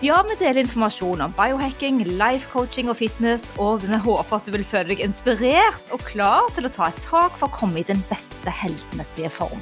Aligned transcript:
Ja, 0.00 0.22
vi 0.24 0.32
deler 0.40 0.62
informasjon 0.62 1.20
om 1.20 1.32
biohacking, 1.36 1.98
life 2.16 2.48
coaching 2.48 2.88
og 2.88 2.96
fitness, 2.96 3.42
og 3.60 3.82
vi 3.84 3.98
håper 4.00 4.32
at 4.38 4.46
du 4.48 4.54
vil 4.54 4.62
føle 4.64 4.94
deg 4.94 5.02
inspirert 5.04 5.90
og 5.92 6.00
klar 6.08 6.46
til 6.56 6.64
å 6.64 6.70
ta 6.72 6.86
et 6.88 7.02
tak 7.04 7.34
for 7.36 7.50
å 7.50 7.52
komme 7.52 7.82
i 7.82 7.84
den 7.84 7.98
beste 8.08 8.48
helsemessige 8.48 9.28
form. 9.28 9.60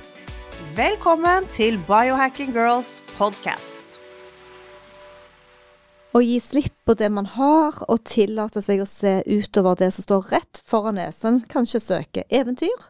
Velkommen 0.77 1.49
til 1.51 1.75
Biohacking 1.89 2.53
Girls 2.55 3.01
podcast. 3.17 3.97
Å 6.15 6.23
gi 6.23 6.37
slipp 6.39 6.77
på 6.87 6.95
det 7.01 7.09
man 7.17 7.27
har, 7.33 7.81
og 7.91 8.05
tillate 8.07 8.63
seg 8.63 8.85
å 8.85 8.87
se 8.87 9.17
utover 9.27 9.75
det 9.81 9.89
som 9.97 10.07
står 10.07 10.31
rett 10.37 10.61
foran 10.63 11.01
nesen, 11.01 11.41
kanskje 11.51 11.83
søke 11.83 12.23
eventyr. 12.31 12.85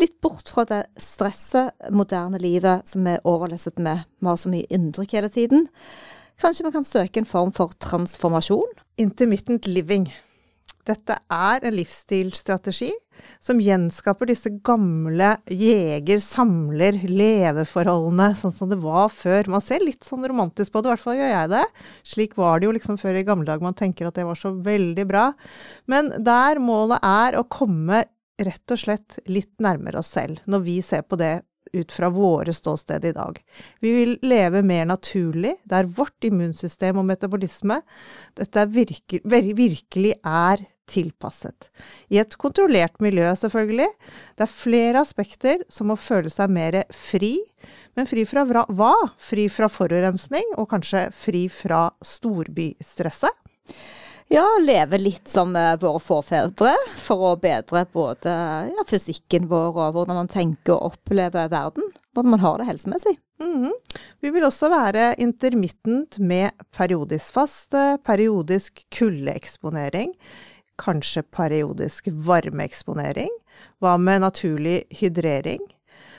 Litt 0.00 0.16
bort 0.24 0.48
fra 0.48 0.64
det 0.64 0.80
stresset, 0.96 1.76
moderne 1.92 2.40
livet 2.40 2.88
som 2.88 3.04
vi 3.04 3.18
er 3.18 3.28
overlesset 3.28 3.76
med. 3.76 4.08
Vi 4.16 4.30
har 4.32 4.40
så 4.40 4.54
mye 4.54 4.70
inntrykk 4.72 5.18
hele 5.18 5.30
tiden. 5.34 5.68
Kanskje 6.40 6.64
vi 6.64 6.70
kan 6.72 6.86
søke 6.88 7.20
en 7.20 7.26
form 7.28 7.50
for 7.52 7.68
transformasjon? 7.84 8.70
Intermittent 9.02 9.66
living. 9.68 10.06
Dette 10.88 11.18
er 11.28 11.66
en 11.68 11.74
livsstilsstrategi 11.76 12.88
som 13.44 13.60
gjenskaper 13.60 14.24
disse 14.30 14.48
gamle 14.64 15.34
jeger-samler-leveforholdene, 15.52 18.30
sånn 18.40 18.54
som 18.56 18.72
det 18.72 18.80
var 18.80 19.12
før. 19.12 19.52
Man 19.52 19.60
ser 19.60 19.84
litt 19.84 20.00
sånn 20.08 20.24
romantisk 20.32 20.72
på 20.72 20.80
det, 20.80 20.88
i 20.88 20.92
hvert 20.94 21.04
fall 21.04 21.20
gjør 21.20 21.32
jeg 21.34 21.52
det. 21.52 21.68
Slik 22.14 22.32
var 22.40 22.56
det 22.56 22.64
jo 22.70 22.72
liksom 22.78 22.96
før 23.02 23.20
i 23.20 23.28
gamle 23.28 23.44
dager, 23.50 23.68
man 23.68 23.76
tenker 23.76 24.08
at 24.08 24.16
det 24.16 24.24
var 24.30 24.38
så 24.40 24.56
veldig 24.56 25.04
bra. 25.12 25.26
Men 25.92 26.08
der 26.24 26.56
målet 26.64 27.04
er 27.04 27.36
å 27.36 27.44
komme 27.52 28.08
rett 28.40 28.64
og 28.72 28.80
slett 28.80 29.20
litt 29.28 29.52
nærmere 29.60 30.00
oss 30.00 30.16
selv, 30.16 30.40
når 30.48 30.64
vi 30.64 30.80
ser 30.80 31.04
på 31.04 31.20
det 31.20 31.44
ut 31.76 31.92
fra 31.92 32.10
våre 32.12 32.54
ståsted 32.54 33.04
i 33.04 33.14
dag. 33.16 33.38
Vi 33.80 33.92
vil 33.94 34.16
leve 34.22 34.62
mer 34.66 34.88
naturlig, 34.90 35.56
der 35.64 35.88
vårt 35.88 36.26
immunsystem 36.26 36.98
og 37.00 37.08
metabolisme 37.10 37.80
dette 38.38 38.66
virke, 38.74 39.22
virkelig 39.24 40.14
er 40.24 40.64
tilpasset. 40.90 41.70
I 42.10 42.18
et 42.22 42.34
kontrollert 42.40 42.98
miljø, 43.02 43.28
selvfølgelig. 43.38 43.88
Det 44.38 44.46
er 44.46 44.52
flere 44.52 45.04
aspekter 45.04 45.62
som 45.70 45.90
må 45.92 45.98
føle 46.00 46.32
seg 46.32 46.50
mer 46.52 46.82
fri. 46.94 47.36
Men 47.98 48.08
fri 48.10 48.26
fra 48.28 48.44
hva? 48.48 48.92
Fri 49.22 49.46
fra 49.52 49.70
forurensning, 49.70 50.56
og 50.58 50.70
kanskje 50.74 51.08
fri 51.14 51.46
fra 51.52 51.88
storbystresset? 52.02 53.36
Ja, 54.30 54.44
leve 54.62 54.98
litt 54.98 55.26
som 55.28 55.56
eh, 55.58 55.72
våre 55.82 55.98
forfedre, 55.98 56.76
for 57.02 57.22
å 57.26 57.30
bedre 57.42 57.80
både 57.90 58.30
ja, 58.70 58.82
fysikken 58.86 59.48
vår 59.50 59.72
og 59.74 59.96
hvordan 59.96 60.20
man 60.20 60.28
tenker 60.30 60.76
og 60.76 60.92
opplever 60.92 61.48
verden. 61.50 61.88
Hvordan 62.14 62.36
man 62.36 62.42
har 62.44 62.60
det 62.60 62.68
helsemessig. 62.68 63.16
Mm 63.42 63.64
-hmm. 63.64 63.72
Vi 64.20 64.30
vil 64.30 64.44
også 64.46 64.68
være 64.70 65.14
intermittent 65.18 66.18
med 66.18 66.50
periodisk 66.70 67.32
faste, 67.32 67.98
periodisk 68.06 68.86
kuldeeksponering, 68.90 70.14
kanskje 70.78 71.22
periodisk 71.22 72.06
varmeeksponering. 72.06 73.30
Hva 73.80 73.96
med 73.98 74.20
naturlig 74.20 74.84
hydrering? 74.90 75.60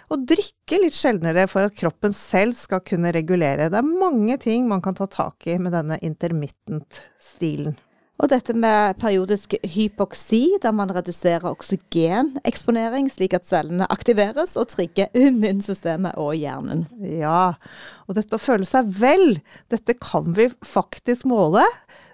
Og 0.09 0.27
drikke 0.27 0.81
litt 0.81 0.93
sjeldnere 0.93 1.47
for 1.47 1.61
at 1.61 1.75
kroppen 1.75 2.13
selv 2.13 2.53
skal 2.53 2.79
kunne 2.79 3.11
regulere. 3.11 3.69
Det 3.69 3.77
er 3.77 3.99
mange 3.99 4.37
ting 4.37 4.67
man 4.67 4.81
kan 4.81 4.95
ta 4.95 5.05
tak 5.05 5.47
i 5.47 5.57
med 5.57 5.71
denne 5.71 5.97
intermittent-stilen. 6.01 7.77
Og 8.21 8.29
dette 8.29 8.53
med 8.53 8.99
periodisk 9.01 9.55
hypoksi, 9.65 10.59
der 10.61 10.73
man 10.77 10.93
reduserer 10.93 11.49
oksygeneksponering, 11.49 13.09
slik 13.09 13.33
at 13.33 13.47
cellene 13.49 13.87
aktiveres 13.89 14.53
og 14.61 14.69
trigger 14.69 15.09
immunsystemet 15.17 16.19
og 16.21 16.35
hjernen. 16.37 16.85
Ja, 17.01 17.55
og 18.05 18.19
dette 18.19 18.37
å 18.37 18.41
føle 18.41 18.67
seg 18.69 18.93
vel, 19.01 19.39
dette 19.73 19.97
kan 19.97 20.35
vi 20.37 20.51
faktisk 20.61 21.25
måle. 21.31 21.65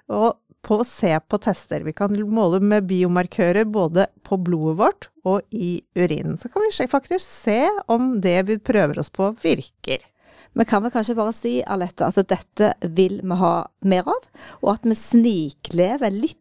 Og 0.07 0.37
på 0.67 0.81
å 0.81 0.87
se 0.87 1.13
på 1.29 1.39
tester. 1.39 1.83
Vi 1.85 1.93
kan 1.95 2.15
måle 2.33 2.59
med 2.63 2.87
biomarkører 2.89 3.67
både 3.71 4.07
på 4.27 4.39
blodet 4.41 4.77
vårt 4.81 5.07
og 5.27 5.43
i 5.55 5.77
urinen. 5.95 6.35
Så 6.39 6.51
kan 6.51 6.65
vi 6.65 6.87
faktisk 6.91 7.23
se 7.23 7.61
om 7.91 8.17
det 8.23 8.41
vi 8.49 8.57
prøver 8.59 8.99
oss 8.99 9.11
på, 9.13 9.31
virker. 9.43 10.03
Vi 10.53 10.65
kan 10.65 10.83
vel 10.83 10.93
kanskje 10.93 11.15
bare 11.17 11.33
si 11.35 11.53
Alette, 11.65 12.07
at 12.07 12.19
dette 12.29 12.73
vil 12.95 13.19
vi 13.23 13.37
ha 13.41 13.53
mer 13.87 14.07
av, 14.09 14.27
og 14.63 14.73
at 14.73 14.87
vi 14.87 14.97
sniklever 14.97 16.13
litt 16.13 16.37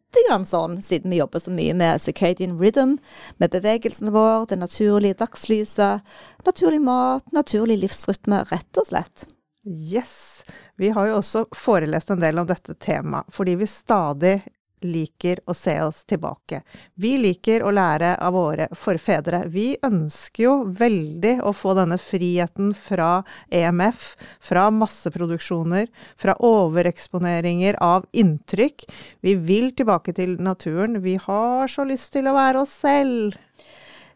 sånn, 0.49 0.79
siden 0.81 1.13
vi 1.13 1.19
jobber 1.19 1.43
så 1.45 1.53
mye 1.53 1.75
med 1.77 2.01
circadian 2.01 2.55
rhythm, 2.57 2.97
med 3.37 3.53
bevegelsen 3.53 4.09
vår, 4.15 4.47
det 4.49 4.57
naturlige 4.63 5.19
dagslyset, 5.21 6.01
naturlig 6.47 6.81
mat, 6.81 7.27
naturlig 7.37 7.83
livsrytme, 7.83 8.47
rett 8.49 8.81
og 8.81 8.89
slett. 8.89 9.27
Yes. 9.67 10.45
Vi 10.77 10.89
har 10.95 11.09
jo 11.11 11.19
også 11.19 11.45
forelest 11.57 12.11
en 12.11 12.23
del 12.23 12.39
om 12.39 12.49
dette 12.49 12.77
temaet, 12.81 13.29
fordi 13.35 13.59
vi 13.61 13.69
stadig 13.69 14.39
liker 14.85 15.41
å 15.47 15.55
se 15.57 15.77
oss 15.83 16.03
tilbake. 16.09 16.63
Vi 16.95 17.15
liker 17.21 17.65
å 17.65 17.73
lære 17.75 18.15
av 18.23 18.35
våre 18.37 18.69
forfedre. 18.77 19.45
Vi 19.53 19.77
ønsker 19.87 20.45
jo 20.45 20.55
veldig 20.79 21.39
å 21.47 21.53
få 21.57 21.75
denne 21.79 21.99
friheten 22.03 22.73
fra 22.77 23.23
EMF, 23.51 24.13
fra 24.41 24.69
masseproduksjoner, 24.75 25.89
fra 26.17 26.37
overeksponeringer 26.45 27.81
av 27.83 28.07
inntrykk. 28.13 28.87
Vi 29.25 29.37
vil 29.49 29.73
tilbake 29.77 30.17
til 30.17 30.37
naturen. 30.43 31.01
Vi 31.05 31.17
har 31.23 31.73
så 31.73 31.87
lyst 31.89 32.13
til 32.17 32.29
å 32.29 32.37
være 32.37 32.67
oss 32.67 32.77
selv. 32.85 33.37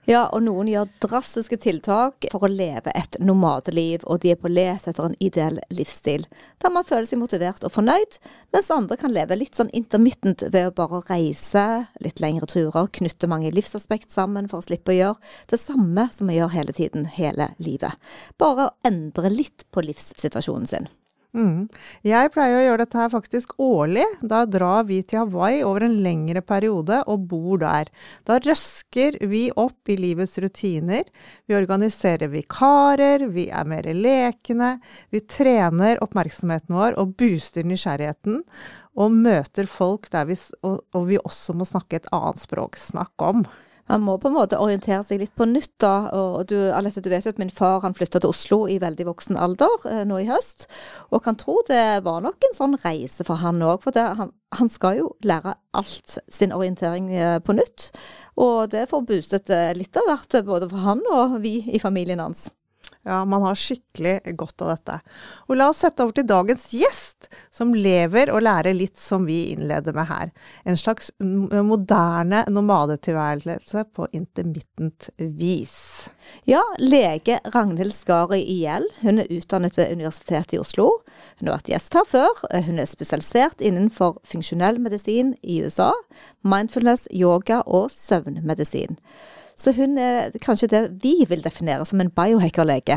Ja, 0.08 0.22
og 0.32 0.40
noen 0.46 0.68
gjør 0.70 0.88
drastiske 1.04 1.58
tiltak 1.60 2.24
for 2.32 2.46
å 2.46 2.50
leve 2.50 2.92
et 2.96 3.18
nomadeliv, 3.20 4.06
og 4.08 4.22
de 4.22 4.32
er 4.32 4.38
på 4.40 4.48
let 4.48 4.86
etter 4.88 5.10
en 5.10 5.16
ideell 5.20 5.58
livsstil, 5.76 6.24
der 6.64 6.72
man 6.72 6.86
føler 6.88 7.04
seg 7.08 7.20
motivert 7.20 7.66
og 7.66 7.74
fornøyd, 7.74 8.16
mens 8.54 8.72
andre 8.72 8.96
kan 9.00 9.12
leve 9.12 9.36
litt 9.36 9.60
sånn 9.60 9.72
intermittent 9.76 10.46
ved 10.48 10.70
å 10.70 10.74
bare 10.76 11.02
reise 11.10 11.66
litt 12.00 12.22
lengre 12.24 12.48
turer, 12.48 12.88
knytte 12.96 13.28
mange 13.30 13.52
livsaspekt 13.52 14.08
sammen 14.14 14.48
for 14.48 14.62
å 14.62 14.68
slippe 14.70 14.94
å 14.94 14.98
gjøre 14.98 15.34
det 15.52 15.60
samme 15.60 16.08
som 16.16 16.32
vi 16.32 16.40
gjør 16.40 16.56
hele 16.56 16.76
tiden, 16.76 17.04
hele 17.18 17.52
livet. 17.60 18.00
Bare 18.40 18.70
å 18.70 18.74
endre 18.88 19.32
litt 19.34 19.68
på 19.70 19.84
livssituasjonen 19.84 20.70
sin. 20.70 20.90
Mm. 21.36 21.68
Jeg 22.02 22.30
pleier 22.34 22.56
å 22.58 22.62
gjøre 22.64 22.82
dette 22.82 22.98
her 22.98 23.10
faktisk 23.12 23.52
årlig. 23.62 24.06
Da 24.26 24.42
drar 24.50 24.86
vi 24.88 24.98
til 25.06 25.22
Hawaii 25.22 25.62
over 25.66 25.86
en 25.86 26.00
lengre 26.02 26.42
periode 26.42 27.02
og 27.10 27.28
bor 27.30 27.60
der. 27.62 27.90
Da 28.26 28.40
røsker 28.42 29.20
vi 29.30 29.46
opp 29.54 29.90
i 29.90 29.98
livets 30.00 30.38
rutiner. 30.42 31.06
Vi 31.46 31.58
organiserer 31.58 32.32
vikarer, 32.32 33.28
vi 33.30 33.46
er 33.48 33.70
mer 33.70 33.86
lekne. 33.94 34.76
Vi 35.14 35.22
trener 35.30 36.02
oppmerksomheten 36.02 36.74
vår 36.74 36.98
og 37.00 37.14
booster 37.20 37.66
nysgjerrigheten. 37.66 38.42
Og 38.98 39.14
møter 39.14 39.70
folk 39.70 40.10
der 40.10 40.26
vi, 40.26 40.36
og, 40.66 40.80
og 40.96 41.10
vi 41.12 41.20
også 41.22 41.54
må 41.54 41.68
snakke 41.68 42.00
et 42.00 42.10
annet 42.14 42.42
språk. 42.42 42.80
Snakk 42.80 43.14
om 43.22 43.46
man 43.90 44.04
må 44.06 44.16
på 44.22 44.30
en 44.30 44.36
måte 44.36 44.58
orientere 44.62 45.02
seg 45.06 45.22
litt 45.22 45.32
på 45.38 45.46
nytt, 45.50 45.72
da. 45.82 45.94
Og 46.14 46.46
du, 46.50 46.56
Alette, 46.74 47.02
du 47.02 47.10
vet 47.10 47.26
jo 47.26 47.32
at 47.34 47.40
min 47.42 47.50
far 47.50 47.82
han 47.82 47.96
flytta 47.96 48.20
til 48.22 48.30
Oslo 48.30 48.60
i 48.70 48.78
veldig 48.82 49.06
voksen 49.08 49.38
alder 49.40 49.88
eh, 49.90 50.04
nå 50.06 50.20
i 50.22 50.28
høst. 50.28 50.68
Og 51.10 51.24
kan 51.24 51.38
tro 51.40 51.58
det 51.66 52.04
var 52.06 52.22
nok 52.22 52.46
en 52.46 52.56
sånn 52.56 52.78
reise 52.84 53.26
for 53.26 53.42
han 53.42 53.58
òg. 53.66 53.82
For 53.82 53.96
det, 53.96 54.06
han, 54.20 54.30
han, 54.54 54.70
skal 54.70 55.00
jo 55.00 55.10
lære 55.26 55.56
alt 55.76 56.18
sin 56.30 56.54
orientering 56.54 57.10
eh, 57.16 57.36
på 57.42 57.56
nytt. 57.58 57.90
Og 58.40 58.70
det 58.70 58.86
får 58.92 59.04
boostet 59.08 59.50
eh, 59.54 59.72
litt 59.74 59.98
av 59.98 60.06
hvert, 60.06 60.40
både 60.46 60.70
for 60.70 60.86
han 60.86 61.04
og 61.10 61.40
vi 61.42 61.58
i 61.66 61.82
familien 61.82 62.22
hans. 62.22 62.46
Ja, 63.08 63.24
man 63.24 63.42
har 63.42 63.56
skikkelig 63.56 64.34
godt 64.36 64.60
av 64.60 64.74
dette. 64.74 64.98
Og 65.48 65.56
la 65.56 65.70
oss 65.72 65.78
sette 65.80 66.04
over 66.04 66.12
til 66.18 66.26
dagens 66.28 66.66
gjest, 66.76 67.30
som 67.54 67.72
lever 67.72 68.28
og 68.28 68.42
lærer 68.44 68.76
litt 68.76 69.00
som 69.00 69.24
vi 69.24 69.38
innleder 69.54 69.96
med 69.96 70.08
her. 70.10 70.32
En 70.68 70.76
slags 70.76 71.08
moderne 71.18 72.42
nomadetilværelse 72.52 73.86
på 73.96 74.10
intermittent 74.12 75.08
vis. 75.16 75.80
Ja, 76.44 76.60
lege 76.76 77.40
Ragnhild 77.54 77.96
Skari 77.96 78.42
IL. 78.58 78.84
Hun 79.00 79.24
er 79.24 79.32
utdannet 79.32 79.80
ved 79.80 79.96
Universitetet 79.96 80.58
i 80.58 80.60
Oslo. 80.60 80.90
Hun 81.40 81.48
har 81.48 81.56
vært 81.56 81.72
gjest 81.72 81.96
her 81.96 82.06
før. 82.08 82.46
Hun 82.68 82.84
er 82.84 82.90
spesialisert 82.90 83.64
innenfor 83.64 84.20
funksjonell 84.28 84.76
medisin 84.76 85.34
i 85.40 85.62
USA, 85.64 85.94
mindfulness, 86.44 87.08
yoga 87.16 87.62
og 87.64 87.88
søvnmedisin. 87.96 89.00
Så 89.60 89.74
hun 89.76 89.98
er 90.00 90.32
kanskje 90.40 90.70
det 90.72 90.84
vi 91.02 91.18
vil 91.28 91.42
definere 91.44 91.84
som 91.84 92.00
en 92.00 92.12
biohackerlege. 92.16 92.96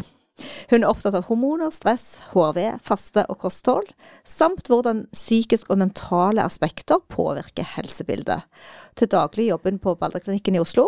Hun 0.71 0.79
er 0.79 0.87
opptatt 0.87 1.13
av 1.17 1.27
hormoner, 1.27 1.69
stress, 1.75 2.15
HRV, 2.31 2.79
faste 2.87 3.25
og 3.29 3.41
kosthold, 3.43 3.89
samt 4.25 4.71
hvordan 4.71 5.03
psykiske 5.13 5.69
og 5.69 5.81
mentale 5.83 6.45
aspekter 6.45 7.03
påvirker 7.11 7.67
helsebildet. 7.75 8.47
Til 8.95 9.11
daglig 9.11 9.49
jobber 9.51 9.75
hun 9.75 9.83
på 9.83 9.97
Balderklinikken 9.99 10.55
i 10.55 10.63
Oslo, 10.63 10.87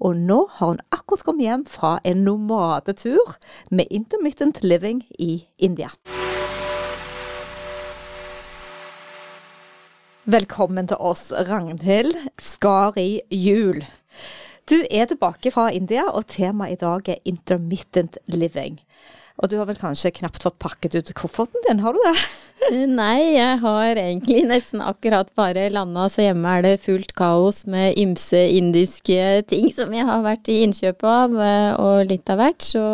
og 0.00 0.16
nå 0.16 0.40
har 0.56 0.72
hun 0.72 0.82
akkurat 0.88 1.26
kommet 1.28 1.44
hjem 1.44 1.68
fra 1.68 1.98
en 2.08 2.24
nomadetur 2.24 3.36
med 3.70 3.92
intermittent 3.92 4.64
living 4.64 5.04
i 5.20 5.44
India. 5.58 5.92
Velkommen 10.24 10.88
til 10.88 10.96
oss, 10.96 11.28
Ragnhild 11.30 12.16
Skari 12.40 13.20
Juel. 13.30 13.84
Du 14.68 14.76
er 14.90 15.08
tilbake 15.08 15.52
fra 15.54 15.70
India, 15.72 16.04
og 16.10 16.28
temaet 16.30 16.76
i 16.76 16.80
dag 16.82 17.08
er 17.08 17.24
intermittent 17.28 18.18
living. 18.26 18.80
Og 19.40 19.50
du 19.50 19.56
har 19.60 19.68
vel 19.70 19.80
kanskje 19.80 20.12
knapt 20.20 20.44
fått 20.44 20.60
pakket 20.60 20.98
ut 20.98 21.12
kofferten 21.16 21.64
din, 21.68 21.80
har 21.84 21.96
du 21.96 22.00
det? 22.04 22.16
Nei, 22.70 23.36
jeg 23.38 23.56
har 23.62 23.98
egentlig 23.98 24.42
nesten 24.46 24.82
akkurat 24.84 25.30
bare 25.38 25.68
landa, 25.72 26.04
så 26.12 26.26
hjemme 26.26 26.52
er 26.58 26.64
det 26.66 26.82
fullt 26.84 27.14
kaos 27.18 27.62
med 27.70 27.96
ymse 27.98 28.40
indiske 28.52 29.46
ting 29.50 29.70
som 29.74 29.92
jeg 29.96 30.06
har 30.06 30.20
vært 30.24 30.50
i 30.52 30.60
innkjøp 30.66 31.02
av, 31.08 31.34
eh, 31.40 31.70
og 31.80 32.10
litt 32.10 32.30
av 32.30 32.40
hvert. 32.42 32.60
Så, 32.62 32.84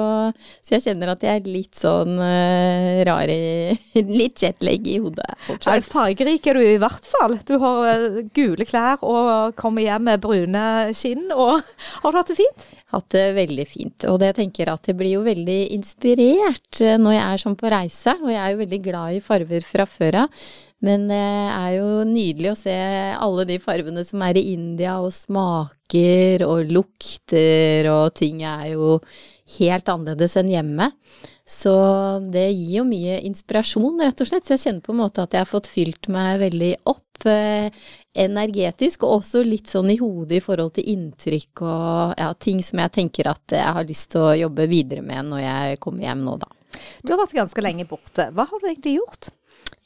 så 0.62 0.76
jeg 0.76 0.86
kjenner 0.86 1.12
at 1.12 1.26
jeg 1.26 1.42
er 1.42 1.50
litt 1.50 1.76
sånn 1.76 2.14
uh, 2.20 3.02
rar 3.08 3.32
i 3.32 3.74
Litt 4.06 4.42
jetlag 4.44 4.86
i 4.86 4.98
hodet 5.02 5.28
fortsatt. 5.48 5.84
Fargerik 5.90 6.46
er 6.46 6.58
du 6.58 6.64
i 6.64 6.80
hvert 6.80 7.06
fall. 7.08 7.36
Du 7.48 7.56
har 7.62 8.06
uh, 8.06 8.22
gule 8.36 8.66
klær 8.68 9.02
og 9.04 9.56
kommer 9.58 9.84
hjem 9.84 10.06
med 10.10 10.22
brune 10.22 10.66
skinn. 10.96 11.28
Og 11.34 11.58
har 12.02 12.12
du 12.12 12.20
hatt 12.20 12.32
det 12.32 12.38
fint? 12.38 12.68
hatt 12.94 13.08
det 13.10 13.24
veldig 13.36 13.66
fint. 13.66 14.06
Og 14.10 14.18
det 14.20 14.30
jeg 14.30 14.38
tenker 14.40 14.70
at 14.70 14.86
jeg 14.86 14.96
blir 14.98 15.16
jo 15.16 15.24
veldig 15.26 15.58
inspirert 15.74 16.80
eh, 16.84 16.98
når 17.00 17.16
jeg 17.16 17.24
er 17.24 17.42
sånn 17.42 17.58
på 17.58 17.70
reise, 17.72 18.14
og 18.20 18.30
jeg 18.30 18.40
er 18.42 18.52
jo 18.52 18.60
veldig 18.62 18.80
glad 18.84 19.16
i 19.16 19.22
farver 19.62 19.64
fra 19.64 19.86
før 19.86 20.24
av. 20.24 20.28
Men 20.84 21.08
det 21.08 21.16
er 21.16 21.70
jo 21.78 22.04
nydelig 22.04 22.50
å 22.52 22.58
se 22.58 22.74
alle 23.16 23.46
de 23.48 23.58
fargene 23.58 24.04
som 24.04 24.22
er 24.22 24.36
i 24.36 24.52
India, 24.52 24.98
og 25.00 25.12
smaker 25.12 26.44
og 26.44 26.70
lukter, 26.70 27.88
og 27.88 28.14
ting 28.14 28.42
er 28.44 28.74
jo 28.74 28.98
helt 29.58 29.88
annerledes 29.88 30.36
enn 30.36 30.50
hjemme. 30.52 30.90
Så 31.46 31.72
det 32.32 32.50
gir 32.50 32.80
jo 32.80 32.84
mye 32.84 33.20
inspirasjon, 33.24 34.02
rett 34.02 34.20
og 34.20 34.28
slett. 34.28 34.44
Så 34.44 34.56
jeg 34.56 34.64
kjenner 34.64 34.82
på 34.82 34.92
en 34.92 35.00
måte 35.04 35.22
at 35.22 35.32
jeg 35.32 35.44
har 35.44 35.48
fått 35.48 35.70
fylt 35.70 36.08
meg 36.12 36.40
veldig 36.42 36.72
opp 36.90 37.28
eh, 37.30 37.70
energetisk, 38.18 39.06
og 39.06 39.22
også 39.22 39.44
litt 39.46 39.70
sånn 39.70 39.92
i 39.94 39.98
hodet 40.00 40.40
i 40.40 40.44
forhold 40.44 40.74
til 40.76 40.90
inntrykk 40.92 41.62
og 41.62 42.18
ja, 42.18 42.32
ting 42.34 42.60
som 42.66 42.82
jeg 42.82 42.94
tenker 42.98 43.30
at 43.30 43.54
jeg 43.54 43.76
har 43.78 43.86
lyst 43.86 44.10
til 44.12 44.26
å 44.26 44.36
jobbe 44.36 44.66
videre 44.68 45.06
med 45.06 45.30
når 45.30 45.44
jeg 45.44 45.80
kommer 45.86 46.08
hjem 46.08 46.26
nå, 46.26 46.36
da. 46.42 46.50
Du 47.06 47.14
har 47.14 47.22
vært 47.22 47.36
ganske 47.38 47.62
lenge 47.64 47.86
borte. 47.88 48.28
Hva 48.34 48.46
har 48.50 48.60
du 48.60 48.68
egentlig 48.68 48.98
gjort? 48.98 49.30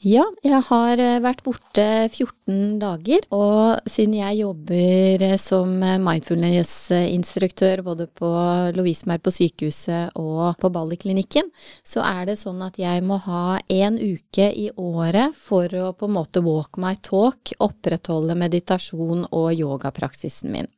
Ja, 0.01 0.23
jeg 0.41 0.57
har 0.65 0.97
eh, 0.97 1.19
vært 1.21 1.43
borte 1.45 1.83
14 2.07 2.79
dager. 2.81 3.21
Og 3.37 3.85
siden 3.85 4.15
jeg 4.17 4.39
jobber 4.39 5.25
eh, 5.27 5.35
som 5.37 5.75
mindfulness-instruktør 5.77 7.83
både 7.85 8.07
på 8.09 8.31
Lovisenberg 8.73 9.21
på 9.27 9.35
sykehuset 9.35 10.17
og 10.17 10.57
på 10.57 10.73
Balleklinikken, 10.73 11.53
så 11.85 12.01
er 12.01 12.31
det 12.31 12.39
sånn 12.41 12.65
at 12.65 12.81
jeg 12.81 13.05
må 13.05 13.19
ha 13.27 13.59
en 13.61 14.01
uke 14.01 14.49
i 14.49 14.71
året 14.73 15.37
for 15.37 15.69
å 15.69 15.93
på 15.93 16.09
en 16.09 16.17
måte 16.17 16.41
walk 16.49 16.81
my 16.81 16.97
talk, 17.05 17.53
opprettholde 17.61 18.33
meditasjon 18.41 19.27
og 19.29 19.53
yogapraksisen 19.53 20.57
min. 20.57 20.73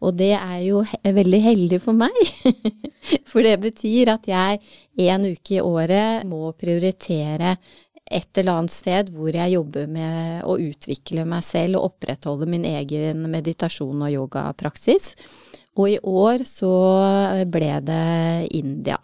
Og 0.00 0.16
det 0.16 0.32
er 0.40 0.64
jo 0.64 0.80
veldig 1.04 1.44
heldig 1.44 1.84
for 1.84 2.00
meg, 2.00 2.16
for 3.30 3.44
det 3.44 3.58
betyr 3.60 4.16
at 4.16 4.24
jeg 4.28 4.60
en 5.04 5.32
uke 5.36 5.58
i 5.58 5.64
året 5.64 6.24
må 6.28 6.48
prioritere 6.56 7.58
et 8.10 8.38
eller 8.38 8.60
annet 8.60 8.74
sted 8.74 9.10
hvor 9.14 9.32
jeg 9.32 9.54
jobber 9.54 9.88
med 9.90 10.44
å 10.44 10.58
utvikle 10.60 11.24
meg 11.28 11.44
selv 11.46 11.80
og 11.80 11.92
opprettholde 11.92 12.48
min 12.50 12.66
egen 12.68 13.24
meditasjon 13.32 14.04
og 14.04 14.12
yogapraksis. 14.12 15.14
Og 15.74 15.88
i 15.90 15.98
år 15.98 16.44
så 16.46 16.74
ble 17.50 17.72
det 17.82 18.48
India. 18.54 18.98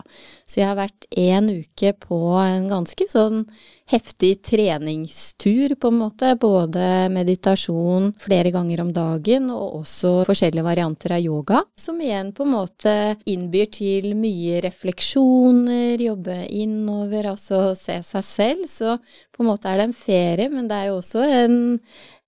Så 0.46 0.60
jeg 0.60 0.68
har 0.70 0.78
vært 0.78 1.06
en 1.18 1.48
uke 1.50 1.92
på 1.98 2.18
en 2.42 2.68
ganske 2.70 3.06
sånn 3.10 3.44
heftig 3.90 4.36
treningstur, 4.46 5.74
på 5.78 5.90
en 5.90 5.98
måte. 5.98 6.32
Både 6.38 7.08
meditasjon 7.10 8.12
flere 8.22 8.52
ganger 8.54 8.82
om 8.84 8.92
dagen, 8.94 9.48
og 9.54 9.80
også 9.80 10.12
forskjellige 10.28 10.66
varianter 10.66 11.16
av 11.16 11.24
yoga. 11.24 11.64
Som 11.78 11.98
igjen 12.02 12.32
på 12.34 12.46
en 12.46 12.54
måte 12.54 12.94
innbyr 13.30 13.70
til 13.74 14.12
mye 14.18 14.62
refleksjoner, 14.66 16.02
jobbe 16.02 16.38
innover, 16.54 17.32
altså 17.34 17.68
se 17.78 18.00
seg 18.06 18.26
selv. 18.26 18.70
Så 18.70 18.96
på 19.34 19.44
en 19.44 19.50
måte 19.50 19.70
er 19.70 19.82
det 19.82 19.90
en 19.90 20.00
ferie, 20.06 20.50
men 20.50 20.70
det 20.70 20.78
er 20.78 20.90
jo 20.90 20.98
også 21.00 21.26
en 21.26 21.60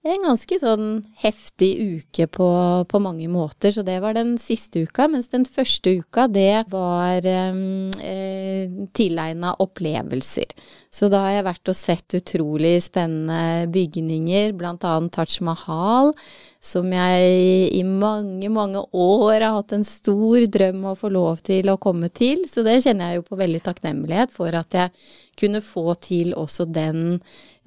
en 0.02 0.24
ganske 0.26 0.58
sånn 0.58 0.86
heftig 1.22 1.70
uke 1.78 2.26
på, 2.34 2.48
på, 2.90 3.00
mange 3.02 3.28
måter. 3.30 3.70
Så 3.74 3.84
det 3.86 4.00
var 4.02 4.16
den 4.16 4.34
siste 4.40 4.82
uka. 4.86 5.06
Mens 5.12 5.30
den 5.30 5.46
første 5.46 5.94
uka, 6.02 6.26
det 6.32 6.64
var 6.72 7.26
ehm, 7.28 7.90
eh, 8.02 8.72
tilegna 8.98 9.54
opplevelser. 9.62 10.50
Så 10.92 11.08
da 11.08 11.22
har 11.24 11.38
jeg 11.38 11.44
vært 11.46 11.70
og 11.72 11.76
sett 11.78 12.14
utrolig 12.18 12.74
spennende 12.84 13.64
bygninger, 13.72 14.52
annet 14.60 15.14
Taj 15.14 15.38
Mahal, 15.40 16.12
som 16.60 16.90
jeg 16.92 17.70
i 17.72 17.80
mange, 17.86 18.50
mange 18.52 18.82
år 18.92 19.38
har 19.38 19.56
hatt 19.56 19.72
en 19.72 19.86
stor 19.88 20.44
drøm 20.52 20.84
å 20.90 20.94
få 21.00 21.08
lov 21.14 21.40
til 21.48 21.72
å 21.72 21.78
komme 21.80 22.10
til. 22.12 22.44
Så 22.44 22.60
det 22.66 22.82
kjenner 22.84 23.08
jeg 23.08 23.22
jo 23.22 23.24
på 23.30 23.40
veldig 23.40 23.62
takknemlighet 23.64 24.36
for 24.36 24.52
at 24.52 24.76
jeg 24.76 24.92
kunne 25.40 25.64
få 25.64 25.96
til 25.96 26.36
også 26.36 26.68
den 26.68 27.22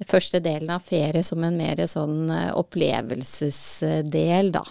første 0.06 0.38
delen 0.44 0.70
av 0.76 0.86
ferie 0.86 1.26
som 1.26 1.42
en 1.42 1.58
mer 1.58 1.82
sånn 1.90 2.30
eh, 2.30 2.52
opplevelsesdel, 2.54 4.52
da. 4.54 4.62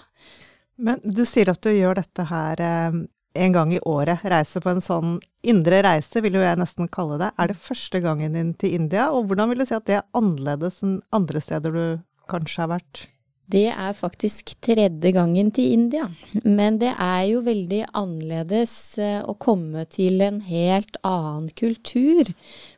Men 0.75 1.03
du 1.03 1.25
sier 1.27 1.51
at 1.51 1.63
du 1.63 1.71
gjør 1.71 1.99
dette 1.99 2.25
her 2.31 2.63
eh, 2.63 3.03
en 3.35 3.55
gang 3.55 3.73
i 3.75 3.81
året. 3.85 4.23
Reise 4.23 4.61
på 4.63 4.71
en 4.71 4.83
sånn 4.83 5.17
indre 5.45 5.81
reise, 5.85 6.23
vil 6.23 6.39
jo 6.39 6.45
jeg 6.45 6.59
nesten 6.61 6.91
kalle 6.91 7.19
det. 7.21 7.31
Er 7.37 7.51
det 7.51 7.61
første 7.61 8.01
gangen 8.03 8.37
din 8.37 8.53
til 8.59 8.77
India, 8.79 9.09
og 9.11 9.29
hvordan 9.29 9.51
vil 9.51 9.63
du 9.63 9.67
si 9.69 9.77
at 9.77 9.87
det 9.89 9.99
er 9.99 10.07
annerledes 10.17 10.81
enn 10.85 11.01
andre 11.15 11.43
steder 11.43 11.75
du 11.75 11.83
kanskje 12.31 12.63
har 12.63 12.73
vært? 12.77 13.05
Det 13.45 13.67
er 13.69 13.93
faktisk 13.93 14.55
tredje 14.65 15.11
gangen 15.13 15.51
til 15.53 15.75
India, 15.75 16.07
men 16.41 16.79
det 16.81 16.95
er 16.97 17.27
jo 17.29 17.43
veldig 17.45 17.83
annerledes 17.93 18.73
eh, 18.97 19.19
å 19.21 19.35
komme 19.37 19.83
til 19.85 20.23
en 20.25 20.39
helt 20.47 20.97
annen 21.05 21.51
kultur. 21.53 22.31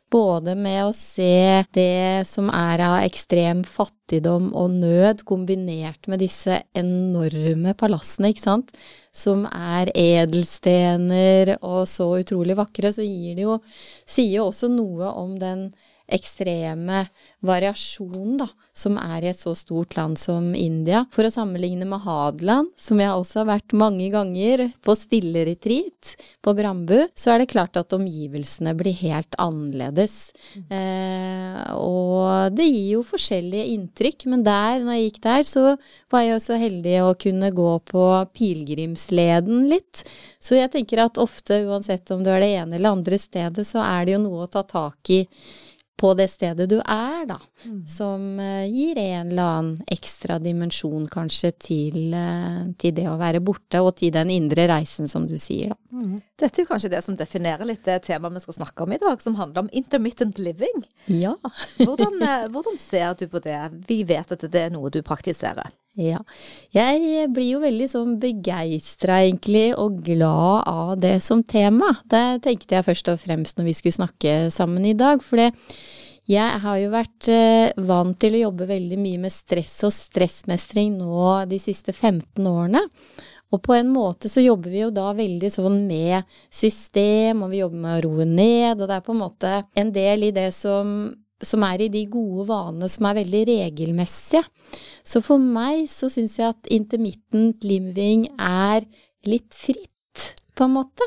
Både 0.08 0.54
med 0.56 0.86
å 0.86 0.92
se 0.96 1.64
det 1.76 2.24
som 2.28 2.48
er 2.54 2.80
av 2.80 2.94
ekstrem 3.02 3.60
fattigdom 3.68 4.54
og 4.56 4.78
nød, 4.80 5.20
kombinert 5.28 6.08
med 6.08 6.22
disse 6.24 6.62
enorme 6.72 7.74
palassene, 7.76 8.30
ikke 8.32 8.46
sant, 8.46 8.72
som 9.12 9.44
er 9.50 9.92
edelstener 9.92 11.58
og 11.58 11.82
så 11.90 12.08
utrolig 12.22 12.56
vakre, 12.56 12.94
så 12.94 13.04
gir 13.04 13.36
det 13.36 13.44
jo 13.44 13.58
Sier 14.08 14.38
jo 14.38 14.48
også 14.48 14.70
noe 14.72 15.12
om 15.12 15.36
den 15.36 15.68
ekstreme 16.08 17.04
variasjonen 17.44 18.38
da, 18.40 18.48
som 18.76 18.96
er 19.00 19.24
i 19.24 19.30
et 19.30 19.38
så 19.38 19.52
stort 19.58 19.96
land 19.98 20.18
som 20.20 20.50
India. 20.56 21.04
For 21.14 21.26
å 21.26 21.32
sammenligne 21.32 21.86
med 21.88 22.02
Hadeland, 22.04 22.70
som 22.80 23.00
jeg 23.02 23.12
også 23.12 23.42
har 23.42 23.48
vært 23.52 23.76
mange 23.78 24.08
ganger 24.12 24.64
på 24.84 24.96
stilleretreat 24.96 26.14
på 26.44 26.54
Brambu, 26.56 26.96
så 27.18 27.34
er 27.34 27.42
det 27.42 27.50
klart 27.52 27.78
at 27.80 27.94
omgivelsene 27.96 28.74
blir 28.78 28.96
helt 29.02 29.38
annerledes. 29.42 30.16
Eh, 30.56 31.60
og 31.76 32.54
det 32.56 32.68
gir 32.68 32.98
jo 32.98 33.04
forskjellige 33.06 33.68
inntrykk, 33.74 34.28
men 34.32 34.44
der, 34.46 34.80
når 34.84 34.98
jeg 34.98 35.08
gikk 35.08 35.22
der, 35.28 35.46
så 35.48 35.64
var 36.12 36.24
jeg 36.24 36.34
jo 36.34 36.42
så 36.48 36.60
heldig 36.60 36.96
å 37.04 37.14
kunne 37.20 37.52
gå 37.54 37.70
på 37.92 38.08
pilegrimsleden 38.38 39.68
litt. 39.72 40.04
Så 40.42 40.58
jeg 40.58 40.72
tenker 40.74 41.04
at 41.04 41.20
ofte, 41.20 41.62
uansett 41.68 42.10
om 42.14 42.22
du 42.24 42.30
er 42.32 42.42
det 42.42 42.52
ene 42.60 42.78
eller 42.78 42.96
andre 42.96 43.18
stedet, 43.20 43.66
så 43.66 43.82
er 43.84 44.06
det 44.06 44.16
jo 44.16 44.22
noe 44.22 44.46
å 44.46 44.52
ta 44.52 44.64
tak 44.66 45.12
i 45.14 45.24
på 45.98 46.12
det 46.14 46.28
stedet 46.30 46.68
du 46.70 46.76
er, 46.78 47.24
da. 47.28 47.38
Mm. 47.64 47.80
Som 47.90 48.26
uh, 48.38 48.64
gir 48.70 48.98
en 49.02 49.32
eller 49.32 49.42
annen 49.42 49.90
ekstra 49.90 50.38
dimensjon 50.42 51.08
kanskje 51.10 51.50
til, 51.58 51.98
uh, 52.14 52.68
til, 52.78 52.94
det 52.96 53.08
å 53.10 53.16
være 53.20 53.42
borte, 53.44 53.82
og 53.82 53.96
til 53.98 54.12
den 54.14 54.30
indre 54.34 54.68
reisen, 54.70 55.10
som 55.10 55.26
du 55.28 55.34
sier, 55.42 55.74
da. 55.74 55.78
Mm. 55.98 56.14
Dette 56.38 56.60
er 56.60 56.64
jo 56.64 56.70
kanskje 56.70 56.92
det 56.92 57.02
som 57.02 57.16
definerer 57.18 57.66
litt 57.66 57.82
det 57.86 57.98
temaet 58.06 58.38
vi 58.38 58.44
skal 58.46 58.60
snakke 58.60 58.86
om 58.86 58.94
i 58.94 59.00
dag, 59.02 59.22
som 59.24 59.38
handler 59.40 59.66
om 59.66 59.72
intermittent 59.82 60.38
living. 60.38 60.86
Ja. 61.10 61.34
hvordan, 61.80 62.22
uh, 62.22 62.46
hvordan 62.54 62.78
ser 62.88 63.18
du 63.18 63.26
på 63.32 63.42
det? 63.44 63.58
Vi 63.90 64.02
vet 64.06 64.38
at 64.38 64.46
det 64.46 64.64
er 64.68 64.74
noe 64.74 64.92
du 64.94 65.02
praktiserer. 65.06 65.74
Ja. 65.96 66.18
Jeg 66.74 67.30
blir 67.34 67.48
jo 67.54 67.62
veldig 67.62 67.88
sånn 67.90 68.18
begeistra, 68.22 69.22
egentlig, 69.24 69.72
og 69.78 70.02
glad 70.06 70.68
av 70.70 70.92
det 71.00 71.16
som 71.24 71.42
tema. 71.42 71.94
Det 72.06 72.42
tenkte 72.44 72.76
jeg 72.76 72.86
først 72.86 73.10
og 73.14 73.22
fremst 73.22 73.58
når 73.58 73.70
vi 73.70 73.78
skulle 73.78 73.98
snakke 73.98 74.36
sammen 74.54 74.86
i 74.86 74.94
dag. 74.98 75.24
For 75.24 75.40
jeg 76.28 76.60
har 76.62 76.78
jo 76.78 76.92
vært 76.92 77.30
eh, 77.32 77.72
vant 77.88 78.18
til 78.20 78.36
å 78.36 78.44
jobbe 78.44 78.68
veldig 78.68 79.00
mye 79.00 79.24
med 79.24 79.32
stress 79.32 79.78
og 79.88 79.94
stressmestring 79.96 80.98
nå 81.00 81.32
de 81.48 81.58
siste 81.62 81.94
15 81.96 82.46
årene. 82.46 82.84
Og 83.48 83.62
på 83.64 83.72
en 83.78 83.88
måte 83.88 84.28
så 84.28 84.42
jobber 84.44 84.72
vi 84.72 84.82
jo 84.82 84.90
da 84.92 85.08
veldig 85.16 85.48
sånn 85.52 85.80
med 85.88 86.28
system, 86.52 87.42
og 87.42 87.54
vi 87.54 87.62
jobber 87.62 87.80
med 87.80 87.96
å 87.96 88.02
roe 88.04 88.26
ned, 88.28 88.76
og 88.76 88.84
det 88.84 88.98
er 88.98 89.06
på 89.06 89.14
en 89.14 89.22
måte 89.22 89.54
en 89.72 89.92
del 89.94 90.28
i 90.28 90.34
det 90.36 90.50
som, 90.52 90.90
som 91.44 91.62
er 91.66 91.84
i 91.84 91.90
de 91.92 92.04
gode 92.10 92.48
vanene 92.48 92.88
som 92.90 93.06
er 93.08 93.20
veldig 93.20 93.44
regelmessige. 93.52 94.44
Så 95.06 95.22
for 95.24 95.40
meg 95.40 95.86
så 95.90 96.10
syns 96.12 96.36
jeg 96.38 96.52
at 96.52 96.70
intermittent 96.74 97.64
living 97.66 98.26
er 98.36 98.84
litt 99.28 99.56
fritt, 99.56 100.34
på 100.58 100.66
en 100.66 100.74
måte. 100.74 101.06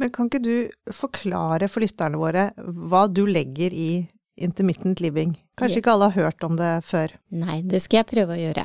Men 0.00 0.10
kan 0.14 0.28
ikke 0.30 0.42
du 0.42 0.94
forklare 0.94 1.68
for 1.70 1.84
lytterne 1.84 2.18
våre 2.18 2.48
hva 2.56 3.04
du 3.10 3.24
legger 3.28 3.74
i 3.74 4.04
intermittent 4.42 5.02
living? 5.04 5.34
Kanskje 5.58 5.82
ikke 5.82 5.92
alle 5.94 6.08
har 6.10 6.26
hørt 6.28 6.46
om 6.46 6.56
det 6.58 6.70
før? 6.88 7.12
Nei, 7.34 7.60
det 7.66 7.82
skal 7.84 8.00
jeg 8.00 8.10
prøve 8.14 8.36
å 8.36 8.40
gjøre. 8.40 8.64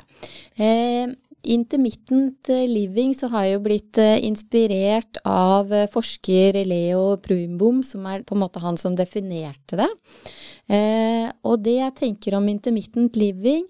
Eh, 0.55 1.11
intermittent 1.53 2.49
living 2.69 3.13
så 3.17 3.29
har 3.31 3.45
jeg 3.45 3.55
jo 3.57 3.63
blitt 3.65 3.99
eh, 4.01 4.19
inspirert 4.27 5.19
av 5.27 5.71
eh, 5.73 5.87
forsker 5.91 6.59
Leo 6.67 7.17
Pruimbom, 7.23 7.83
som 7.85 8.05
er 8.09 8.25
på 8.27 8.35
en 8.35 8.43
måte 8.43 8.61
han 8.63 8.77
som 8.79 8.95
definerte 8.97 9.79
det. 9.79 9.89
Eh, 10.73 11.27
og 11.47 11.63
det 11.65 11.77
jeg 11.79 11.97
tenker 12.01 12.37
om 12.37 12.47
intermittent 12.51 13.17
living, 13.19 13.65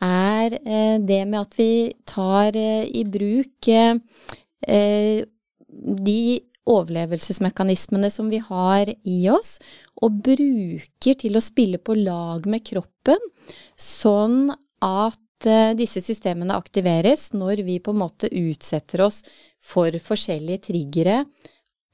er 0.00 0.54
det 1.04 1.18
med 1.28 1.42
at 1.42 1.56
vi 1.58 1.92
tar 2.08 2.56
i 2.56 3.02
bruk 3.04 3.68
de 6.00 6.22
overlevelsesmekanismene 6.70 8.08
som 8.08 8.30
vi 8.32 8.40
har 8.40 8.88
i 8.88 9.18
oss, 9.28 9.58
og 10.00 10.22
bruker 10.24 11.18
til 11.20 11.36
å 11.36 11.44
spille 11.44 11.76
på 11.84 11.98
lag 12.00 12.48
med 12.48 12.64
kroppen, 12.64 13.20
sånn 13.76 14.54
at 14.80 15.20
disse 15.78 16.02
systemene 16.04 16.56
aktiveres 16.58 17.30
når 17.32 17.62
vi 17.64 17.78
på 17.80 17.94
en 17.94 18.02
måte 18.02 18.28
utsetter 18.28 19.06
oss 19.06 19.22
for 19.60 19.94
forskjellige 20.04 20.66
triggere 20.70 21.24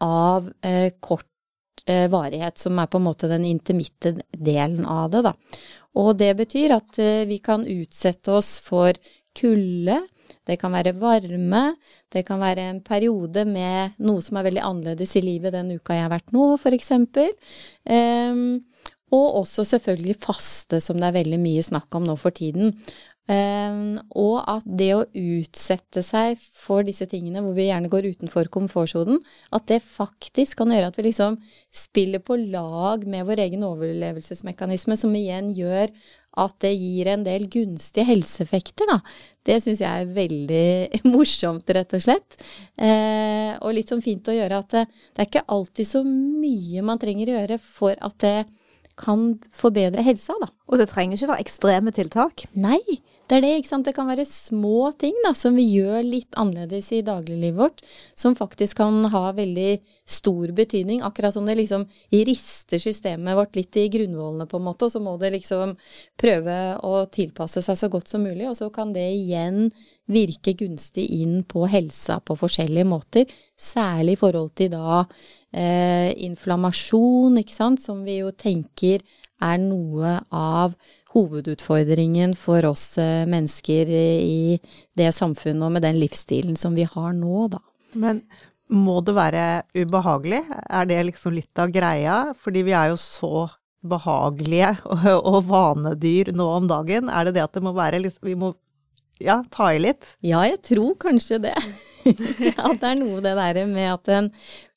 av 0.03 0.51
eh, 0.65 0.93
kort 1.01 1.27
eh, 1.87 2.09
varighet, 2.11 2.59
som 2.59 2.79
er 2.79 2.91
på 2.91 3.01
en 3.01 3.07
måte 3.07 3.31
den 3.31 3.47
intermitte 3.49 4.17
delen 4.31 4.85
av 4.87 5.11
det, 5.13 5.23
da. 5.29 5.35
Og 5.97 6.13
det 6.21 6.35
betyr 6.39 6.77
at 6.77 7.01
eh, 7.01 7.25
vi 7.29 7.39
kan 7.45 7.67
utsette 7.67 8.35
oss 8.37 8.57
for 8.65 8.97
kulde, 9.37 10.03
det 10.47 10.57
kan 10.61 10.75
være 10.75 10.95
varme, 10.99 11.65
det 12.13 12.23
kan 12.27 12.41
være 12.43 12.69
en 12.71 12.81
periode 12.87 13.45
med 13.49 13.99
noe 14.03 14.23
som 14.23 14.39
er 14.39 14.47
veldig 14.49 14.63
annerledes 14.63 15.17
i 15.19 15.25
livet 15.25 15.55
den 15.55 15.75
uka 15.77 15.97
jeg 15.97 16.07
har 16.07 16.13
vært 16.13 16.33
nå, 16.35 16.55
eksempel. 16.71 17.33
Um, 17.85 18.63
og 19.15 19.41
også 19.43 19.65
selvfølgelig 19.67 20.17
faste, 20.23 20.81
som 20.83 20.99
det 20.99 21.11
er 21.11 21.19
veldig 21.21 21.39
mye 21.43 21.63
snakk 21.67 21.95
om 21.99 22.07
nå 22.09 22.17
for 22.19 22.35
tiden. 22.35 22.75
Um, 23.27 23.97
og 24.15 24.37
at 24.47 24.67
det 24.79 24.93
å 24.95 25.07
utsette 25.11 25.99
seg 26.07 26.39
for 26.39 26.87
disse 26.87 27.09
tingene, 27.11 27.41
hvor 27.43 27.57
vi 27.57 27.67
gjerne 27.67 27.91
går 27.91 28.07
utenfor 28.15 28.47
komfortsonen, 28.55 29.19
at 29.51 29.67
det 29.67 29.81
faktisk 29.83 30.61
kan 30.61 30.71
gjøre 30.71 30.93
at 30.93 31.01
vi 31.01 31.09
liksom 31.09 31.41
spiller 31.75 32.23
på 32.23 32.39
lag 32.39 33.03
med 33.11 33.27
vår 33.27 33.43
egen 33.49 33.67
overlevelsesmekanisme, 33.67 34.95
som 35.01 35.19
igjen 35.19 35.51
gjør 35.59 35.91
at 36.37 36.55
det 36.63 36.73
gir 36.77 37.09
en 37.11 37.25
del 37.27 37.47
gunstige 37.51 38.07
helseeffekter, 38.11 38.87
da. 38.91 39.01
Det 39.47 39.57
syns 39.65 39.81
jeg 39.83 39.89
er 40.05 40.13
veldig 40.15 41.03
morsomt, 41.15 41.67
rett 41.73 41.97
og 41.97 42.05
slett. 42.05 42.39
Eh, 42.77 43.57
og 43.57 43.75
litt 43.75 43.91
sånn 43.91 44.05
fint 44.05 44.29
å 44.29 44.37
gjøre 44.37 44.61
at 44.63 44.71
det, 44.75 44.85
det, 44.87 45.19
er 45.19 45.31
ikke 45.31 45.47
alltid 45.57 45.89
så 45.89 46.05
mye 46.07 46.85
man 46.85 47.01
trenger 47.03 47.33
å 47.33 47.39
gjøre 47.41 47.59
for 47.63 47.97
at 47.99 48.19
det 48.23 48.37
kan 48.97 49.35
forbedre 49.53 50.05
helsa, 50.05 50.37
da. 50.41 50.49
Og 50.71 50.81
det 50.81 50.89
trenger 50.93 51.19
ikke 51.19 51.33
være 51.35 51.45
ekstreme 51.45 51.93
tiltak? 51.97 52.47
Nei. 52.57 52.81
Det 53.27 53.41
er 53.41 53.43
det, 53.43 53.53
ikke 53.59 53.71
sant. 53.73 53.87
Det 53.89 53.95
kan 53.97 54.07
være 54.07 54.23
små 54.29 54.93
ting 55.01 55.17
da, 55.25 55.33
som 55.35 55.57
vi 55.59 55.65
gjør 55.67 55.99
litt 56.07 56.37
annerledes 56.39 56.93
i 56.95 57.03
dagliglivet 57.03 57.59
vårt, 57.59 57.83
som 58.15 58.37
faktisk 58.39 58.79
kan 58.79 59.01
ha 59.11 59.33
veldig 59.35 59.81
stor 60.07 60.53
betydning. 60.55 61.01
Akkurat 61.03 61.35
som 61.35 61.49
det 61.49 61.57
liksom 61.59 61.89
rister 62.15 62.79
systemet 62.79 63.35
vårt 63.35 63.59
litt 63.59 63.75
i 63.83 63.89
grunnvollene, 63.91 64.47
på 64.47 64.61
en 64.61 64.69
måte, 64.69 64.87
og 64.87 64.95
så 64.95 65.03
må 65.03 65.17
det 65.19 65.33
liksom 65.35 65.75
prøve 66.23 66.57
å 66.87 67.03
tilpasse 67.11 67.65
seg 67.67 67.81
så 67.81 67.91
godt 67.91 68.15
som 68.15 68.23
mulig. 68.23 68.47
Og 68.47 68.55
så 68.61 68.71
kan 68.71 68.95
det 68.95 69.09
igjen 69.17 69.73
virke 70.07 70.55
gunstig 70.55 71.09
inn 71.19 71.41
på 71.51 71.67
helsa 71.67 72.21
på 72.23 72.39
forskjellige 72.39 72.87
måter. 72.87 73.27
Særlig 73.59 74.15
i 74.15 74.21
forhold 74.23 74.53
til 74.55 74.71
da 74.77 75.03
eh, 75.51 76.15
inflammasjon, 76.29 77.43
ikke 77.43 77.59
sant, 77.59 77.83
som 77.83 78.07
vi 78.07 78.21
jo 78.21 78.31
tenker 78.39 79.03
er 79.43 79.59
noe 79.61 80.21
av 80.33 80.79
hovedutfordringen 81.17 82.35
for 82.39 82.67
oss 82.69 82.99
eh, 83.01 83.25
mennesker 83.29 83.91
i 83.91 84.59
det 84.99 85.13
samfunnet 85.17 85.65
og 85.67 85.73
med 85.77 85.87
den 85.87 86.01
livsstilen 86.01 86.59
som 86.61 86.77
vi 86.77 86.87
har 86.89 87.15
nå, 87.17 87.49
da. 87.57 87.63
Men 87.97 88.23
må 88.73 88.99
det 89.07 89.15
være 89.17 89.45
ubehagelig? 89.77 90.43
Er 90.51 90.89
det 90.91 91.05
liksom 91.11 91.37
litt 91.37 91.63
av 91.63 91.73
greia? 91.75 92.19
Fordi 92.43 92.65
vi 92.67 92.75
er 92.77 92.93
jo 92.93 93.01
så 93.01 93.47
behagelige 93.87 94.75
og, 94.93 95.09
og 95.17 95.41
vanedyr 95.51 96.33
nå 96.37 96.47
om 96.61 96.71
dagen. 96.71 97.11
Er 97.11 97.29
det 97.29 97.37
det 97.39 97.47
at 97.47 97.57
det 97.57 97.65
må 97.65 97.75
være 97.77 98.03
liksom 98.03 98.31
Vi 98.31 98.39
må 98.39 98.55
ja, 99.23 99.41
ta 99.53 99.71
i 99.73 99.81
litt? 99.81 100.17
Ja, 100.27 100.43
jeg 100.45 100.61
tror 100.67 100.97
kanskje 101.01 101.41
det. 101.47 101.57
at 102.07 102.83
det 102.83 102.91
er 102.91 102.99
noe 102.99 103.23
det 103.25 103.37
derre 103.39 103.65
med 103.71 103.89
at 103.95 104.11
en 104.13 104.33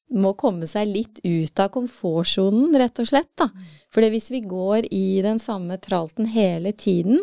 må 0.10 0.34
komme 0.40 0.68
seg 0.70 0.90
litt 0.90 1.22
ut 1.24 1.62
av 1.62 1.70
komfortsonen, 1.74 2.74
rett 2.82 3.02
og 3.02 3.10
slett. 3.10 3.32
da. 3.38 3.50
For 3.94 4.06
hvis 4.06 4.30
vi 4.34 4.42
går 4.46 4.90
i 4.94 5.22
den 5.26 5.40
samme 5.42 5.78
tralten 5.82 6.30
hele 6.30 6.74
tiden, 6.74 7.20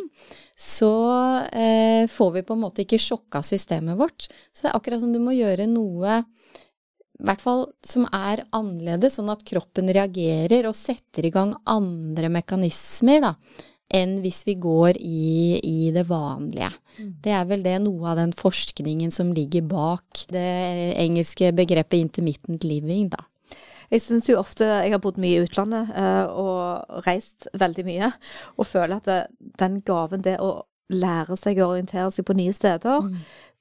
så 0.56 0.92
eh, 1.50 2.06
får 2.10 2.32
vi 2.38 2.44
på 2.46 2.56
en 2.56 2.64
måte 2.64 2.84
ikke 2.84 3.00
sjokka 3.02 3.42
systemet 3.46 3.98
vårt. 3.98 4.28
Så 4.52 4.66
det 4.66 4.72
er 4.72 4.78
akkurat 4.78 5.02
som 5.02 5.12
du 5.14 5.20
må 5.22 5.36
gjøre 5.36 5.68
noe 5.70 6.22
i 7.16 7.24
hvert 7.24 7.40
fall 7.40 7.62
som 7.86 8.04
er 8.12 8.42
annerledes, 8.52 9.14
sånn 9.16 9.30
at 9.32 9.44
kroppen 9.48 9.88
reagerer 9.88 10.66
og 10.68 10.76
setter 10.76 11.24
i 11.24 11.32
gang 11.32 11.54
andre 11.64 12.28
mekanismer, 12.28 13.24
da 13.24 13.32
enn 13.94 14.16
hvis 14.22 14.42
vi 14.48 14.56
går 14.58 14.98
i, 14.98 15.60
i 15.62 15.90
det 15.94 16.06
vanlige. 16.08 16.72
Mm. 16.96 17.12
Det 17.22 17.32
er 17.38 17.46
vel 17.48 17.62
det 17.62 17.76
noe 17.84 18.10
av 18.10 18.18
den 18.20 18.34
forskningen 18.36 19.12
som 19.14 19.32
ligger 19.36 19.66
bak 19.70 20.26
det 20.32 20.50
engelske 20.98 21.52
begrepet 21.56 22.00
intermittent 22.00 22.66
living, 22.66 23.10
da. 23.14 23.22
Jeg 23.86 24.02
syns 24.02 24.26
jo 24.26 24.40
ofte 24.40 24.66
Jeg 24.66 24.90
har 24.90 24.98
bodd 24.98 25.18
mye 25.22 25.36
i 25.38 25.44
utlandet 25.46 25.92
uh, 25.94 26.26
og 26.26 27.02
reist 27.06 27.46
veldig 27.54 27.84
mye, 27.86 28.10
og 28.58 28.66
føler 28.66 28.98
at 28.98 29.06
det, 29.06 29.20
den 29.62 29.80
gaven, 29.86 30.24
det 30.26 30.40
å 30.42 30.64
lære 30.90 31.38
seg 31.38 31.60
å 31.62 31.72
orientere 31.76 32.10
seg 32.14 32.26
på 32.26 32.34
nye 32.38 32.54
steder, 32.54 33.06
mm. 33.06 33.14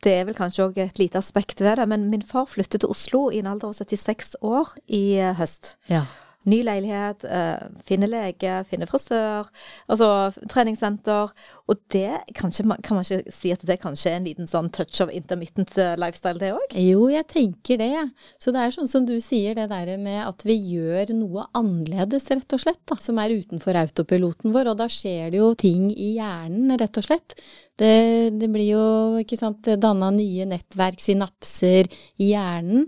det 0.05 0.11
er 0.13 0.27
vel 0.27 0.37
kanskje 0.37 0.65
òg 0.65 0.81
et 0.81 1.01
lite 1.01 1.21
aspekt 1.21 1.61
ved 1.61 1.77
det. 1.77 1.85
Men 1.89 2.09
min 2.09 2.25
far 2.25 2.49
flyttet 2.49 2.81
til 2.81 2.93
Oslo 2.93 3.27
i 3.29 3.41
en 3.41 3.49
alder 3.53 3.69
av 3.69 3.77
76 3.77 4.37
år 4.45 4.73
i 4.89 5.05
uh, 5.21 5.33
høst. 5.37 5.75
Ja 5.91 6.07
ny 6.49 6.61
leilighet, 6.65 7.25
eh, 7.25 7.67
finne 7.87 8.09
lege, 8.09 8.59
finne 8.69 8.87
frisør, 8.89 9.49
altså 9.91 10.09
treningssenter. 10.51 11.33
Og 11.65 11.79
det 11.89 12.19
kanskje, 12.37 12.65
kan 12.85 12.97
man 12.99 13.05
ikke 13.05 13.33
si 13.33 13.51
at 13.55 13.63
det 13.65 13.79
kanskje 13.81 14.11
er 14.11 14.19
en 14.19 14.27
liten 14.27 14.49
sånn 14.49 14.69
touch 14.73 15.01
of 15.01 15.09
intermittent 15.09 15.73
eh, 15.81 15.95
lifestyle, 15.97 16.37
det 16.41 16.51
òg? 16.53 16.75
Jo, 16.77 17.07
jeg 17.09 17.25
tenker 17.31 17.81
det. 17.81 18.03
Så 18.41 18.53
det 18.53 18.61
er 18.61 18.75
sånn 18.75 18.89
som 18.91 19.07
du 19.07 19.15
sier, 19.23 19.57
det 19.57 19.67
der 19.71 19.95
med 20.01 20.21
at 20.27 20.45
vi 20.45 20.57
gjør 20.75 21.15
noe 21.17 21.47
annerledes, 21.57 22.29
rett 22.29 22.57
og 22.57 22.61
slett, 22.61 22.81
da, 22.85 22.99
som 23.01 23.17
er 23.21 23.33
utenfor 23.33 23.81
autopiloten 23.81 24.53
vår. 24.53 24.73
Og 24.73 24.81
da 24.83 24.89
skjer 24.91 25.33
det 25.33 25.41
jo 25.41 25.53
ting 25.57 25.89
i 25.91 26.15
hjernen, 26.19 26.75
rett 26.77 27.01
og 27.01 27.07
slett. 27.07 27.37
Det, 27.75 28.31
det 28.39 28.47
blir 28.53 28.69
jo, 28.69 28.83
ikke 29.19 29.39
sant, 29.39 29.67
danna 29.81 30.07
nye 30.15 30.45
nettverk, 30.47 31.01
synapser 31.03 31.89
i 32.21 32.29
hjernen. 32.31 32.85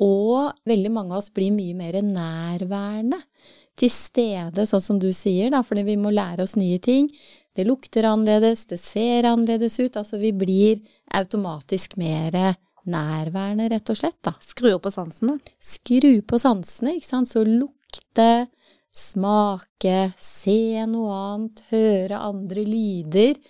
Og 0.00 0.52
veldig 0.68 0.92
mange 0.94 1.14
av 1.14 1.20
oss 1.20 1.32
blir 1.34 1.52
mye 1.52 1.76
mer 1.76 2.00
nærværende. 2.04 3.20
Til 3.80 3.92
stede, 3.92 4.66
sånn 4.68 4.82
som 4.82 4.98
du 5.00 5.08
sier, 5.16 5.52
da, 5.52 5.62
fordi 5.64 5.84
vi 5.86 5.96
må 6.00 6.12
lære 6.12 6.44
oss 6.44 6.56
nye 6.58 6.80
ting. 6.82 7.08
Det 7.56 7.64
lukter 7.68 8.06
annerledes, 8.08 8.66
det 8.70 8.80
ser 8.80 9.28
annerledes 9.28 9.78
ut. 9.80 9.96
Altså 9.96 10.20
vi 10.20 10.32
blir 10.36 10.80
automatisk 11.16 11.96
mer 12.00 12.36
nærværende, 12.90 13.68
rett 13.72 13.92
og 13.92 13.98
slett, 13.98 14.18
da. 14.26 14.34
Skru 14.44 14.72
opp 14.74 14.86
på 14.86 14.94
sansene? 14.94 15.38
Skru 15.62 16.20
på 16.26 16.40
sansene, 16.40 16.96
ikke 16.98 17.10
sant. 17.10 17.30
Så 17.30 17.44
lukte, 17.46 18.30
smake, 18.96 19.98
se 20.20 20.86
noe 20.90 21.16
annet, 21.30 21.64
høre 21.72 22.22
andre 22.30 22.64
lyder. 22.66 23.40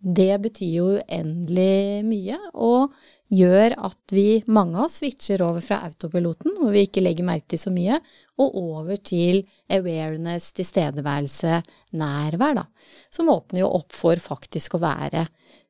Det 0.00 0.32
betyr 0.42 0.76
jo 0.78 0.90
uendelig 0.96 2.04
mye. 2.08 2.38
Og 2.56 2.94
gjør 3.30 3.76
at 3.78 4.14
vi, 4.14 4.42
mange 4.50 4.78
av 4.78 4.88
oss, 4.88 4.98
switcher 5.00 5.42
over 5.44 5.62
fra 5.64 5.80
autopiloten, 5.86 6.56
hvor 6.58 6.74
vi 6.74 6.84
ikke 6.86 7.02
legger 7.04 7.26
merke 7.26 7.52
til 7.52 7.62
så 7.62 7.72
mye, 7.74 8.00
og 8.40 8.56
over 8.58 8.98
til 9.06 9.44
awareness, 9.70 10.50
tilstedeværelse, 10.56 11.60
nærvær, 12.00 12.60
da. 12.62 12.66
Som 13.14 13.30
åpner 13.32 13.62
jo 13.62 13.72
opp 13.80 13.94
for 13.96 14.20
faktisk 14.22 14.76
å 14.76 14.82
være 14.82 15.26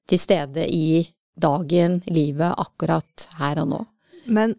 til 0.09 0.21
stede 0.21 0.67
i 0.67 1.05
dagen, 1.41 2.01
livet, 2.11 2.57
akkurat 2.59 3.29
her 3.41 3.63
og 3.63 3.73
nå. 3.75 3.85
Men 4.33 4.57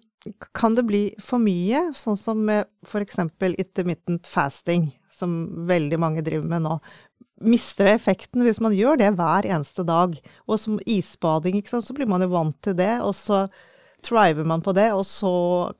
kan 0.53 0.77
det 0.77 0.85
bli 0.85 1.03
for 1.21 1.41
mye, 1.41 1.87
sånn 1.97 2.19
som 2.19 2.41
med 2.45 2.69
f.eks. 2.85 3.23
intermittent 3.49 4.29
fasting, 4.29 4.91
som 5.17 5.65
veldig 5.69 5.99
mange 6.01 6.23
driver 6.25 6.47
med 6.53 6.65
nå? 6.67 6.77
Mister 7.41 7.89
effekten 7.91 8.45
hvis 8.45 8.61
man 8.63 8.75
gjør 8.75 8.99
det 9.01 9.11
hver 9.17 9.47
eneste 9.49 9.85
dag. 9.87 10.15
Og 10.47 10.61
som 10.61 10.79
isbading, 10.85 11.61
så 11.67 11.95
blir 11.97 12.09
man 12.09 12.25
jo 12.25 12.31
vant 12.33 12.57
til 12.63 12.77
det, 12.77 12.93
og 13.01 13.15
så 13.17 13.45
thriver 14.05 14.47
man 14.47 14.61
på 14.65 14.73
det, 14.77 14.89
og 14.93 15.03
så 15.07 15.31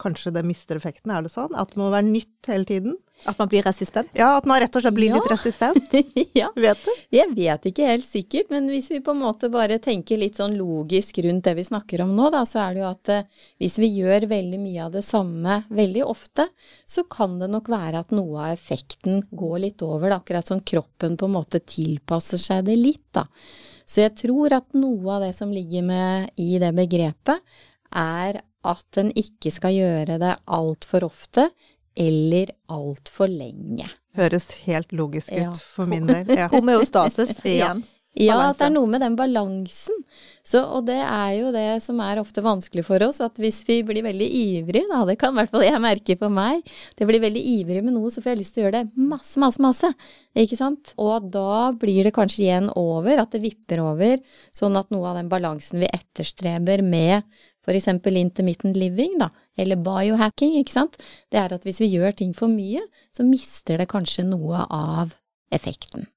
kanskje 0.01 0.33
det 0.35 0.45
mister 0.47 0.77
effekten. 0.79 1.11
Er 1.13 1.25
det 1.25 1.31
sånn? 1.33 1.53
At 1.57 1.73
det 1.73 1.79
må 1.81 1.89
være 1.93 2.07
nytt 2.09 2.49
hele 2.51 2.67
tiden? 2.67 2.97
At 3.29 3.37
man 3.37 3.51
blir 3.51 3.61
resistent? 3.61 4.09
Ja, 4.17 4.31
at 4.39 4.47
man 4.49 4.57
rett 4.63 4.73
og 4.75 4.81
slett 4.81 4.95
blir 4.97 5.11
Ja. 5.11 5.19
litt 5.19 5.29
resistent. 5.29 5.91
ja. 6.39 6.47
Vet 6.57 6.79
du? 6.87 6.89
Jeg 7.13 7.29
vet 7.37 7.67
ikke 7.69 7.85
helt 7.91 8.07
sikkert, 8.07 8.49
men 8.49 8.65
hvis 8.71 8.87
vi 8.89 8.97
på 9.05 9.13
en 9.13 9.21
måte 9.21 9.49
bare 9.53 9.77
tenker 9.83 10.17
litt 10.17 10.39
sånn 10.41 10.55
logisk 10.57 11.19
rundt 11.21 11.45
det 11.45 11.53
vi 11.59 11.65
snakker 11.67 12.01
om 12.01 12.15
nå, 12.17 12.31
da, 12.33 12.41
så 12.49 12.63
er 12.63 12.73
det 12.73 12.81
jo 12.81 12.89
at 12.89 13.11
eh, 13.13 13.27
hvis 13.61 13.77
vi 13.83 13.91
gjør 13.99 14.25
veldig 14.31 14.61
mye 14.63 14.87
av 14.87 14.95
det 14.97 15.03
samme 15.05 15.59
veldig 15.69 16.05
ofte, 16.09 16.47
så 16.89 17.05
kan 17.13 17.37
det 17.43 17.51
nok 17.53 17.69
være 17.69 18.01
at 18.01 18.15
noe 18.15 18.47
av 18.47 18.55
effekten 18.57 19.21
går 19.29 19.59
litt 19.67 19.85
over. 19.85 20.09
Da, 20.09 20.17
akkurat 20.23 20.49
som 20.49 20.63
kroppen 20.65 21.13
på 21.21 21.29
en 21.29 21.37
måte 21.37 21.61
tilpasser 21.61 22.41
seg 22.41 22.65
det 22.71 22.79
litt, 22.81 23.05
da. 23.13 23.27
Så 23.85 24.01
jeg 24.05 24.15
tror 24.17 24.53
at 24.55 24.71
noe 24.77 25.17
av 25.19 25.27
det 25.27 25.33
som 25.35 25.51
ligger 25.53 25.83
med 25.85 26.31
i 26.41 26.55
det 26.61 26.73
begrepet, 26.73 27.41
er 27.93 28.41
at 28.63 28.97
en 29.01 29.11
ikke 29.17 29.51
skal 29.53 29.73
gjøre 29.73 30.19
det 30.21 30.35
altfor 30.47 31.07
ofte 31.09 31.47
eller 31.97 32.51
altfor 32.71 33.27
lenge. 33.31 33.87
Høres 34.15 34.49
helt 34.67 34.91
logisk 34.95 35.31
Ja. 35.31 35.51
ut 35.51 35.63
for 35.75 35.85
min 35.89 36.05
del. 36.07 36.27
Ja. 36.37 36.47
Homeostasis 36.53 37.35
Ja. 37.45 37.49
igjen. 37.73 37.83
Ja, 38.19 38.49
at 38.49 38.57
det 38.59 38.65
er 38.65 38.73
noe 38.75 38.89
med 38.91 38.99
den 38.99 39.13
balansen. 39.15 40.01
Så, 40.43 40.59
og 40.67 40.81
det 40.89 40.97
er 40.99 41.29
jo 41.37 41.51
det 41.55 41.77
som 41.79 42.01
er 42.03 42.19
ofte 42.19 42.41
vanskelig 42.43 42.83
for 42.83 42.99
oss, 43.05 43.21
at 43.23 43.39
hvis 43.39 43.61
vi 43.69 43.77
blir 43.87 44.03
veldig 44.03 44.27
ivrige, 44.35 44.83
da, 44.89 45.05
det 45.07 45.15
kan 45.21 45.31
i 45.31 45.39
hvert 45.39 45.53
fall 45.53 45.63
jeg 45.63 45.79
merke 45.79 46.17
på 46.19 46.27
meg, 46.27 46.59
det 46.99 47.07
blir 47.07 47.23
veldig 47.23 47.43
ivrig 47.53 47.79
med 47.85 47.95
noe, 47.95 48.11
så 48.11 48.19
får 48.19 48.33
jeg 48.33 48.41
lyst 48.41 48.57
til 48.57 48.65
å 48.65 48.67
gjøre 48.67 48.81
det 48.83 49.07
masse, 49.13 49.39
masse, 49.39 49.63
masse. 49.63 49.93
Ikke 50.43 50.59
sant? 50.59 50.91
Og 50.99 51.29
da 51.31 51.71
blir 51.71 52.03
det 52.03 52.11
kanskje 52.19 52.43
igjen 52.49 52.67
over, 52.75 53.23
at 53.23 53.31
det 53.31 53.45
vipper 53.45 53.79
over, 53.85 54.19
sånn 54.51 54.75
at 54.75 54.91
noe 54.91 55.07
av 55.07 55.21
den 55.21 55.31
balansen 55.31 55.79
vi 55.79 55.87
etterstreber 55.95 56.83
med 56.83 57.23
eksempel 57.69 58.17
intermittent 58.17 58.79
living, 58.79 59.19
da, 59.21 59.29
eller 59.61 59.77
biohacking, 59.77 60.55
ikke 60.57 60.73
sant, 60.73 60.97
det 61.29 61.37
er 61.37 61.53
at 61.53 61.67
hvis 61.67 61.83
vi 61.83 61.91
gjør 61.93 62.17
ting 62.17 62.33
for 62.37 62.49
mye, 62.49 62.81
så 63.13 63.25
mister 63.27 63.77
det 63.77 63.91
kanskje 63.91 64.25
noe 64.25 64.65
av 64.65 65.13
effekten. 65.53 66.07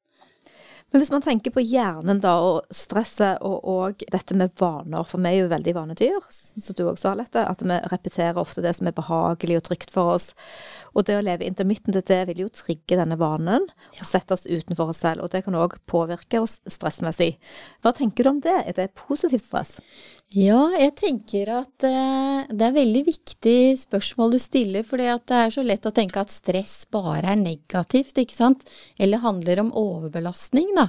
Men 0.94 1.02
hvis 1.02 1.10
man 1.10 1.24
tenker 1.24 1.50
på 1.50 1.62
hjernen 1.66 2.20
da, 2.22 2.36
og 2.38 2.68
stresset 2.70 3.40
og, 3.42 3.64
og 3.66 4.04
dette 4.14 4.36
med 4.38 4.52
vaner, 4.62 5.02
for 5.10 5.18
vi 5.18 5.32
er 5.32 5.40
jo 5.40 5.48
veldig 5.50 5.72
vanedyr, 5.74 6.28
som 6.30 6.76
du 6.78 6.84
også 6.86 7.08
har 7.10 7.18
lett 7.18 7.32
det, 7.34 7.42
at 7.50 7.64
vi 7.66 7.78
repeterer 7.90 8.38
ofte 8.38 8.62
det 8.62 8.76
som 8.78 8.86
er 8.86 8.94
behagelig 8.94 9.56
og 9.58 9.64
trygt 9.66 9.90
for 9.90 10.12
oss. 10.12 10.28
Og 10.94 11.02
det 11.08 11.16
å 11.18 11.24
leve 11.26 11.48
intermittent, 11.48 11.98
det 12.06 12.20
vil 12.30 12.44
jo 12.44 12.52
trigge 12.54 13.00
denne 13.00 13.18
vanen 13.18 13.66
og 13.66 14.06
sette 14.06 14.36
oss 14.36 14.46
utenfor 14.46 14.92
oss 14.92 15.02
selv, 15.02 15.24
og 15.26 15.34
det 15.34 15.42
kan 15.42 15.58
òg 15.58 15.74
påvirke 15.90 16.38
oss 16.44 16.60
stressmessig. 16.70 17.32
Hva 17.82 17.90
tenker 17.98 18.22
du 18.22 18.30
om 18.36 18.38
det? 18.46 18.54
Er 18.62 18.78
det 18.78 18.92
positivt 18.94 19.48
stress? 19.48 19.80
Ja, 20.34 20.70
jeg 20.78 20.94
tenker 20.98 21.50
at 21.60 21.84
eh, 21.86 22.46
det 22.54 22.64
er 22.66 22.78
veldig 22.78 23.04
viktig 23.10 23.58
spørsmål 23.82 24.34
du 24.34 24.40
stiller, 24.42 24.86
fordi 24.86 25.10
det 25.26 25.42
er 25.42 25.52
så 25.54 25.66
lett 25.66 25.90
å 25.90 25.94
tenke 25.94 26.22
at 26.22 26.34
stress 26.34 26.80
bare 26.94 27.34
er 27.34 27.42
negativt, 27.42 28.18
ikke 28.18 28.34
sant? 28.34 28.64
Eller 28.98 29.22
handler 29.22 29.62
om 29.62 29.74
overbelastning, 29.78 30.72
da. 30.78 30.83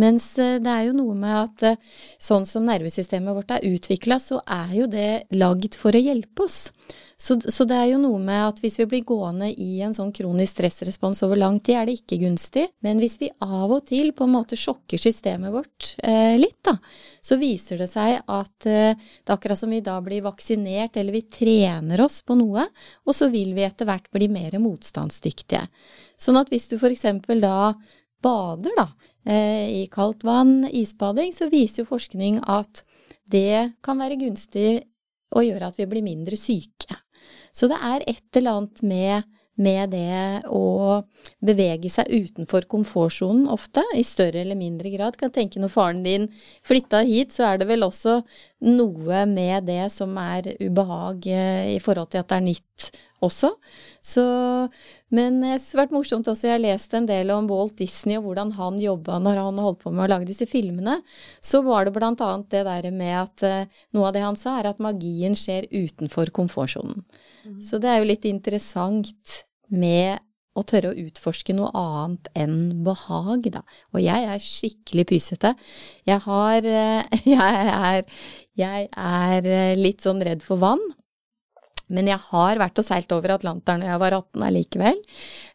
Mens 0.00 0.32
eh, 0.38 0.58
det 0.62 0.72
er 0.72 0.88
jo 0.88 0.96
noe 0.98 1.16
med 1.18 1.36
at 1.36 1.66
eh, 1.72 1.94
sånn 2.22 2.46
som 2.48 2.66
nervesystemet 2.68 3.36
vårt 3.36 3.54
er 3.56 3.68
utvikla, 3.70 4.20
så 4.22 4.40
er 4.46 4.74
jo 4.80 4.90
det 4.90 5.10
lagd 5.36 5.78
for 5.78 5.96
å 5.96 6.02
hjelpe 6.02 6.46
oss. 6.46 6.66
Så, 7.20 7.36
så 7.52 7.66
det 7.68 7.76
er 7.76 7.90
jo 7.90 7.98
noe 8.00 8.16
med 8.22 8.40
at 8.46 8.60
hvis 8.62 8.78
vi 8.80 8.86
blir 8.88 9.02
gående 9.04 9.50
i 9.52 9.82
en 9.84 9.92
sånn 9.92 10.12
kronisk 10.16 10.54
stressrespons 10.54 11.20
over 11.26 11.36
lang 11.36 11.58
tid, 11.60 11.76
er 11.76 11.90
det 11.90 11.98
ikke 11.98 12.16
gunstig. 12.22 12.64
Men 12.80 13.02
hvis 13.02 13.18
vi 13.20 13.28
av 13.44 13.68
og 13.68 13.84
til 13.90 14.14
på 14.16 14.24
en 14.24 14.32
måte 14.38 14.56
sjokker 14.56 15.02
systemet 15.02 15.52
vårt 15.52 15.90
eh, 16.00 16.38
litt, 16.40 16.62
da, 16.64 16.78
så 17.20 17.36
viser 17.40 17.82
det 17.82 17.90
seg 17.92 18.22
at 18.24 18.68
eh, 18.68 18.96
det 18.96 19.28
er 19.28 19.36
akkurat 19.36 19.60
som 19.60 19.72
vi 19.72 19.82
da 19.84 19.98
blir 20.04 20.24
vaksinert, 20.24 20.96
eller 20.96 21.18
vi 21.18 21.26
trener 21.28 22.00
oss 22.06 22.22
på 22.24 22.38
noe, 22.40 22.64
og 23.04 23.16
så 23.16 23.28
vil 23.28 23.52
vi 23.58 23.68
etter 23.68 23.90
hvert 23.90 24.08
bli 24.16 24.30
mer 24.32 24.56
motstandsdyktige. 24.62 25.66
Sånn 26.20 26.40
at 26.40 26.48
hvis 26.52 26.70
du 26.72 26.78
eksempel 26.80 27.44
da 27.44 27.74
bader 28.22 28.76
da, 28.76 28.86
eh, 29.26 29.82
i 29.82 29.88
kaldt 29.92 30.24
vann, 30.24 30.64
isbading, 30.68 31.32
så 31.32 31.50
viser 31.52 31.82
jo 31.82 31.90
forskning 31.90 32.40
at 32.48 32.84
det 33.30 33.76
kan 33.84 34.00
være 34.00 34.18
gunstig 34.20 34.82
å 35.36 35.44
gjøre 35.44 35.70
at 35.70 35.78
vi 35.78 35.88
blir 35.90 36.04
mindre 36.06 36.38
syke. 36.38 36.98
Så 37.54 37.68
det 37.70 37.78
er 37.82 38.06
et 38.08 38.38
eller 38.38 38.58
annet 38.58 38.82
med, 38.86 39.28
med 39.60 39.92
det 39.92 40.48
å 40.50 41.02
bevege 41.44 41.90
seg 41.92 42.10
utenfor 42.10 42.66
komfortsonen 42.70 43.48
ofte, 43.50 43.84
i 43.94 44.02
større 44.06 44.42
eller 44.42 44.58
mindre 44.58 44.90
grad. 44.94 45.18
Kan 45.20 45.34
tenke 45.34 45.62
når 45.62 45.72
faren 45.74 46.02
din 46.06 46.28
flytta 46.66 47.02
hit, 47.06 47.34
så 47.36 47.50
er 47.50 47.60
det 47.60 47.68
vel 47.70 47.86
også 47.86 48.20
noe 48.66 49.24
med 49.30 49.68
det 49.70 49.90
som 49.94 50.16
er 50.22 50.54
ubehag 50.58 51.30
eh, 51.30 51.76
i 51.76 51.78
forhold 51.82 52.10
til 52.14 52.24
at 52.24 52.32
det 52.32 52.40
er 52.40 52.48
nytt 52.48 52.90
også. 53.24 53.52
Så, 54.02 54.22
men 55.12 55.40
det 55.42 55.52
har 55.54 55.80
vært 55.82 55.92
morsomt 55.94 56.28
også, 56.30 56.48
jeg 56.48 56.56
har 56.56 56.62
lest 56.62 56.94
en 56.96 57.08
del 57.08 57.32
om 57.34 57.50
Walt 57.50 57.76
Disney 57.80 58.18
og 58.18 58.28
hvordan 58.28 58.54
han 58.56 58.80
jobba 58.80 59.18
når 59.22 59.42
han 59.42 59.60
holdt 59.60 59.82
på 59.84 59.92
med 59.94 60.06
å 60.06 60.10
lage 60.14 60.30
disse 60.30 60.48
filmene. 60.50 61.00
Så 61.44 61.62
var 61.66 61.86
det 61.86 61.94
blant 61.96 62.22
annet 62.24 62.48
det 62.52 62.64
der 62.68 62.90
med 62.94 63.14
at 63.20 63.46
eh, 63.46 63.84
noe 63.96 64.08
av 64.08 64.16
det 64.16 64.24
han 64.24 64.38
sa 64.40 64.58
er 64.60 64.70
at 64.72 64.82
magien 64.82 65.36
skjer 65.38 65.68
utenfor 65.70 66.32
komfortsonen. 66.36 67.04
Så 67.64 67.80
det 67.80 67.88
er 67.88 68.00
jo 68.00 68.10
litt 68.10 68.26
interessant 68.28 69.40
med 69.70 70.20
å 70.58 70.64
tørre 70.66 70.90
å 70.90 70.98
utforske 71.06 71.54
noe 71.54 71.70
annet 71.78 72.28
enn 72.38 72.82
behag, 72.86 73.46
da. 73.54 73.62
Og 73.94 74.02
jeg 74.02 74.26
er 74.32 74.42
skikkelig 74.42 75.06
pysete. 75.12 75.54
Jeg 76.08 76.22
har 76.26 76.66
eh, 76.66 77.20
Jeg 77.36 77.68
er, 77.74 78.02
jeg 78.58 78.88
er 78.90 79.46
eh, 79.46 79.76
litt 79.78 80.02
sånn 80.04 80.22
redd 80.26 80.42
for 80.44 80.60
vann. 80.62 80.82
Men 81.90 82.10
jeg 82.10 82.20
har 82.30 82.60
vært 82.60 82.80
og 82.80 82.86
seilt 82.86 83.12
over 83.14 83.34
Atlanteren 83.34 83.82
da 83.82 83.90
jeg 83.90 84.02
var 84.02 84.16
18 84.20 84.46
allikevel. 84.46 85.00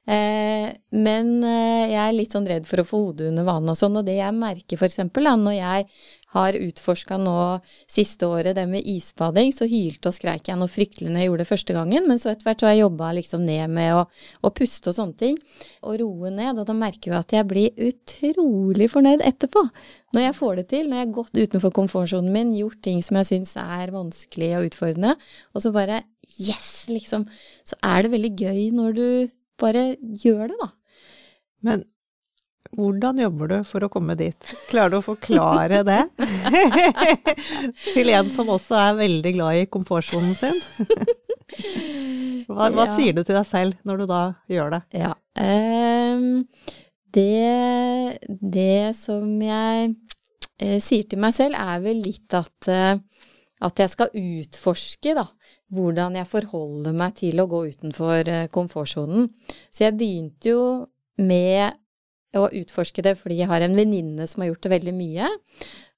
Eh, 0.06 0.68
men 0.96 1.32
eh, 1.48 1.86
jeg 1.94 2.02
er 2.04 2.18
litt 2.18 2.36
sånn 2.36 2.50
redd 2.50 2.68
for 2.70 2.82
å 2.82 2.88
få 2.88 3.02
hodet 3.08 3.32
under 3.32 3.48
vann 3.48 3.72
og 3.72 3.80
sånn, 3.80 3.98
og 4.02 4.06
det 4.08 4.20
jeg 4.20 4.38
merker 4.38 4.82
da, 4.82 5.46
når 5.48 5.58
jeg 5.58 5.88
har 6.36 6.58
utforska 6.60 7.18
nå 7.22 7.36
siste 7.64 8.28
året 8.28 8.58
det 8.58 8.66
med 8.70 8.86
isbading, 8.86 9.54
så 9.56 9.68
hylte 9.70 10.12
og 10.12 10.18
skreik 10.18 10.50
jeg 10.50 10.60
noe 10.60 10.72
fryktelig 10.72 11.12
når 11.12 11.24
jeg 11.24 11.30
gjorde 11.30 11.44
det 11.44 11.50
første 11.52 11.76
gangen, 11.78 12.08
men 12.10 12.22
så 12.22 12.32
etter 12.32 12.48
hvert 12.48 12.62
så 12.62 12.70
har 12.70 12.76
jeg 12.76 12.84
jobba 12.84 13.12
liksom 13.20 13.46
ned 13.48 13.76
med 13.76 13.96
å, 13.96 14.02
å 14.44 14.52
puste 14.56 14.92
og 14.92 14.98
sånne 14.98 15.20
ting, 15.22 15.40
og 15.86 16.00
roe 16.02 16.34
ned, 16.34 16.60
og 16.60 16.68
da 16.68 16.76
merker 16.78 17.12
jeg 17.14 17.22
at 17.22 17.38
jeg 17.38 17.50
blir 17.50 17.88
utrolig 17.88 18.90
fornøyd 18.92 19.24
etterpå. 19.26 19.64
Når 20.16 20.28
jeg 20.28 20.38
får 20.38 20.60
det 20.60 20.68
til, 20.72 20.90
når 20.90 21.00
jeg 21.00 21.08
har 21.08 21.16
gått 21.16 21.40
utenfor 21.40 21.74
komfortsonen 21.76 22.36
min, 22.36 22.54
gjort 22.60 22.82
ting 22.86 23.02
som 23.04 23.20
jeg 23.20 23.32
syns 23.32 23.56
er 23.62 23.96
vanskelig 23.96 24.52
og 24.60 24.70
utfordrende, 24.70 25.16
og 25.56 25.64
så 25.64 25.74
bare 25.76 26.04
yes, 26.40 26.88
liksom, 26.92 27.28
så 27.68 27.80
er 27.86 28.06
det 28.06 28.16
veldig 28.16 28.34
gøy 28.36 28.62
når 28.76 28.96
du 28.96 29.08
bare 29.62 29.84
gjør 30.24 30.50
det, 30.52 30.58
da. 30.60 30.72
Men 31.66 31.86
hvordan 32.76 33.20
jobber 33.24 33.48
du 33.52 33.56
for 33.68 33.86
å 33.86 33.90
komme 33.92 34.16
dit? 34.20 34.52
Klarer 34.70 34.94
du 34.94 34.98
å 35.00 35.06
forklare 35.06 35.82
det 35.88 36.02
til 37.94 38.12
en 38.14 38.32
som 38.34 38.50
også 38.54 38.78
er 38.80 38.98
veldig 39.00 39.34
glad 39.38 39.62
i 39.62 39.68
komfortsonen 39.72 40.36
sin? 40.40 40.60
Hva, 42.50 42.70
hva 42.74 42.86
Ja. 42.86 42.96
sier 42.98 43.16
du 43.16 43.24
til 43.24 43.38
deg 43.38 43.46
selv 43.50 43.78
når 43.88 44.02
du 44.02 44.06
da 44.12 44.22
gjør 44.52 44.76
det? 44.76 44.82
Ja. 45.02 45.14
um, 45.40 46.46
det, 47.16 48.20
det 48.28 48.96
som 49.00 49.30
jeg 49.42 49.94
uh, 49.96 50.80
sier 50.84 51.08
til 51.10 51.22
meg 51.24 51.34
selv, 51.38 51.56
er 51.56 51.80
vel 51.86 52.02
litt 52.04 52.36
at, 52.36 52.68
uh, 52.68 53.00
at 53.66 53.80
jeg 53.80 53.94
skal 53.94 54.12
utforske, 54.20 55.16
da. 55.16 55.30
Hvordan 55.76 56.16
jeg 56.20 56.28
forholder 56.30 56.94
meg 56.96 57.16
til 57.18 57.40
å 57.42 57.48
gå 57.50 57.64
utenfor 57.74 58.28
eh, 58.30 58.44
komfortsonen. 58.54 59.26
Så 59.74 59.88
jeg 59.88 59.96
begynte 59.98 60.52
jo 60.52 60.60
med 61.18 61.74
å 62.42 62.52
utforske 62.62 63.04
det 63.06 63.16
fordi 63.20 63.42
jeg 63.42 63.50
har 63.52 63.66
en 63.66 63.78
venninne 63.78 64.28
som 64.30 64.44
har 64.44 64.52
gjort 64.52 64.66
det 64.66 64.74
veldig 64.76 64.96
mye. 64.98 65.32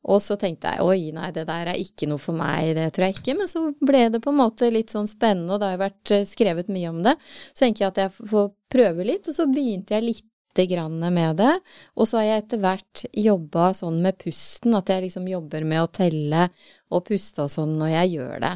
Og 0.08 0.22
så 0.24 0.38
tenkte 0.40 0.72
jeg 0.72 0.86
oi, 0.88 1.12
nei, 1.16 1.32
det 1.36 1.44
der 1.50 1.74
er 1.74 1.82
ikke 1.82 2.08
noe 2.08 2.22
for 2.22 2.38
meg, 2.38 2.72
det 2.78 2.86
tror 2.96 3.10
jeg 3.10 3.18
ikke. 3.18 3.36
Men 3.42 3.50
så 3.52 3.64
ble 3.84 4.06
det 4.14 4.22
på 4.24 4.32
en 4.32 4.40
måte 4.40 4.70
litt 4.72 4.94
sånn 4.94 5.10
spennende, 5.10 5.56
og 5.56 5.60
det 5.60 5.68
har 5.68 5.76
jo 5.76 5.84
vært 5.84 6.14
eh, 6.16 6.26
skrevet 6.28 6.72
mye 6.72 6.94
om 6.94 7.02
det. 7.04 7.18
Så 7.52 7.66
tenker 7.66 7.86
jeg 7.86 7.92
at 7.92 8.02
jeg 8.06 8.30
får 8.32 8.50
prøve 8.72 9.08
litt, 9.08 9.28
og 9.28 9.36
så 9.36 9.48
begynte 9.52 9.98
jeg 9.98 10.08
lite 10.08 10.32
grann 10.66 10.98
med 11.14 11.38
det. 11.38 11.54
Og 11.96 12.10
så 12.10 12.18
har 12.20 12.26
jeg 12.26 12.44
etter 12.44 12.62
hvert 12.64 13.04
jobba 13.14 13.70
sånn 13.78 14.02
med 14.02 14.18
pusten, 14.18 14.74
at 14.74 14.90
jeg 14.90 15.06
liksom 15.06 15.28
jobber 15.30 15.68
med 15.68 15.84
å 15.84 15.92
telle 15.94 16.48
og 16.90 17.04
puste 17.06 17.44
og 17.46 17.52
sånn 17.52 17.76
når 17.78 17.92
jeg 17.94 18.14
gjør 18.16 18.46
det. 18.46 18.54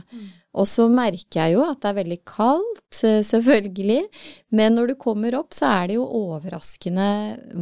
Og 0.51 0.67
så 0.67 0.87
merker 0.91 1.39
jeg 1.39 1.53
jo 1.55 1.63
at 1.63 1.79
det 1.83 1.89
er 1.91 1.97
veldig 2.01 2.19
kaldt, 2.27 2.97
eh, 3.07 3.21
selvfølgelig, 3.23 4.01
men 4.57 4.75
når 4.75 4.91
du 4.91 4.95
kommer 4.99 5.37
opp, 5.37 5.53
så 5.55 5.69
er 5.69 5.87
det 5.87 5.95
jo 5.99 6.07
overraskende 6.07 7.07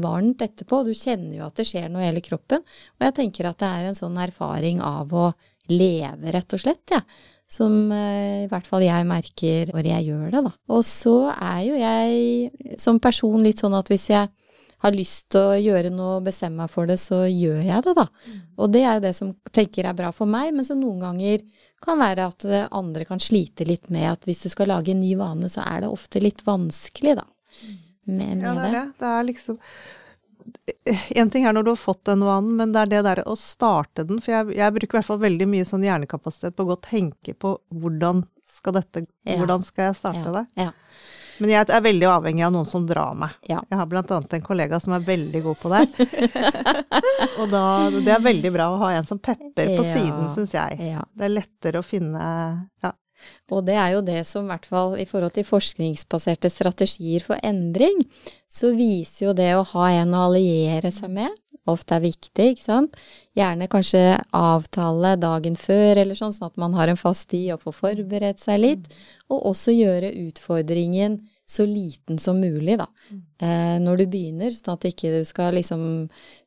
varmt 0.01 0.41
etterpå. 0.41 0.81
Du 0.87 0.93
kjenner 0.97 1.37
jo 1.37 1.45
at 1.45 1.59
det 1.59 1.67
skjer 1.69 1.89
noe 1.89 2.01
i 2.01 2.09
hele 2.09 2.23
kroppen. 2.25 2.63
Og 2.97 3.05
jeg 3.05 3.17
tenker 3.19 3.49
at 3.49 3.59
det 3.61 3.69
er 3.69 3.89
en 3.89 3.99
sånn 3.99 4.17
erfaring 4.17 4.81
av 4.81 5.13
å 5.13 5.27
leve, 5.69 6.33
rett 6.33 6.57
og 6.57 6.63
slett, 6.63 6.85
jeg. 6.89 7.03
Ja. 7.03 7.35
Som 7.49 7.91
eh, 7.95 8.45
i 8.45 8.49
hvert 8.49 8.67
fall 8.69 8.85
jeg 8.85 9.07
merker 9.09 9.71
når 9.73 9.87
jeg 9.89 10.09
gjør 10.11 10.27
det, 10.35 10.43
da. 10.45 10.51
Og 10.75 10.83
så 10.85 11.15
er 11.33 11.63
jo 11.65 11.79
jeg 11.79 12.75
som 12.81 12.99
person 13.01 13.41
litt 13.45 13.61
sånn 13.61 13.77
at 13.77 13.89
hvis 13.89 14.09
jeg 14.11 14.29
har 14.79 14.95
lyst 14.95 15.25
til 15.33 15.43
å 15.43 15.57
gjøre 15.59 15.89
noe 15.91 16.19
og 16.19 16.27
bestemme 16.29 16.61
meg 16.61 16.71
for 16.71 16.87
det, 16.87 16.95
så 17.01 17.25
gjør 17.25 17.57
jeg 17.65 17.83
det, 17.83 17.95
da. 17.97 18.05
Og 18.61 18.69
det 18.71 18.85
er 18.85 18.99
jo 18.99 19.03
det 19.09 19.15
som 19.17 19.33
tenker 19.51 19.89
er 19.89 19.97
bra 19.97 20.13
for 20.15 20.29
meg, 20.29 20.53
men 20.55 20.63
som 20.63 20.79
noen 20.79 21.01
ganger 21.03 21.43
kan 21.83 21.99
være 21.99 22.29
at 22.31 22.45
andre 22.75 23.03
kan 23.09 23.19
slite 23.19 23.67
litt 23.67 23.89
med 23.91 24.07
at 24.13 24.23
hvis 24.27 24.45
du 24.45 24.53
skal 24.53 24.71
lage 24.71 24.93
en 24.93 25.01
ny 25.01 25.17
vane, 25.19 25.51
så 25.51 25.65
er 25.65 25.83
det 25.83 25.91
ofte 25.91 26.23
litt 26.23 26.45
vanskelig, 26.47 27.17
da. 27.19 27.27
Med, 28.07 28.39
med 28.39 28.45
ja, 28.45 28.53
det 28.55 28.69
er 28.69 28.77
det. 28.77 28.85
Det 29.01 29.09
er 29.09 29.27
liksom 29.33 29.59
en 31.19 31.29
ting 31.29 31.45
er 31.45 31.53
når 31.53 31.65
du 31.67 31.71
har 31.73 31.79
fått 31.81 32.03
den 32.09 32.23
vanen, 32.25 32.55
men 32.57 32.73
det 32.73 32.81
er 32.81 32.91
det 32.93 33.01
der 33.07 33.21
å 33.29 33.35
starte 33.39 34.05
den. 34.07 34.21
For 34.23 34.33
jeg, 34.33 34.57
jeg 34.57 34.75
bruker 34.75 34.95
i 34.95 34.99
hvert 34.99 35.09
fall 35.11 35.21
veldig 35.23 35.47
mye 35.51 35.67
sånn 35.67 35.85
hjernekapasitet 35.85 36.55
på 36.57 36.65
å 36.65 36.69
gå 36.71 36.77
og 36.77 36.85
tenke 36.87 37.35
på 37.37 37.55
hvordan 37.69 38.25
skal 38.59 38.75
dette 38.79 39.05
Ja. 39.23 39.37
Hvordan 39.39 39.63
skal 39.63 39.89
jeg 39.89 39.99
starte 39.99 40.25
Ja, 40.25 40.31
det? 40.39 40.45
ja. 40.59 40.71
Men 41.39 41.53
jeg 41.53 41.69
er 41.71 41.83
veldig 41.85 42.07
avhengig 42.11 42.43
av 42.43 42.51
noen 42.51 42.67
som 42.67 42.83
drar 42.87 43.13
meg. 43.15 43.35
Ja. 43.47 43.61
Jeg 43.69 43.77
har 43.79 43.85
blant 43.87 44.09
annet 44.11 44.33
en 44.35 44.41
kollega 44.43 44.79
som 44.83 44.91
er 44.97 45.05
veldig 45.07 45.41
god 45.45 45.59
på 45.61 45.69
det. 45.71 45.83
og 47.39 47.45
da, 47.53 47.61
det 47.95 48.11
er 48.11 48.25
veldig 48.25 48.51
bra 48.51 48.65
å 48.73 48.79
ha 48.81 48.89
en 48.97 49.07
som 49.07 49.21
pepper 49.23 49.71
på 49.77 49.85
siden, 49.87 50.25
syns 50.35 50.57
jeg. 50.57 50.97
Det 51.15 51.27
er 51.29 51.31
lettere 51.31 51.79
å 51.79 51.85
finne 51.87 52.25
ja. 52.83 52.91
Og 53.49 53.65
det 53.67 53.75
er 53.79 53.95
jo 53.95 54.05
det 54.05 54.23
som, 54.29 54.45
i 54.45 54.53
hvert 54.53 54.69
fall 54.69 54.95
i 55.01 55.07
forhold 55.09 55.35
til 55.35 55.47
forskningsbaserte 55.47 56.51
strategier 56.53 57.25
for 57.25 57.41
endring, 57.43 58.03
så 58.49 58.73
viser 58.77 59.29
jo 59.29 59.37
det 59.37 59.51
å 59.57 59.67
ha 59.75 59.91
en 59.99 60.15
å 60.15 60.25
alliere 60.29 60.93
seg 60.93 61.13
med 61.17 61.37
ofte 61.73 61.97
er 61.97 62.05
viktig, 62.05 62.53
ikke 62.53 62.65
sant. 62.65 62.99
Gjerne 63.37 63.69
kanskje 63.71 64.03
avtale 64.35 65.15
dagen 65.21 65.57
før 65.59 66.01
eller 66.01 66.17
sånn, 66.17 66.33
sånn 66.35 66.49
at 66.49 66.61
man 66.61 66.75
har 66.77 66.91
en 66.91 66.99
fast 66.99 67.29
tid 67.31 67.53
og 67.55 67.65
får 67.65 67.77
forberedt 67.79 68.41
seg 68.43 68.61
litt. 68.63 68.87
Og 69.29 69.51
også 69.51 69.75
gjøre 69.75 70.13
utfordringen 70.27 71.19
så 71.49 71.65
liten 71.65 72.19
som 72.21 72.37
mulig, 72.37 72.75
da. 72.77 72.85
Eh, 73.41 73.77
når 73.81 74.03
du 74.03 74.05
begynner, 74.11 74.53
sånn 74.53 74.75
at 74.75 74.85
ikke 74.85 75.15
du 75.15 75.23
skal 75.25 75.55
liksom 75.57 75.81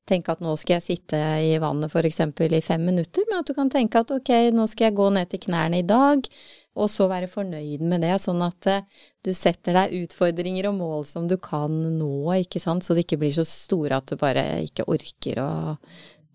tenke 0.07 0.35
at 0.35 0.43
nå 0.45 0.55
skal 0.61 0.77
jeg 0.77 0.85
sitte 0.85 1.19
i 1.43 1.57
vannet 1.63 1.91
f.eks. 1.91 2.21
i 2.23 2.63
fem 2.63 2.85
minutter, 2.87 3.27
men 3.29 3.41
at 3.41 3.51
du 3.51 3.55
kan 3.57 3.71
tenke 3.71 4.03
at 4.03 4.13
ok, 4.15 4.31
nå 4.55 4.69
skal 4.71 4.91
jeg 4.91 4.99
gå 5.01 5.09
ned 5.15 5.33
til 5.33 5.43
knærne 5.49 5.83
i 5.83 5.87
dag, 5.87 6.29
og 6.73 6.89
så 6.89 7.09
være 7.11 7.29
fornøyd 7.31 7.85
med 7.85 8.05
det, 8.05 8.15
sånn 8.23 8.41
at 8.45 8.69
eh, 8.71 8.87
du 9.25 9.33
setter 9.37 9.77
deg 9.77 9.97
utfordringer 10.03 10.71
og 10.71 10.79
mål 10.79 11.07
som 11.09 11.29
du 11.29 11.37
kan 11.41 11.73
nå, 11.99 12.15
ikke 12.41 12.63
sant, 12.63 12.85
så 12.85 12.97
det 12.97 13.07
ikke 13.07 13.21
blir 13.25 13.35
så 13.37 13.47
store 13.49 14.01
at 14.01 14.09
du 14.09 14.21
bare 14.21 14.47
ikke 14.65 14.89
orker 14.91 15.43
å, 15.43 15.51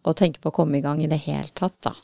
å 0.08 0.18
tenke 0.18 0.44
på 0.44 0.54
å 0.54 0.58
komme 0.60 0.80
i 0.80 0.86
gang 0.86 1.02
i 1.04 1.10
det 1.10 1.24
hele 1.26 1.50
tatt, 1.58 1.80
da. 1.90 1.96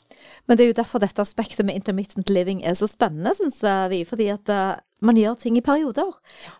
Men 0.44 0.58
det 0.58 0.64
er 0.64 0.72
jo 0.72 0.80
derfor 0.80 1.00
dette 1.00 1.22
aspektet 1.24 1.64
med 1.64 1.78
intermittent 1.78 2.28
living 2.32 2.58
er 2.68 2.74
så 2.76 2.88
spennende, 2.90 3.32
syns 3.36 3.62
vi. 3.88 4.02
Fordi 4.04 4.26
at 4.32 4.50
eh, 4.52 4.80
man 5.04 5.16
gjør 5.16 5.38
ting 5.40 5.56
i 5.56 5.62
perioder. 5.64 6.10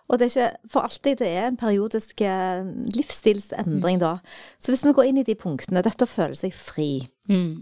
Og 0.08 0.20
det 0.20 0.26
er 0.26 0.32
ikke 0.32 0.70
for 0.72 0.88
alltid 0.88 1.20
det 1.20 1.28
er 1.28 1.50
en 1.50 1.58
periodisk 1.60 2.24
eh, 2.24 2.64
livsstilsendring 2.96 4.00
da. 4.00 4.14
Så 4.56 4.72
hvis 4.72 4.86
vi 4.86 4.94
går 4.96 5.10
inn 5.10 5.20
i 5.20 5.26
de 5.26 5.36
punktene, 5.36 5.84
dette 5.84 6.08
å 6.08 6.10
føle 6.10 6.38
seg 6.38 6.56
fri, 6.56 6.88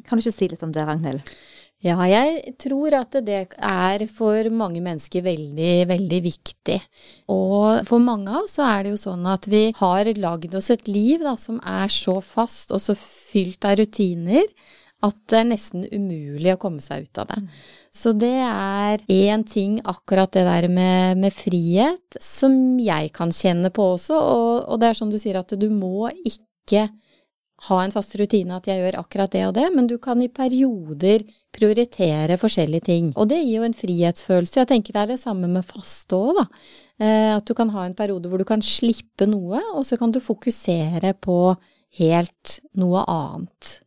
kan 0.07 0.19
du 0.19 0.23
ikke 0.23 0.37
si 0.37 0.51
litt 0.53 0.63
om 0.67 0.75
det, 0.75 0.87
Ragnhild? 0.87 1.35
Ja, 1.83 1.97
jeg 2.07 2.53
tror 2.63 2.95
at 2.95 3.17
det 3.27 3.41
er 3.59 4.05
for 4.07 4.51
mange 4.55 4.79
mennesker 4.85 5.25
veldig, 5.27 5.73
veldig 5.91 6.21
viktig. 6.23 6.77
Og 7.35 7.83
for 7.89 8.03
mange 8.03 8.31
av 8.31 8.45
oss 8.45 8.55
så 8.61 8.69
er 8.69 8.85
det 8.85 8.93
jo 8.93 9.01
sånn 9.03 9.27
at 9.27 9.49
vi 9.51 9.65
har 9.81 10.13
lagd 10.15 10.55
oss 10.55 10.71
et 10.71 10.87
liv 10.87 11.25
da, 11.27 11.35
som 11.35 11.59
er 11.59 11.91
så 11.91 12.21
fast 12.23 12.71
og 12.71 12.85
så 12.85 12.95
fylt 12.99 13.67
av 13.67 13.81
rutiner 13.83 14.47
at 15.03 15.17
det 15.31 15.39
er 15.41 15.49
nesten 15.49 15.87
umulig 15.91 16.53
å 16.55 16.61
komme 16.63 16.83
seg 16.83 17.09
ut 17.09 17.19
av 17.19 17.33
det. 17.33 17.41
Så 17.91 18.13
det 18.15 18.37
er 18.47 19.03
én 19.11 19.43
ting, 19.43 19.81
akkurat 19.83 20.31
det 20.37 20.45
der 20.47 20.69
med, 20.71 21.19
med 21.19 21.35
frihet, 21.35 22.19
som 22.23 22.79
jeg 22.79 23.11
kan 23.17 23.35
kjenne 23.35 23.73
på 23.75 23.93
også. 23.97 24.15
Og, 24.15 24.53
og 24.71 24.79
det 24.79 24.93
er 24.93 25.01
sånn 25.01 25.11
du 25.11 25.19
sier 25.19 25.41
at 25.41 25.51
du 25.59 25.67
må 25.75 26.07
ikke 26.23 26.87
ha 27.69 27.77
en 27.85 27.93
fast 27.95 28.17
rutine 28.19 28.57
at 28.57 28.67
jeg 28.67 28.81
gjør 28.83 28.97
akkurat 28.99 29.31
det 29.31 29.43
og 29.47 29.55
det, 29.55 29.69
men 29.75 29.87
du 29.87 29.97
kan 30.03 30.21
i 30.25 30.29
perioder 30.29 31.23
prioritere 31.55 32.39
forskjellige 32.41 32.87
ting. 32.89 33.13
Og 33.17 33.29
det 33.31 33.39
gir 33.45 33.61
jo 33.61 33.67
en 33.69 33.77
frihetsfølelse. 33.77 34.59
Jeg 34.63 34.71
tenker 34.73 34.97
det 34.97 35.03
er 35.05 35.13
det 35.13 35.21
samme 35.23 35.47
med 35.53 35.67
faste 35.69 36.17
òg, 36.19 36.41
da. 36.41 36.47
Eh, 36.99 37.37
at 37.37 37.47
du 37.47 37.55
kan 37.55 37.71
ha 37.75 37.85
en 37.87 37.95
periode 37.99 38.29
hvor 38.31 38.41
du 38.43 38.47
kan 38.49 38.63
slippe 38.67 39.29
noe, 39.31 39.61
og 39.77 39.85
så 39.87 39.99
kan 40.01 40.11
du 40.15 40.19
fokusere 40.23 41.15
på 41.23 41.39
helt 42.01 42.59
noe 42.75 43.05
annet. 43.07 43.79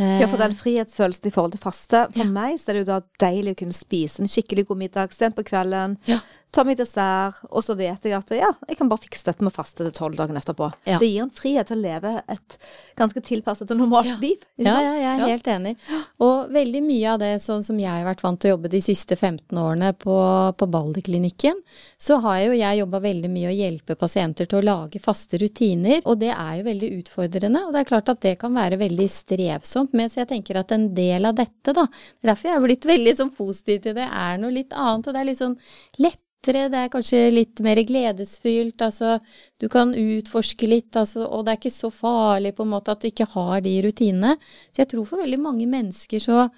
Ja, 0.00 0.24
for 0.26 0.40
den 0.40 0.54
frihetsfølelsen 0.56 1.28
i 1.28 1.32
forhold 1.34 1.52
til 1.52 1.60
faste, 1.60 2.06
for 2.14 2.22
Ja. 2.22 2.24
meg 2.24 2.56
så 2.58 2.70
er 2.70 2.78
det 2.78 2.86
jo 2.86 2.92
da 2.94 3.00
deilig 3.20 3.52
å 3.52 3.58
kunne 3.60 3.76
spise 3.76 4.22
en 4.22 4.30
skikkelig 4.30 4.66
god 4.70 4.78
middag 4.78 5.12
sent 5.12 5.36
på 5.36 5.44
kvelden, 5.44 5.98
Ja. 6.08 6.20
Ta 6.52 6.62
meg 6.68 6.76
dessert, 6.76 7.38
og 7.48 7.62
så 7.64 7.72
vet 7.78 8.04
jeg 8.04 8.12
at 8.12 8.28
ja, 8.36 8.50
jeg 8.68 8.76
kan 8.76 8.88
bare 8.90 9.00
fikse 9.00 9.24
dette 9.24 9.40
med 9.40 9.52
å 9.52 9.56
faste 9.56 9.86
til 9.86 9.92
tolv 9.96 10.18
dager 10.18 10.36
etterpå. 10.36 10.66
Ja. 10.84 10.98
Det 11.00 11.08
gir 11.08 11.22
en 11.24 11.30
frihet 11.32 11.70
til 11.70 11.78
å 11.78 11.82
leve 11.82 12.10
et 12.28 12.56
ganske 13.00 13.22
tilpasset 13.24 13.70
og 13.72 13.78
normalt 13.80 14.10
Ja. 14.10 14.16
liv. 14.20 14.42
Ja, 14.60 14.74
ja, 14.84 14.92
jeg 15.00 15.08
er 15.22 15.30
helt 15.32 15.48
enig. 15.48 15.72
Og 16.20 16.50
veldig 16.52 16.82
mye 16.84 17.14
av 17.14 17.22
det 17.22 17.30
sånn 17.40 17.64
som 17.64 17.78
jeg 17.80 17.88
har 17.88 18.04
vært 18.04 18.22
vant 18.22 18.40
til 18.42 18.50
å 18.50 18.54
jobbe 18.56 18.68
de 18.74 18.82
siste 18.84 19.16
15 19.16 19.56
årene 19.56 19.94
på, 19.96 20.16
på 20.60 20.68
Balderklinikken, 20.76 21.62
så 21.96 22.18
har 22.20 22.42
jo 22.44 22.52
jeg 22.58 22.82
jobba 22.82 23.00
veldig 23.00 23.30
mye 23.32 23.48
å 23.48 23.56
hjelpe 23.56 23.96
pasienter 23.96 24.46
til 24.50 24.60
å 24.60 24.66
lage 24.66 25.00
faste 25.00 25.40
rutiner, 25.40 26.02
og 26.04 26.20
det 26.20 26.34
er 26.34 26.58
jo 26.60 26.66
veldig 26.68 26.90
utfordrende. 27.00 27.64
Og 27.66 27.72
det 27.72 27.80
er 27.80 27.88
klart 27.94 28.12
at 28.12 28.20
det 28.28 28.36
kan 28.42 28.52
være 28.52 28.76
veldig 28.82 29.08
strevsomt, 29.08 29.96
men 29.96 30.12
så 30.12 30.20
jeg 30.22 30.28
tenker 30.34 30.60
at 30.60 30.72
en 30.76 30.90
del 30.94 31.24
av 31.32 31.34
dette, 31.40 31.72
da, 31.72 31.86
er 32.20 32.32
derfor 32.34 32.50
jeg 32.50 32.58
har 32.58 32.66
blitt 32.66 32.84
veldig 32.92 33.16
sånn 33.22 33.32
positiv 33.40 33.80
til 33.88 33.96
det, 33.96 34.04
er 34.12 34.36
noe 34.42 34.52
litt 34.52 34.76
annet, 34.76 35.08
og 35.08 35.16
det 35.16 35.24
er 35.24 35.30
litt 35.32 35.40
sånn 35.40 35.56
lett 36.02 36.20
det 36.42 36.74
er 36.74 36.90
kanskje 36.90 37.30
litt 37.30 37.60
mer 37.62 37.78
gledesfylt, 37.86 38.82
altså 38.82 39.18
du 39.62 39.68
kan 39.70 39.94
utforske 39.94 40.66
litt, 40.66 40.90
altså, 40.96 41.22
og 41.28 41.44
det 41.44 41.52
er 41.52 41.60
ikke 41.60 41.70
så 41.70 41.90
farlig 41.94 42.54
på 42.56 42.66
en 42.66 42.72
måte 42.72 42.90
at 42.90 43.02
du 43.02 43.06
ikke 43.08 43.28
har 43.30 43.60
de 43.62 43.76
rutinene. 43.86 44.36
Så 44.72 44.82
jeg 44.82 44.90
tror 44.90 45.06
for 45.06 45.22
veldig 45.22 45.38
mange 45.38 45.68
mennesker 45.70 46.22
så 46.22 46.48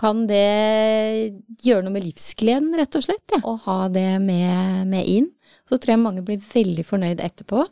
kan 0.00 0.24
det 0.26 1.34
gjøre 1.62 1.84
noe 1.84 1.94
med 1.94 2.06
livsgleden, 2.08 2.72
rett 2.78 2.96
og 2.98 3.04
slett, 3.04 3.24
ja. 3.30 3.42
å 3.46 3.56
ha 3.66 3.78
det 3.92 4.08
med, 4.24 4.88
med 4.90 5.06
inn. 5.06 5.28
Så 5.68 5.78
tror 5.78 5.94
jeg 5.94 6.02
mange 6.02 6.24
blir 6.26 6.40
veldig 6.40 6.84
fornøyd 6.88 7.22
etterpå, 7.24 7.62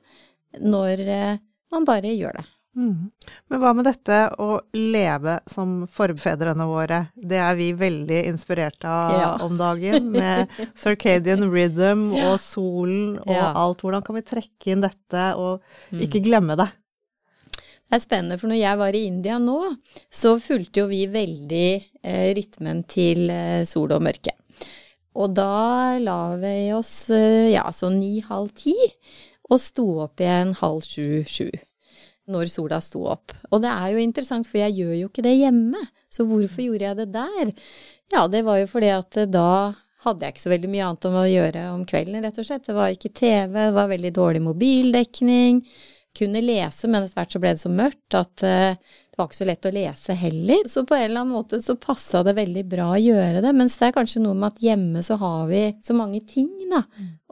når 0.63 1.03
eh, 1.09 1.41
man 1.73 1.89
bare 1.89 2.13
gjør 2.15 2.39
det. 2.39 2.45
Mhm. 2.75 3.11
Men 3.51 3.61
hva 3.61 3.75
med 3.77 3.85
dette 3.85 4.19
å 4.41 4.61
leve 4.73 5.41
som 5.47 5.87
forfedrene 5.93 6.65
våre? 6.67 7.03
Det 7.17 7.37
er 7.37 7.55
vi 7.59 7.73
veldig 7.77 8.23
inspirert 8.31 8.85
av 8.89 9.11
Ja. 9.13 9.33
om 9.45 9.59
dagen, 9.59 10.11
med 10.13 10.49
circadian 10.75 11.45
rhythm 11.53 12.13
og 12.17 12.39
solen 12.41 13.19
og 13.27 13.35
Ja. 13.35 13.53
alt. 13.53 13.83
Hvordan 13.85 14.03
kan 14.05 14.17
vi 14.17 14.23
trekke 14.23 14.73
inn 14.73 14.81
dette 14.81 15.35
og 15.37 15.61
Mm. 15.93 16.01
ikke 16.07 16.23
glemme 16.25 16.57
det? 16.57 16.71
Det 17.93 17.99
er 17.99 18.01
spennende, 18.09 18.39
for 18.41 18.49
når 18.49 18.57
jeg 18.63 18.79
var 18.79 18.95
i 18.97 19.05
India 19.07 19.39
nå, 19.39 19.77
så 20.11 20.39
fulgte 20.41 20.81
jo 20.81 20.87
vi 20.89 21.07
veldig 21.07 21.85
eh, 22.03 22.33
rytmen 22.35 22.87
til 22.89 23.29
eh, 23.29 23.65
sol 23.69 23.93
og 23.93 24.01
mørke. 24.01 24.33
Og 25.15 25.35
da 25.35 25.99
la 26.01 26.37
vi 26.41 26.73
oss 26.73 27.11
eh, 27.11 27.51
ja, 27.53 27.65
sånn 27.71 28.01
ni-halv 28.01 28.55
ti, 28.57 28.73
og 29.51 29.61
sto 29.61 30.01
opp 30.07 30.17
igjen 30.25 30.55
halv 30.57 30.81
sju-sju. 30.81 31.51
Når 32.31 32.51
sola 32.53 32.79
sto 32.85 33.03
opp. 33.11 33.35
Og 33.51 33.65
det 33.65 33.71
er 33.73 33.95
jo 33.95 34.03
interessant, 34.03 34.47
for 34.47 34.61
jeg 34.61 34.77
gjør 34.79 34.93
jo 34.95 35.09
ikke 35.09 35.25
det 35.27 35.35
hjemme. 35.41 35.81
Så 36.13 36.27
hvorfor 36.29 36.63
gjorde 36.63 36.87
jeg 36.87 37.01
det 37.01 37.09
der? 37.17 37.55
Ja, 38.15 38.29
det 38.31 38.45
var 38.47 38.61
jo 38.61 38.69
fordi 38.71 38.93
at 38.95 39.19
eh, 39.19 39.31
da 39.31 39.73
hadde 40.05 40.27
jeg 40.27 40.35
ikke 40.35 40.45
så 40.45 40.53
veldig 40.53 40.71
mye 40.71 40.87
annet 40.87 41.09
om 41.09 41.17
å 41.19 41.27
gjøre 41.31 41.65
om 41.73 41.83
kvelden, 41.89 42.23
rett 42.23 42.39
og 42.39 42.47
slett. 42.47 42.67
Det 42.67 42.77
var 42.77 42.95
ikke 42.95 43.13
TV, 43.15 43.59
det 43.59 43.75
var 43.75 43.91
veldig 43.91 44.15
dårlig 44.15 44.45
mobildekning 44.45 45.61
kunne 46.19 46.43
lese, 46.45 46.89
men 46.89 47.07
etter 47.07 47.21
hvert 47.21 47.35
så 47.35 47.41
ble 47.41 47.55
det 47.55 47.63
så 47.63 47.73
mørkt 47.73 48.17
at 48.19 48.45
eh, 48.45 48.77
det 49.13 49.21
var 49.21 49.29
ikke 49.29 49.39
så 49.39 49.49
lett 49.49 49.69
å 49.69 49.75
lese 49.75 50.17
heller. 50.17 50.69
Så 50.69 50.85
på 50.89 50.97
en 50.97 51.05
eller 51.07 51.23
annen 51.23 51.37
måte 51.37 51.61
så 51.65 51.77
passa 51.81 52.23
det 52.25 52.37
veldig 52.39 52.65
bra 52.69 52.91
å 52.95 53.01
gjøre 53.01 53.43
det. 53.45 53.53
Mens 53.57 53.77
det 53.81 53.91
er 53.91 53.97
kanskje 53.97 54.23
noe 54.25 54.37
med 54.37 54.55
at 54.55 54.63
hjemme 54.65 55.03
så 55.05 55.19
har 55.21 55.47
vi 55.51 55.65
så 55.85 55.97
mange 55.97 56.23
ting, 56.29 56.51
da. 56.73 56.85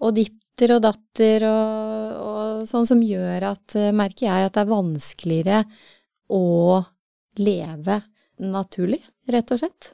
Og 0.04 0.16
ditter 0.16 0.76
og 0.76 0.82
datter 0.84 1.46
og, 1.48 2.18
og 2.20 2.39
sånn 2.68 2.86
som 2.86 3.00
gjør 3.00 3.42
at, 3.52 3.76
eh, 3.76 3.92
merker 3.92 4.26
jeg, 4.26 4.46
at 4.46 4.52
det 4.52 4.62
er 4.64 4.74
vanskeligere 4.74 5.64
å 6.30 6.84
leve 7.38 8.02
naturlig, 8.40 9.00
rett 9.30 9.50
og 9.54 9.58
slett. 9.62 9.92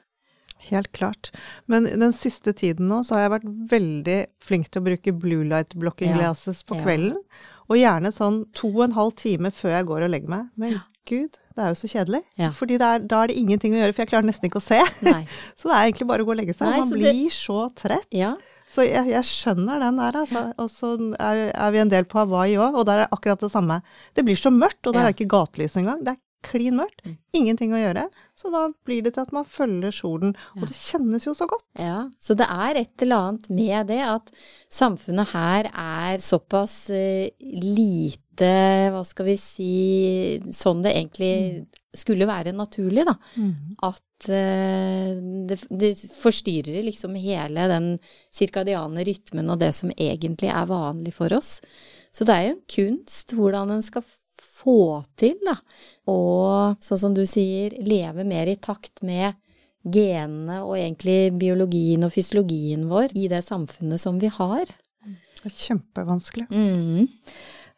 Helt 0.67 0.91
klart. 0.91 1.29
Men 1.67 1.85
den 1.87 2.11
siste 2.15 2.51
tiden 2.57 2.89
nå 2.89 3.01
så 3.07 3.15
har 3.15 3.21
jeg 3.27 3.33
vært 3.37 3.69
veldig 3.71 4.17
flink 4.43 4.69
til 4.71 4.81
å 4.81 4.85
bruke 4.89 5.13
blue 5.19 5.45
light 5.47 5.75
blocking 5.79 6.09
Ja. 6.11 6.17
glasses 6.17 6.63
på 6.63 6.75
Ja. 6.75 6.83
kvelden. 6.83 7.17
Og 7.69 7.77
gjerne 7.77 8.11
sånn 8.11 8.51
to 8.53 8.67
og 8.67 8.83
en 8.83 8.91
halv 8.91 9.15
time 9.15 9.51
før 9.51 9.69
jeg 9.77 9.85
går 9.85 10.03
og 10.03 10.09
legger 10.11 10.27
meg. 10.29 10.49
Men 10.57 10.71
Ja. 10.73 10.79
gud, 11.05 11.37
det 11.55 11.57
er 11.63 11.67
jo 11.69 11.75
så 11.75 11.87
kjedelig. 11.87 12.23
Ja. 12.37 12.49
Fordi 12.51 12.75
er, 12.75 12.99
da 12.99 13.23
er 13.23 13.27
det 13.27 13.37
ingenting 13.37 13.73
å 13.73 13.77
gjøre, 13.79 13.93
for 13.95 14.01
jeg 14.03 14.09
klarer 14.09 14.25
nesten 14.25 14.49
ikke 14.49 14.59
å 14.59 14.61
se. 14.61 14.79
Så 15.55 15.69
det 15.69 15.75
er 15.75 15.91
egentlig 15.91 16.07
bare 16.07 16.19
å 16.23 16.25
gå 16.25 16.31
og 16.31 16.37
legge 16.37 16.55
seg. 16.55 16.67
Nei, 16.69 16.79
Man 16.79 16.89
så 16.89 16.93
det- 16.99 17.13
blir 17.13 17.29
så 17.29 17.75
trett. 17.75 18.07
Så 18.73 18.83
jeg, 18.83 19.07
jeg 19.13 19.25
skjønner 19.25 19.81
den 19.81 19.99
der, 20.01 20.21
altså. 20.21 20.43
Og 20.59 20.71
så 20.71 20.93
er, 21.15 21.43
er 21.53 21.73
vi 21.73 21.81
en 21.81 21.91
del 21.91 22.07
på 22.09 22.19
Hawaii 22.19 22.57
òg, 22.59 22.75
og 22.81 22.87
der 22.89 23.05
er 23.05 23.13
akkurat 23.15 23.43
det 23.43 23.51
samme. 23.53 23.79
Det 24.17 24.25
blir 24.27 24.39
så 24.39 24.51
mørkt, 24.53 24.81
og 24.85 24.97
der 24.97 25.07
er 25.07 25.15
ikke 25.15 25.29
gatelys 25.31 25.77
engang. 25.79 26.03
Det 26.03 26.17
er 26.17 26.23
klin 26.47 26.77
mørkt. 26.79 27.01
Mm. 27.05 27.15
Ingenting 27.39 27.73
å 27.75 27.79
gjøre. 27.81 28.05
Så 28.37 28.51
da 28.53 28.67
blir 28.87 29.05
det 29.05 29.15
til 29.15 29.25
at 29.25 29.33
man 29.35 29.47
følger 29.49 29.95
solen. 29.95 30.35
Og 30.57 30.67
det 30.69 30.77
kjennes 30.77 31.25
jo 31.25 31.33
så 31.37 31.47
godt. 31.49 31.65
Ja, 31.81 32.05
så 32.21 32.37
det 32.37 32.47
er 32.51 32.81
et 32.83 33.05
eller 33.05 33.31
annet 33.31 33.49
med 33.49 33.89
det 33.91 34.01
at 34.05 34.31
samfunnet 34.73 35.33
her 35.33 35.71
er 35.71 36.21
såpass 36.23 36.77
eh, 36.93 37.33
lite, 37.41 38.53
hva 38.93 39.01
skal 39.07 39.31
vi 39.31 39.37
si, 39.41 39.73
sånn 40.53 40.83
det 40.85 40.93
egentlig 40.93 41.33
skulle 41.97 42.27
være 42.29 42.53
naturlig, 42.55 43.05
da. 43.07 43.15
At 43.87 44.29
eh, 44.33 45.15
det, 45.49 45.59
det 45.69 45.93
forstyrrer 46.17 46.85
liksom 46.85 47.17
hele 47.19 47.67
den 47.71 47.89
sirkadiane 48.33 49.05
rytmen 49.07 49.49
og 49.53 49.59
det 49.63 49.73
som 49.75 49.91
egentlig 49.95 50.51
er 50.53 50.69
vanlig 50.69 51.15
for 51.17 51.33
oss. 51.37 51.57
Så 52.15 52.25
det 52.25 52.35
er 52.35 52.47
jo 52.47 52.55
en 52.55 52.63
kunst 52.77 53.35
hvordan 53.37 53.75
en 53.75 53.83
skal 53.85 54.05
få 54.57 55.03
til, 55.19 55.35
da. 55.45 55.57
Og 56.09 56.79
sånn 56.83 57.01
som 57.01 57.17
du 57.17 57.25
sier, 57.29 57.75
leve 57.83 58.25
mer 58.27 58.49
i 58.49 58.57
takt 58.57 59.03
med 59.05 59.37
genene 59.87 60.61
og 60.65 60.75
egentlig 60.77 61.31
biologien 61.39 62.03
og 62.03 62.11
fysiologien 62.15 62.87
vår 62.89 63.13
i 63.15 63.27
det 63.31 63.43
samfunnet 63.45 64.01
som 64.01 64.17
vi 64.19 64.31
har. 64.33 64.65
Det 65.37 65.45
er 65.45 65.53
kjempevanskelig. 65.53 66.47
Mm. 66.49 67.07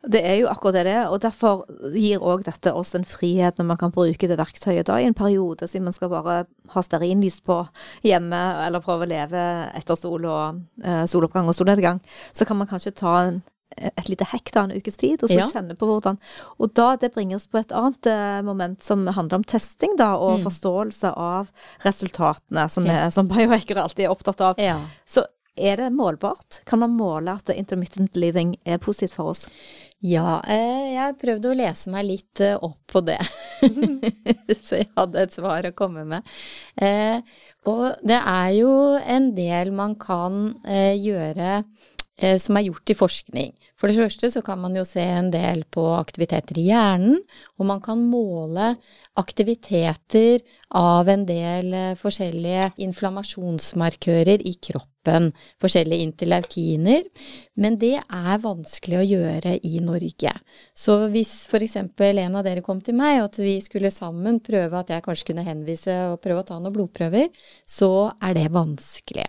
Det 0.07 0.21
er 0.23 0.37
jo 0.39 0.47
akkurat 0.47 0.73
det 0.79 0.83
det 0.87 0.93
er, 0.95 1.09
og 1.11 1.19
derfor 1.19 1.65
gir 1.91 2.19
òg 2.23 2.45
dette 2.45 2.71
oss 2.73 2.93
en 2.95 3.03
frihet 3.03 3.57
når 3.59 3.65
man 3.65 3.77
kan 3.77 3.91
bruke 3.91 4.27
det 4.31 4.37
verktøyet 4.39 4.85
da 4.87 4.95
i 5.01 5.03
en 5.09 5.13
periode, 5.13 5.67
siden 5.67 5.83
man 5.83 5.93
skal 5.93 6.07
bare 6.09 6.45
ha 6.71 6.81
stearinlys 6.81 7.41
på 7.43 7.67
hjemme 8.07 8.39
eller 8.65 8.79
prøve 8.79 9.03
å 9.03 9.09
leve 9.11 9.43
etter 9.75 9.95
sol 9.99 10.23
og 10.25 10.61
eh, 10.83 11.03
soloppgang 11.05 11.47
og 11.51 11.55
solnedgang. 11.55 11.99
Så 12.31 12.45
kan 12.47 12.57
man 12.57 12.67
kanskje 12.71 12.95
ta 12.95 13.17
en, 13.27 13.41
et 13.75 14.07
lite 14.09 14.23
hekk 14.31 14.53
da 14.55 14.63
en 14.63 14.71
ukes 14.71 14.95
tid, 14.97 15.21
og 15.21 15.29
så 15.29 15.35
Ja. 15.41 15.47
kjenne 15.51 15.75
på 15.77 15.85
hvordan 15.85 16.17
Og 16.59 16.73
da 16.73 16.95
det 16.95 17.13
bringes 17.13 17.47
på 17.47 17.59
et 17.59 17.71
annet 17.75 18.07
eh, 18.07 18.41
moment 18.41 18.81
som 18.81 19.05
handler 19.05 19.35
om 19.35 19.43
testing, 19.43 19.97
da, 19.97 20.15
og 20.15 20.39
Mm. 20.39 20.43
forståelse 20.47 21.11
av 21.17 21.51
resultatene, 21.83 22.69
som, 22.69 22.85
Ja. 22.85 23.05
er, 23.07 23.09
som 23.11 23.27
biohackere 23.27 23.83
alltid 23.83 24.05
er 24.05 24.11
opptatt 24.15 24.41
av. 24.41 24.55
Ja. 24.57 24.79
Så 25.05 25.23
er 25.57 25.81
det 25.81 25.89
målbart? 25.95 26.61
Kan 26.69 26.83
man 26.83 26.97
måle 26.97 27.37
at 27.39 27.49
intermittent 27.53 28.15
living 28.15 28.55
er 28.65 28.81
positivt 28.83 29.17
for 29.17 29.33
oss? 29.33 29.47
Ja, 29.99 30.39
eh, 30.47 30.93
jeg 30.95 31.17
prøvde 31.19 31.49
å 31.51 31.57
lese 31.59 31.91
meg 31.91 32.05
litt 32.07 32.39
eh, 32.39 32.55
opp 32.55 32.79
på 32.87 33.01
det. 33.03 33.19
Så 34.65 34.79
jeg 34.79 34.87
hadde 34.95 35.25
et 35.25 35.35
svar 35.35 35.65
å 35.67 35.75
komme 35.75 36.05
med. 36.07 36.27
Eh, 36.79 37.19
og 37.67 37.99
det 38.07 38.15
er 38.15 38.53
jo 38.55 38.71
en 38.95 39.33
del 39.35 39.73
man 39.75 39.97
kan 39.99 40.55
gjøre 40.65 41.63
som 42.19 42.57
er 42.59 42.65
gjort 42.65 42.91
i 42.91 42.95
forskning. 42.99 43.51
For 43.79 43.87
det 43.87 43.95
første 43.95 44.27
så 44.33 44.41
kan 44.43 44.59
man 44.59 44.73
jo 44.75 44.81
se 44.83 44.99
en 44.99 45.29
del 45.31 45.61
på 45.71 45.85
aktiviteter 45.95 46.57
i 46.59 46.65
hjernen, 46.67 47.21
og 47.55 47.69
man 47.69 47.79
kan 47.79 48.01
måle 48.11 48.73
aktiviteter 49.19 50.43
av 50.75 51.07
en 51.07 51.23
del 51.29 51.71
forskjellige 52.01 52.73
inflammasjonsmarkører 52.89 54.43
i 54.43 54.57
kroppen, 54.59 54.98
forskjellige 55.61 56.05
interleukiner, 56.07 57.05
men 57.59 57.77
det 57.81 57.95
er 57.99 58.43
vanskelig 58.43 58.99
å 58.99 59.07
gjøre 59.07 59.55
i 59.67 59.81
Norge. 59.83 60.33
Så 60.77 60.97
hvis 61.13 61.33
eksempel 61.59 62.21
en 62.23 62.39
av 62.39 62.45
dere 62.47 62.63
kom 62.65 62.81
til 62.83 62.97
meg, 62.99 63.19
og 63.19 63.29
at 63.31 63.41
vi 63.41 63.57
skulle 63.63 63.91
sammen 63.93 64.39
prøve 64.43 64.79
at 64.79 64.93
jeg 64.93 65.05
kanskje 65.05 65.31
kunne 65.31 65.47
henvise 65.47 65.95
og 66.13 66.21
prøve 66.23 66.43
å 66.43 66.47
ta 66.47 66.59
noen 66.59 66.75
blodprøver, 66.75 67.29
så 67.67 68.09
er 68.21 68.37
det 68.37 68.49
vanskelig. 68.55 69.27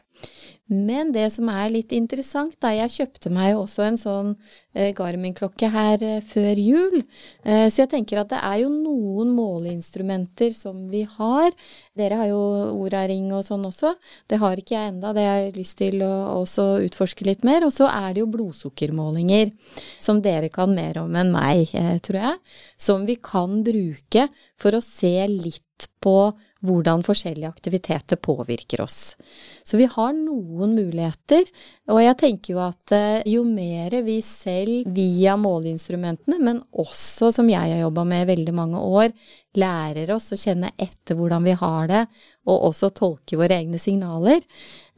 Men 0.70 1.08
det 1.10 1.24
som 1.34 1.48
er 1.50 1.72
litt 1.74 1.90
interessant, 1.90 2.54
da 2.62 2.70
jeg 2.70 2.92
kjøpte 2.94 3.30
meg 3.34 3.58
også 3.58 3.82
en 3.88 3.96
sånn 3.98 4.28
eh, 4.70 4.92
Garmin-klokke 4.94 5.66
her 5.72 6.02
eh, 6.06 6.20
før 6.22 6.60
jul, 6.62 7.00
eh, 7.42 7.66
så 7.66 7.82
jeg 7.82 7.90
tenker 7.90 8.20
at 8.20 8.30
det 8.30 8.38
er 8.38 8.60
jo 8.62 8.68
noen 8.70 9.32
måleinstrumenter 9.34 10.54
som 10.54 10.84
vi 10.92 11.02
har. 11.18 11.50
Dere 11.98 12.20
har 12.20 12.30
jo 12.30 12.42
Oura-ring 12.76 13.32
og 13.34 13.42
sånn 13.48 13.66
også. 13.66 13.96
Det 14.30 14.38
har 14.38 14.62
ikke 14.62 14.76
jeg 14.76 14.92
enda, 14.92 15.10
det 15.16 15.26
har 15.26 15.40
jeg 15.42 15.56
lyst 15.58 15.78
til 15.80 16.04
å 16.06 16.12
også 16.36 16.68
utforske 16.86 17.26
litt 17.26 17.42
mer. 17.46 17.66
Og 17.66 17.74
så 17.74 17.90
er 17.90 18.14
det 18.14 18.22
jo 18.22 18.30
blodsukkermålinger, 18.30 19.50
som 19.98 20.22
dere 20.22 20.52
kan 20.54 20.70
mer 20.76 21.02
om 21.02 21.18
enn 21.18 21.34
meg, 21.34 21.74
tror 22.06 22.20
jeg, 22.20 22.38
som 22.78 23.02
vi 23.10 23.18
kan 23.18 23.64
bruke 23.66 24.28
for 24.60 24.78
å 24.78 24.84
se 24.84 25.16
litt 25.26 25.90
på 25.98 26.30
hvordan 26.66 27.02
forskjellige 27.04 27.48
aktiviteter 27.48 28.18
påvirker 28.20 28.82
oss. 28.84 29.16
Så 29.64 29.78
vi 29.80 29.86
har 29.88 30.12
noen 30.16 30.74
muligheter, 30.76 31.46
og 31.88 32.02
jeg 32.02 32.18
tenker 32.20 32.54
jo 32.54 32.62
at 32.64 32.94
eh, 32.96 33.22
jo 33.32 33.44
mer 33.48 33.96
vi 34.04 34.18
selv 34.24 34.90
via 34.94 35.36
måleinstrumentene, 35.40 36.40
men 36.40 36.60
også 36.70 37.30
som 37.34 37.48
jeg 37.50 37.74
har 37.74 37.84
jobba 37.84 38.04
med 38.08 38.24
i 38.24 38.30
veldig 38.34 38.56
mange 38.56 38.80
år, 38.80 39.14
lærer 39.56 40.12
oss 40.14 40.30
å 40.34 40.38
kjenne 40.38 40.72
etter 40.78 41.18
hvordan 41.18 41.48
vi 41.48 41.56
har 41.58 41.90
det, 41.90 42.04
og 42.50 42.68
også 42.70 42.92
tolke 42.96 43.38
våre 43.40 43.56
egne 43.56 43.80
signaler, 43.80 44.44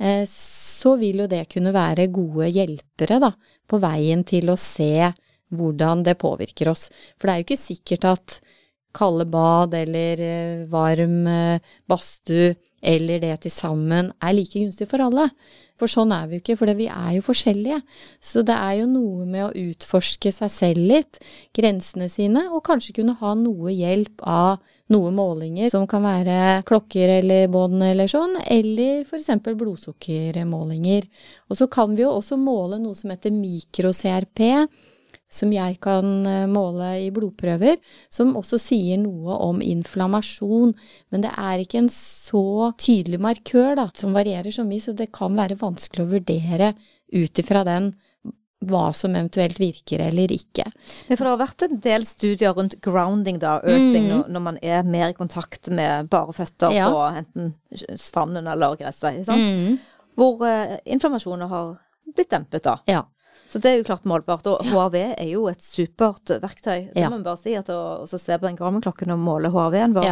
eh, 0.03 0.25
så 0.29 0.97
vil 1.01 1.25
jo 1.25 1.31
det 1.31 1.47
kunne 1.53 1.75
være 1.75 2.11
gode 2.13 2.51
hjelpere 2.51 3.21
da, 3.23 3.35
på 3.71 3.79
veien 3.83 4.27
til 4.27 4.51
å 4.51 4.59
se 4.59 5.13
hvordan 5.53 6.03
det 6.07 6.19
påvirker 6.21 6.71
oss. 6.73 6.89
For 7.21 7.29
det 7.29 7.33
er 7.33 7.41
jo 7.41 7.47
ikke 7.47 7.61
sikkert 7.61 8.09
at 8.09 8.41
kalde 8.97 9.27
bad 9.31 9.75
eller 9.79 10.23
eh, 10.27 10.63
varm 10.71 11.27
eh, 11.31 11.75
badstue 11.89 12.55
eller 12.83 13.21
det 13.23 13.37
til 13.45 13.55
sammen 13.55 14.11
er 14.19 14.35
like 14.35 14.59
gunstig 14.59 14.89
for 14.91 15.05
alle. 15.05 15.29
For 15.83 15.91
sånn 15.91 16.13
er 16.15 16.29
vi 16.29 16.37
jo 16.37 16.43
ikke, 16.43 16.57
for 16.61 16.71
vi 16.79 16.87
er 16.91 17.17
jo 17.17 17.25
forskjellige. 17.27 17.81
Så 18.23 18.45
det 18.47 18.55
er 18.55 18.77
jo 18.81 18.89
noe 18.91 19.25
med 19.27 19.45
å 19.49 19.65
utforske 19.71 20.31
seg 20.35 20.53
selv 20.53 20.85
litt, 20.93 21.19
grensene 21.57 22.07
sine, 22.11 22.45
og 22.51 22.63
kanskje 22.69 22.95
kunne 23.01 23.17
ha 23.19 23.33
noe 23.39 23.75
hjelp 23.75 24.23
av 24.23 24.63
noen 24.93 25.17
målinger 25.17 25.73
som 25.73 25.89
kan 25.91 26.05
være 26.05 26.63
klokker 26.69 27.17
eller 27.19 27.51
bånd 27.51 27.83
eller 27.87 28.11
sånn, 28.11 28.37
eller 28.45 29.07
eksempel 29.19 29.57
blodsukkermålinger. 29.59 31.09
Og 31.51 31.59
så 31.59 31.67
kan 31.73 31.97
vi 31.97 32.05
jo 32.05 32.13
også 32.15 32.39
måle 32.39 32.79
noe 32.83 32.99
som 32.99 33.15
heter 33.15 33.35
mikro-CRP, 33.35 34.43
som 35.33 35.53
jeg 35.55 35.79
kan 35.83 36.27
eh, 36.29 36.45
måle 36.51 36.93
i 37.07 37.11
blodprøver, 37.15 37.81
som 38.13 38.35
også 38.39 38.61
sier 38.61 39.01
noe 39.01 39.39
om 39.49 39.63
inflammasjon. 39.65 40.75
Men 41.13 41.25
det 41.25 41.33
er 41.33 41.65
ikke 41.65 41.83
en 41.83 41.93
så 41.93 42.73
tydelig 42.81 43.21
markør 43.23 43.77
da, 43.81 43.89
som 43.97 44.17
varierer 44.17 44.53
så 44.55 44.67
mye, 44.69 44.83
så 44.85 44.95
det 44.97 45.13
kan 45.15 45.37
være 45.39 45.61
vanskelig 45.61 46.05
å 46.05 46.13
vurdere 46.15 46.73
ut 47.13 47.43
ifra 47.43 47.65
den 47.69 47.93
hva 48.63 48.93
som 48.95 49.17
eventuelt 49.17 49.59
virker 49.61 50.05
eller 50.07 50.33
ikke. 50.35 50.65
Ja, 51.09 51.17
for 51.17 51.25
det 51.25 51.31
har 51.33 51.41
vært 51.41 51.65
en 51.67 51.81
del 51.83 52.05
studier 52.07 52.55
rundt 52.57 52.77
grounding, 52.85 53.41
da, 53.43 53.57
earthing, 53.65 54.07
mm. 54.11 54.29
når 54.33 54.45
man 54.45 54.61
er 54.63 54.85
mer 54.87 55.11
i 55.11 55.17
kontakt 55.19 55.71
med 55.73 56.11
bare 56.13 56.35
føtter 56.37 56.75
Ja. 56.77 56.91
på 56.93 57.01
enten 57.09 57.55
stranden 57.99 58.47
eller 58.47 58.77
gresset. 58.79 59.27
Mm. 59.27 59.81
hvor 60.15 60.45
eh, 60.47 60.79
inflammasjoner 60.85 61.49
har 61.49 61.75
blitt 62.15 62.31
dempet, 62.31 62.63
da. 62.63 62.79
Ja. 62.87 63.03
Så 63.53 63.61
det 63.61 63.69
er 63.69 63.81
jo 63.83 63.85
klart 63.85 64.07
målbart. 64.09 64.47
Og 64.49 64.65
HRV 64.65 64.97
er 65.13 65.29
jo 65.29 65.45
et 65.51 65.61
supert 65.61 66.33
verktøy. 66.41 66.89
Det 66.95 67.05
må 67.13 67.19
vi 67.21 67.27
bare 67.27 67.41
si. 67.43 67.53
at 67.59 67.69
Å 67.69 67.81
å 68.07 68.09
se 68.09 68.39
på 68.39 68.49
den 68.49 68.57
Garmin-klokken 68.57 69.13
og 69.13 69.21
måle 69.21 69.51
HRV-en 69.53 69.97
vår. 69.99 70.09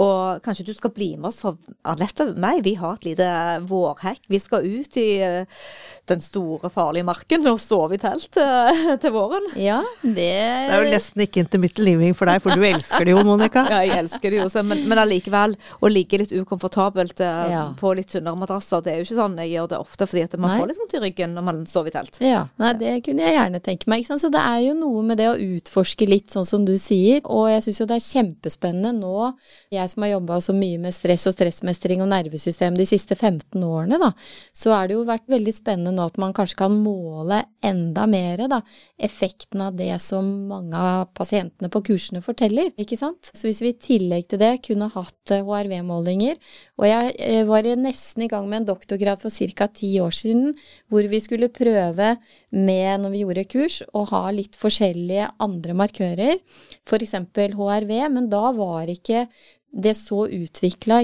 Og 0.00 0.40
kanskje 0.44 0.64
du 0.66 0.72
skal 0.76 0.92
bli 0.94 1.10
med 1.16 1.28
oss, 1.32 1.40
for 1.44 1.58
Arlette 1.84 2.24
og 2.30 2.38
meg, 2.40 2.62
vi 2.64 2.74
har 2.80 2.94
et 2.96 3.04
lite 3.10 3.26
vårhekk. 3.68 4.22
Vi 4.32 4.38
skal 4.40 4.64
ut 4.64 4.96
i 5.00 5.08
eh, 5.20 5.66
den 6.10 6.22
store, 6.24 6.70
farlige 6.72 7.04
marken 7.06 7.44
og 7.50 7.60
sove 7.62 7.96
i 7.98 8.00
telt 8.02 8.36
eh, 8.40 8.94
til 9.02 9.12
våren. 9.14 9.50
Ja, 9.60 9.80
det 10.02 10.14
Det 10.14 10.30
er 10.72 10.84
jo 10.86 10.92
nesten 10.94 11.24
ikke 11.26 11.42
intermittent 11.44 11.84
living 11.86 12.16
for 12.16 12.30
deg, 12.30 12.40
for 12.44 12.56
du 12.56 12.64
elsker 12.66 13.04
det 13.06 13.14
jo, 13.14 13.22
Monica. 13.26 13.66
Ja, 13.72 13.82
jeg 13.86 13.98
elsker 14.04 14.32
det 14.32 14.40
jo, 14.42 14.48
men, 14.68 14.82
men 14.90 15.00
allikevel 15.00 15.54
å 15.80 15.90
ligge 15.92 16.18
litt 16.22 16.32
ukomfortabelt 16.34 17.20
eh, 17.20 17.42
Ja. 17.52 17.62
på 17.78 17.92
litt 17.96 18.10
tynnere 18.12 18.38
madrasser, 18.38 18.82
det 18.84 18.92
er 18.92 19.00
jo 19.00 19.06
ikke 19.06 19.18
sånn 19.18 19.36
jeg 19.42 19.52
gjør 19.54 19.70
det 19.72 19.78
ofte, 19.82 20.06
fordi 20.08 20.24
at 20.26 20.36
man 20.38 20.52
Nei. 20.52 20.58
får 20.60 20.70
litt 20.72 20.80
vondt 20.82 20.96
i 20.96 21.02
ryggen 21.06 21.36
når 21.36 21.46
man 21.48 21.62
sover 21.70 21.92
i 21.92 21.94
telt. 21.96 22.18
Ja, 22.24 22.42
nei, 22.60 22.72
det 22.80 22.92
kunne 23.06 23.26
jeg 23.26 23.36
gjerne 23.36 23.60
tenke 23.64 23.90
meg. 23.92 24.02
Ikke 24.02 24.12
sant? 24.14 24.24
Så 24.24 24.30
det 24.32 24.42
er 24.42 24.60
jo 24.66 24.74
noe 24.78 25.02
med 25.06 25.20
det 25.20 25.28
å 25.30 25.36
utforske 25.38 26.08
litt, 26.08 26.30
sånn 26.34 26.46
som 26.48 26.66
du 26.68 26.74
sier. 26.80 27.20
Og 27.24 27.48
jeg 27.52 27.64
syns 27.66 27.80
jo 27.82 27.88
det 27.90 27.98
er 27.98 28.06
kjempespennende 28.08 28.92
nå, 28.98 29.32
jeg 29.74 29.81
som 29.90 30.04
har 30.04 30.14
jobba 30.14 30.38
så 30.44 30.54
mye 30.56 30.78
med 30.82 30.94
stress 30.94 31.26
og 31.30 31.34
stressmestring 31.36 32.02
og 32.04 32.10
nervesystem 32.12 32.76
de 32.78 32.86
siste 32.88 33.16
15 33.16 33.62
årene, 33.62 33.98
da, 34.00 34.12
så 34.56 34.74
har 34.74 34.88
det 34.88 34.96
jo 34.96 35.06
vært 35.08 35.28
veldig 35.32 35.54
spennende 35.54 35.94
nå 35.96 36.06
at 36.08 36.18
man 36.20 36.34
kanskje 36.36 36.60
kan 36.62 36.76
måle 36.82 37.42
enda 37.64 38.06
mer, 38.10 38.44
da, 38.50 38.60
effekten 39.02 39.62
av 39.64 39.76
det 39.78 39.92
som 40.02 40.28
mange 40.50 40.78
av 40.78 41.08
pasientene 41.16 41.70
på 41.72 41.82
kursene 41.88 42.22
forteller, 42.24 42.72
ikke 42.80 42.98
sant. 42.98 43.32
Så 43.32 43.48
hvis 43.48 43.62
vi 43.64 43.72
i 43.72 43.78
tillegg 43.88 44.28
til 44.30 44.42
det 44.42 44.52
kunne 44.66 44.90
hatt 44.92 45.34
eh, 45.34 45.44
HRV-målinger, 45.46 46.38
og 46.80 46.88
jeg 46.88 47.14
eh, 47.22 47.42
var 47.48 47.68
nesten 47.78 48.26
i 48.26 48.30
gang 48.30 48.48
med 48.50 48.62
en 48.62 48.70
doktorgrad 48.72 49.22
for 49.22 49.32
ca. 49.56 49.68
ti 49.72 49.94
år 50.02 50.14
siden, 50.16 50.52
hvor 50.90 51.06
vi 51.08 51.20
skulle 51.22 51.52
prøve 51.52 52.16
med, 52.50 53.00
når 53.02 53.14
vi 53.14 53.24
gjorde 53.24 53.48
kurs, 53.50 53.80
å 53.94 54.04
ha 54.12 54.26
litt 54.34 54.58
forskjellige 54.60 55.30
andre 55.42 55.76
markører, 55.78 56.38
f.eks. 56.86 57.16
HRV, 57.32 57.92
men 58.12 58.30
da 58.32 58.50
var 58.56 58.90
ikke 58.92 59.26
det 59.72 59.94
så 59.96 60.26
utvikla, 60.28 61.00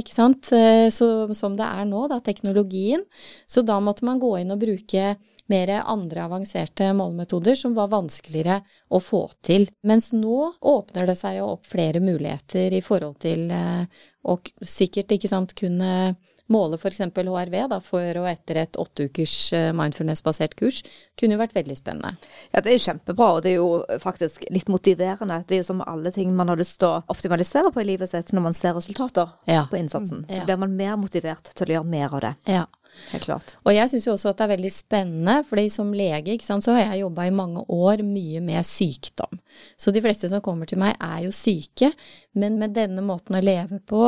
eh, 0.52 0.88
som 0.90 1.56
det 1.56 1.64
er 1.64 1.88
nå, 1.88 2.06
da, 2.10 2.20
teknologien. 2.20 3.04
Så 3.46 3.64
da 3.66 3.80
måtte 3.80 4.04
man 4.04 4.20
gå 4.20 4.34
inn 4.40 4.52
og 4.52 4.60
bruke 4.60 5.16
mer 5.48 5.70
andre 5.78 6.26
avanserte 6.26 6.90
målemetoder 6.92 7.56
som 7.56 7.72
var 7.76 7.88
vanskeligere 7.88 8.60
å 8.92 9.00
få 9.00 9.22
til. 9.40 9.64
Mens 9.88 10.12
nå 10.12 10.52
åpner 10.60 11.08
det 11.08 11.16
seg 11.16 11.38
jo 11.38 11.54
opp 11.54 11.70
flere 11.70 12.02
muligheter 12.04 12.76
i 12.76 12.82
forhold 12.84 13.16
til 13.24 13.48
å 13.48 14.36
sikkert, 14.60 15.16
ikke 15.16 15.30
sant, 15.30 15.56
kunne 15.56 16.18
måle 16.52 16.78
f.eks. 16.78 17.00
HRV 17.14 17.56
da, 17.72 17.78
for 17.84 18.20
og 18.22 18.28
etter 18.30 18.62
et 18.62 18.78
åtte 18.80 19.08
ukers 19.08 19.36
eh, 19.56 19.68
mindfulness-basert 19.76 20.56
kurs, 20.58 20.80
kunne 21.18 21.36
jo 21.36 21.42
vært 21.42 21.56
veldig 21.56 21.76
spennende. 21.78 22.16
Ja, 22.52 22.62
det 22.62 22.72
er 22.72 22.78
jo 22.78 22.84
kjempebra, 22.86 23.30
og 23.36 23.44
det 23.44 23.52
er 23.52 23.58
jo 23.58 24.00
faktisk 24.02 24.46
litt 24.54 24.70
motiverende. 24.72 25.42
Det 25.48 25.58
er 25.58 25.62
jo 25.62 25.68
som 25.70 25.84
alle 25.84 26.12
ting 26.14 26.32
man 26.36 26.52
har 26.52 26.60
lyst 26.60 26.78
til 26.82 26.90
å 26.90 27.04
optimalisere 27.12 27.72
på 27.74 27.84
i 27.84 27.90
livet 27.92 28.12
sitt 28.12 28.32
når 28.34 28.48
man 28.48 28.56
ser 28.56 28.76
resultater 28.78 29.30
ja. 29.50 29.66
på 29.70 29.80
innsatsen. 29.80 30.24
Så 30.28 30.42
ja. 30.42 30.48
blir 30.48 30.60
man 30.64 30.76
mer 30.78 30.98
motivert 31.00 31.52
til 31.54 31.70
å 31.70 31.78
gjøre 31.78 31.96
mer 31.96 32.18
av 32.18 32.26
det. 32.26 32.34
Ja. 32.58 32.66
Helt 33.12 33.24
klart. 33.24 33.54
Og 33.64 33.72
jeg 33.72 33.90
syns 33.92 34.06
jo 34.08 34.14
også 34.14 34.32
at 34.32 34.40
det 34.40 34.46
er 34.46 34.52
veldig 34.54 34.70
spennende, 34.74 35.34
fordi 35.46 35.68
som 35.72 35.92
lege 35.94 36.34
ikke 36.34 36.46
sant, 36.46 36.64
så 36.64 36.74
har 36.74 36.88
jeg 36.88 37.04
jobba 37.04 37.28
i 37.28 37.34
mange 37.34 37.62
år 37.72 38.02
mye 38.06 38.42
med 38.44 38.66
sykdom. 38.66 39.38
Så 39.80 39.94
de 39.94 40.02
fleste 40.04 40.30
som 40.30 40.42
kommer 40.44 40.68
til 40.68 40.80
meg 40.80 40.96
er 40.96 41.22
jo 41.26 41.32
syke, 41.34 41.92
men 42.38 42.58
med 42.60 42.74
denne 42.76 43.04
måten 43.04 43.38
å 43.38 43.44
leve 43.44 43.80
på, 43.86 44.02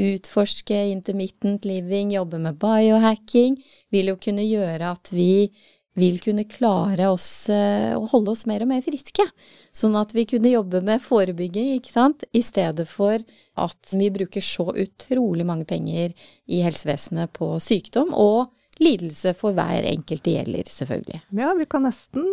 utforske 0.00 0.78
intermittent 0.90 1.64
living, 1.64 2.12
jobbe 2.14 2.40
med 2.42 2.58
biohacking, 2.62 3.60
vil 3.94 4.10
jo 4.12 4.18
kunne 4.20 4.46
gjøre 4.46 4.94
at 4.96 5.12
vi 5.14 5.52
vil 5.94 6.18
kunne 6.18 6.42
klare 6.50 7.06
oss 7.12 7.48
eh, 7.52 7.92
å 7.94 8.02
holde 8.10 8.32
oss 8.34 8.44
mer 8.50 8.64
og 8.64 8.70
mer 8.72 8.82
friske. 8.82 9.26
Sånn 9.74 9.94
at 9.98 10.14
vi 10.14 10.26
kunne 10.26 10.50
jobbe 10.50 10.80
med 10.82 11.02
forebygging, 11.02 11.76
ikke 11.76 11.92
sant, 11.92 12.26
i 12.34 12.42
stedet 12.42 12.88
for 12.90 13.22
at 13.62 13.94
vi 13.94 14.10
bruker 14.14 14.42
så 14.42 14.66
utrolig 14.72 15.46
mange 15.46 15.68
penger 15.70 16.10
i 16.50 16.64
helsevesenet 16.66 17.30
på 17.38 17.54
sykdom 17.62 18.10
og 18.10 18.50
lidelse 18.82 19.36
for 19.38 19.54
hver 19.54 19.86
enkelt 19.86 20.24
det 20.26 20.38
gjelder, 20.40 20.70
selvfølgelig. 20.80 21.22
Ja, 21.38 21.54
vi 21.54 21.68
kan 21.70 21.86
nesten 21.86 22.26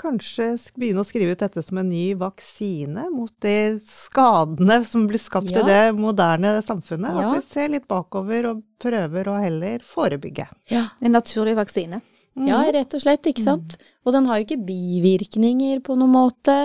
kanskje 0.00 0.54
begynne 0.78 1.02
å 1.02 1.06
skrive 1.06 1.34
ut 1.34 1.42
dette 1.42 1.62
som 1.64 1.80
en 1.80 1.90
ny 1.90 2.12
vaksine 2.18 3.08
mot 3.12 3.32
de 3.44 3.80
skadene 3.88 4.80
som 4.88 5.08
blir 5.10 5.22
skapt 5.22 5.50
ja. 5.52 5.62
i 5.62 5.68
det 5.68 5.82
moderne 5.98 6.54
samfunnet. 6.64 7.18
Ja. 7.18 7.26
At 7.28 7.40
vi 7.40 7.54
ser 7.54 7.74
litt 7.74 7.88
bakover 7.90 8.52
og 8.52 8.64
prøver 8.82 9.30
å 9.30 9.36
heller 9.42 9.84
forebygge. 9.86 10.48
Ja, 10.72 10.88
En 11.00 11.16
naturlig 11.16 11.56
vaksine. 11.58 12.02
Mm. 12.32 12.46
Ja, 12.48 12.62
rett 12.72 12.94
og 12.96 13.02
slett, 13.02 13.26
ikke 13.28 13.44
sant. 13.44 13.76
Mm. 13.76 13.88
Og 14.06 14.14
den 14.16 14.26
har 14.28 14.38
jo 14.38 14.46
ikke 14.46 14.64
bivirkninger 14.66 15.82
på 15.84 15.96
noen 16.00 16.14
måte. 16.14 16.56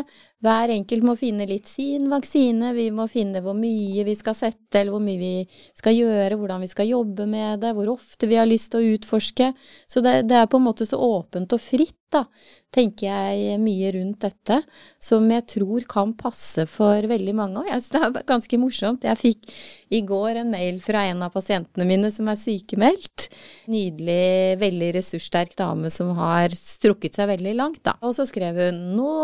Hver 0.46 0.70
enkelt 0.70 1.02
må 1.02 1.16
finne 1.18 1.48
litt 1.50 1.66
sin 1.66 2.12
vaksine, 2.12 2.70
vi 2.78 2.92
må 2.94 3.08
finne 3.10 3.42
hvor 3.42 3.56
mye 3.58 4.04
vi 4.06 4.14
skal 4.18 4.36
sette, 4.38 4.78
eller 4.78 4.94
hvor 4.94 5.02
mye 5.02 5.18
vi 5.18 5.32
skal 5.74 5.98
gjøre, 5.98 6.38
hvordan 6.38 6.62
vi 6.62 6.70
skal 6.70 6.92
jobbe 6.92 7.26
med 7.26 7.64
det, 7.64 7.72
hvor 7.74 7.90
ofte 7.96 8.30
vi 8.30 8.38
har 8.38 8.46
lyst 8.46 8.70
til 8.74 8.84
å 8.84 8.98
utforske. 8.98 9.50
Så 9.90 10.04
det, 10.06 10.28
det 10.30 10.38
er 10.38 10.52
på 10.52 10.62
en 10.62 10.68
måte 10.70 10.86
så 10.86 11.02
åpent 11.02 11.58
og 11.58 11.64
fritt 11.64 11.98
da, 12.14 12.22
tenker 12.72 13.08
jeg 13.10 13.58
mye 13.60 13.90
rundt 13.96 14.22
dette, 14.24 14.60
som 15.04 15.26
jeg 15.32 15.44
tror 15.52 15.86
kan 15.90 16.14
passe 16.16 16.64
for 16.70 17.08
veldig 17.10 17.34
mange. 17.36 17.62
Og 17.62 17.68
jeg 17.68 17.82
synes 17.82 17.94
det 17.96 18.02
er 18.22 18.28
ganske 18.30 18.60
morsomt. 18.62 19.08
Jeg 19.08 19.20
fikk 19.20 19.50
i 19.92 20.02
går 20.08 20.42
en 20.42 20.54
mail 20.54 20.80
fra 20.84 21.04
en 21.10 21.26
av 21.26 21.34
pasientene 21.36 21.88
mine 21.88 22.12
som 22.14 22.30
er 22.32 22.40
sykemeldt. 22.40 23.28
Nydelig, 23.72 24.58
veldig 24.62 24.92
ressurssterk 24.98 25.58
dame 25.60 25.92
som 25.94 26.14
har 26.20 26.56
strukket 26.56 27.18
seg 27.18 27.32
veldig 27.34 27.56
langt, 27.60 27.82
da. 27.88 27.98
Og 28.04 28.16
så 28.16 28.28
skrev 28.30 28.62
hun 28.68 28.82
nå 28.98 29.18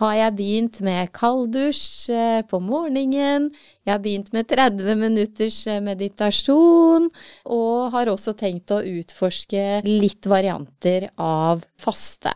har 0.00 0.16
jeg 0.20 0.38
begynt 0.44 0.80
med 0.84 1.12
kalddusj 1.16 2.12
eh, 2.12 2.42
på 2.48 2.60
morgenen. 2.60 3.48
Jeg 3.84 3.92
har 3.94 4.02
begynt 4.04 4.30
med 4.36 4.48
30 4.50 5.00
minutters 5.00 5.62
eh, 5.70 5.80
meditasjon, 5.84 7.08
og 7.48 7.92
har 7.94 8.12
også 8.12 8.36
tenkt 8.36 8.74
å 8.74 8.82
utforske 8.84 9.82
litt 9.88 10.28
varianter 10.28 11.08
av 11.16 11.64
faste. 11.80 12.34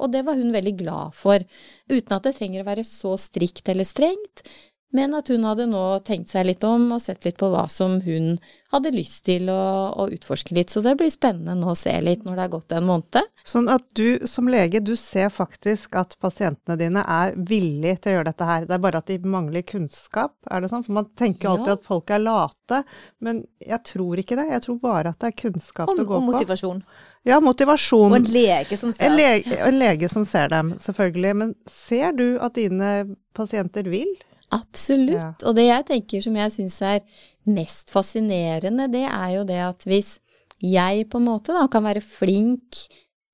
Og 0.00 0.12
det 0.14 0.22
var 0.24 0.38
hun 0.38 0.54
veldig 0.54 0.76
glad 0.78 1.16
for, 1.18 1.42
uten 1.90 2.16
at 2.16 2.24
det 2.24 2.36
trenger 2.38 2.62
å 2.62 2.70
være 2.70 2.86
så 2.88 3.16
strikt 3.20 3.68
eller 3.68 3.84
strengt, 3.84 4.44
men 4.90 5.14
at 5.14 5.28
hun 5.30 5.44
hadde 5.46 5.68
nå 5.70 5.82
tenkt 6.06 6.32
seg 6.32 6.48
litt 6.48 6.64
om 6.66 6.88
og 6.96 7.02
sett 7.02 7.26
litt 7.26 7.38
på 7.38 7.50
hva 7.52 7.66
som 7.70 8.00
hun 8.02 8.32
hadde 8.70 8.92
lyst 8.94 9.24
til 9.26 9.50
å, 9.50 9.62
å, 9.94 10.06
utforske 10.10 10.54
litt. 10.54 10.70
Så 10.70 10.82
det 10.82 10.96
blir 10.98 11.10
spennende 11.10 11.56
nå 11.58 11.72
å 11.72 11.78
se 11.78 11.92
litt 12.02 12.24
når 12.26 12.38
det 12.38 12.44
er 12.44 12.52
gått 12.52 12.74
en 12.74 12.86
måned. 12.86 13.28
Sånn 13.46 13.70
at 13.70 13.86
du 13.98 14.26
som 14.30 14.50
lege, 14.50 14.82
du 14.82 14.96
ser 14.98 15.30
faktisk 15.34 15.94
at 15.98 16.16
pasientene 16.22 16.78
dine 16.80 17.02
er 17.02 17.34
villige 17.36 18.00
til 18.00 18.12
å 18.12 18.16
gjøre 18.18 18.30
dette 18.30 18.48
her. 18.50 18.66
Det 18.66 18.76
er 18.76 18.84
bare 18.86 19.02
at 19.02 19.10
de 19.10 19.18
mangler 19.22 19.66
kunnskap, 19.66 20.34
er 20.50 20.62
det 20.62 20.72
sånn? 20.72 20.86
For 20.86 20.98
man 21.00 21.10
tenker 21.18 21.48
jo 21.48 21.54
alltid 21.54 21.72
ja. 21.72 21.78
at 21.78 21.90
folk 21.90 22.14
er 22.14 22.24
late, 22.24 22.82
men 23.22 23.44
jeg 23.62 23.82
tror 23.92 24.22
ikke 24.22 24.38
det. 24.38 24.48
Jeg 24.54 24.66
tror 24.66 24.80
bare 24.82 25.14
at 25.14 25.22
det 25.22 25.30
er 25.32 25.38
kunnskap 25.44 25.90
om, 25.90 25.98
det 25.98 26.06
går 26.06 26.18
på. 26.18 26.22
Og 26.22 26.32
motivasjon. 26.32 26.82
Ja, 27.28 27.36
motivasjon. 27.44 28.14
Og 28.14 28.18
en 28.22 28.32
lege 28.32 28.78
som 28.80 28.94
ser 28.94 29.10
en 29.10 29.18
lege, 29.18 29.58
en 29.60 29.78
lege 29.78 30.08
som 30.10 30.24
ser 30.26 30.50
dem, 30.50 30.74
selvfølgelig. 30.80 31.36
Men 31.42 31.54
ser 31.68 32.14
du 32.16 32.26
at 32.42 32.58
dine 32.58 32.90
pasienter 33.36 33.90
vil? 33.90 34.14
Absolutt. 34.54 35.44
Og 35.46 35.54
det 35.56 35.68
jeg 35.68 35.86
tenker 35.90 36.24
som 36.24 36.38
jeg 36.40 36.54
syns 36.56 36.80
er 36.82 37.04
mest 37.50 37.92
fascinerende, 37.94 38.88
det 38.92 39.06
er 39.06 39.36
jo 39.36 39.44
det 39.48 39.60
at 39.64 39.86
hvis 39.88 40.18
jeg 40.60 41.06
på 41.10 41.20
en 41.20 41.28
måte 41.30 41.54
da 41.56 41.64
kan 41.72 41.86
være 41.86 42.02
flink 42.04 42.82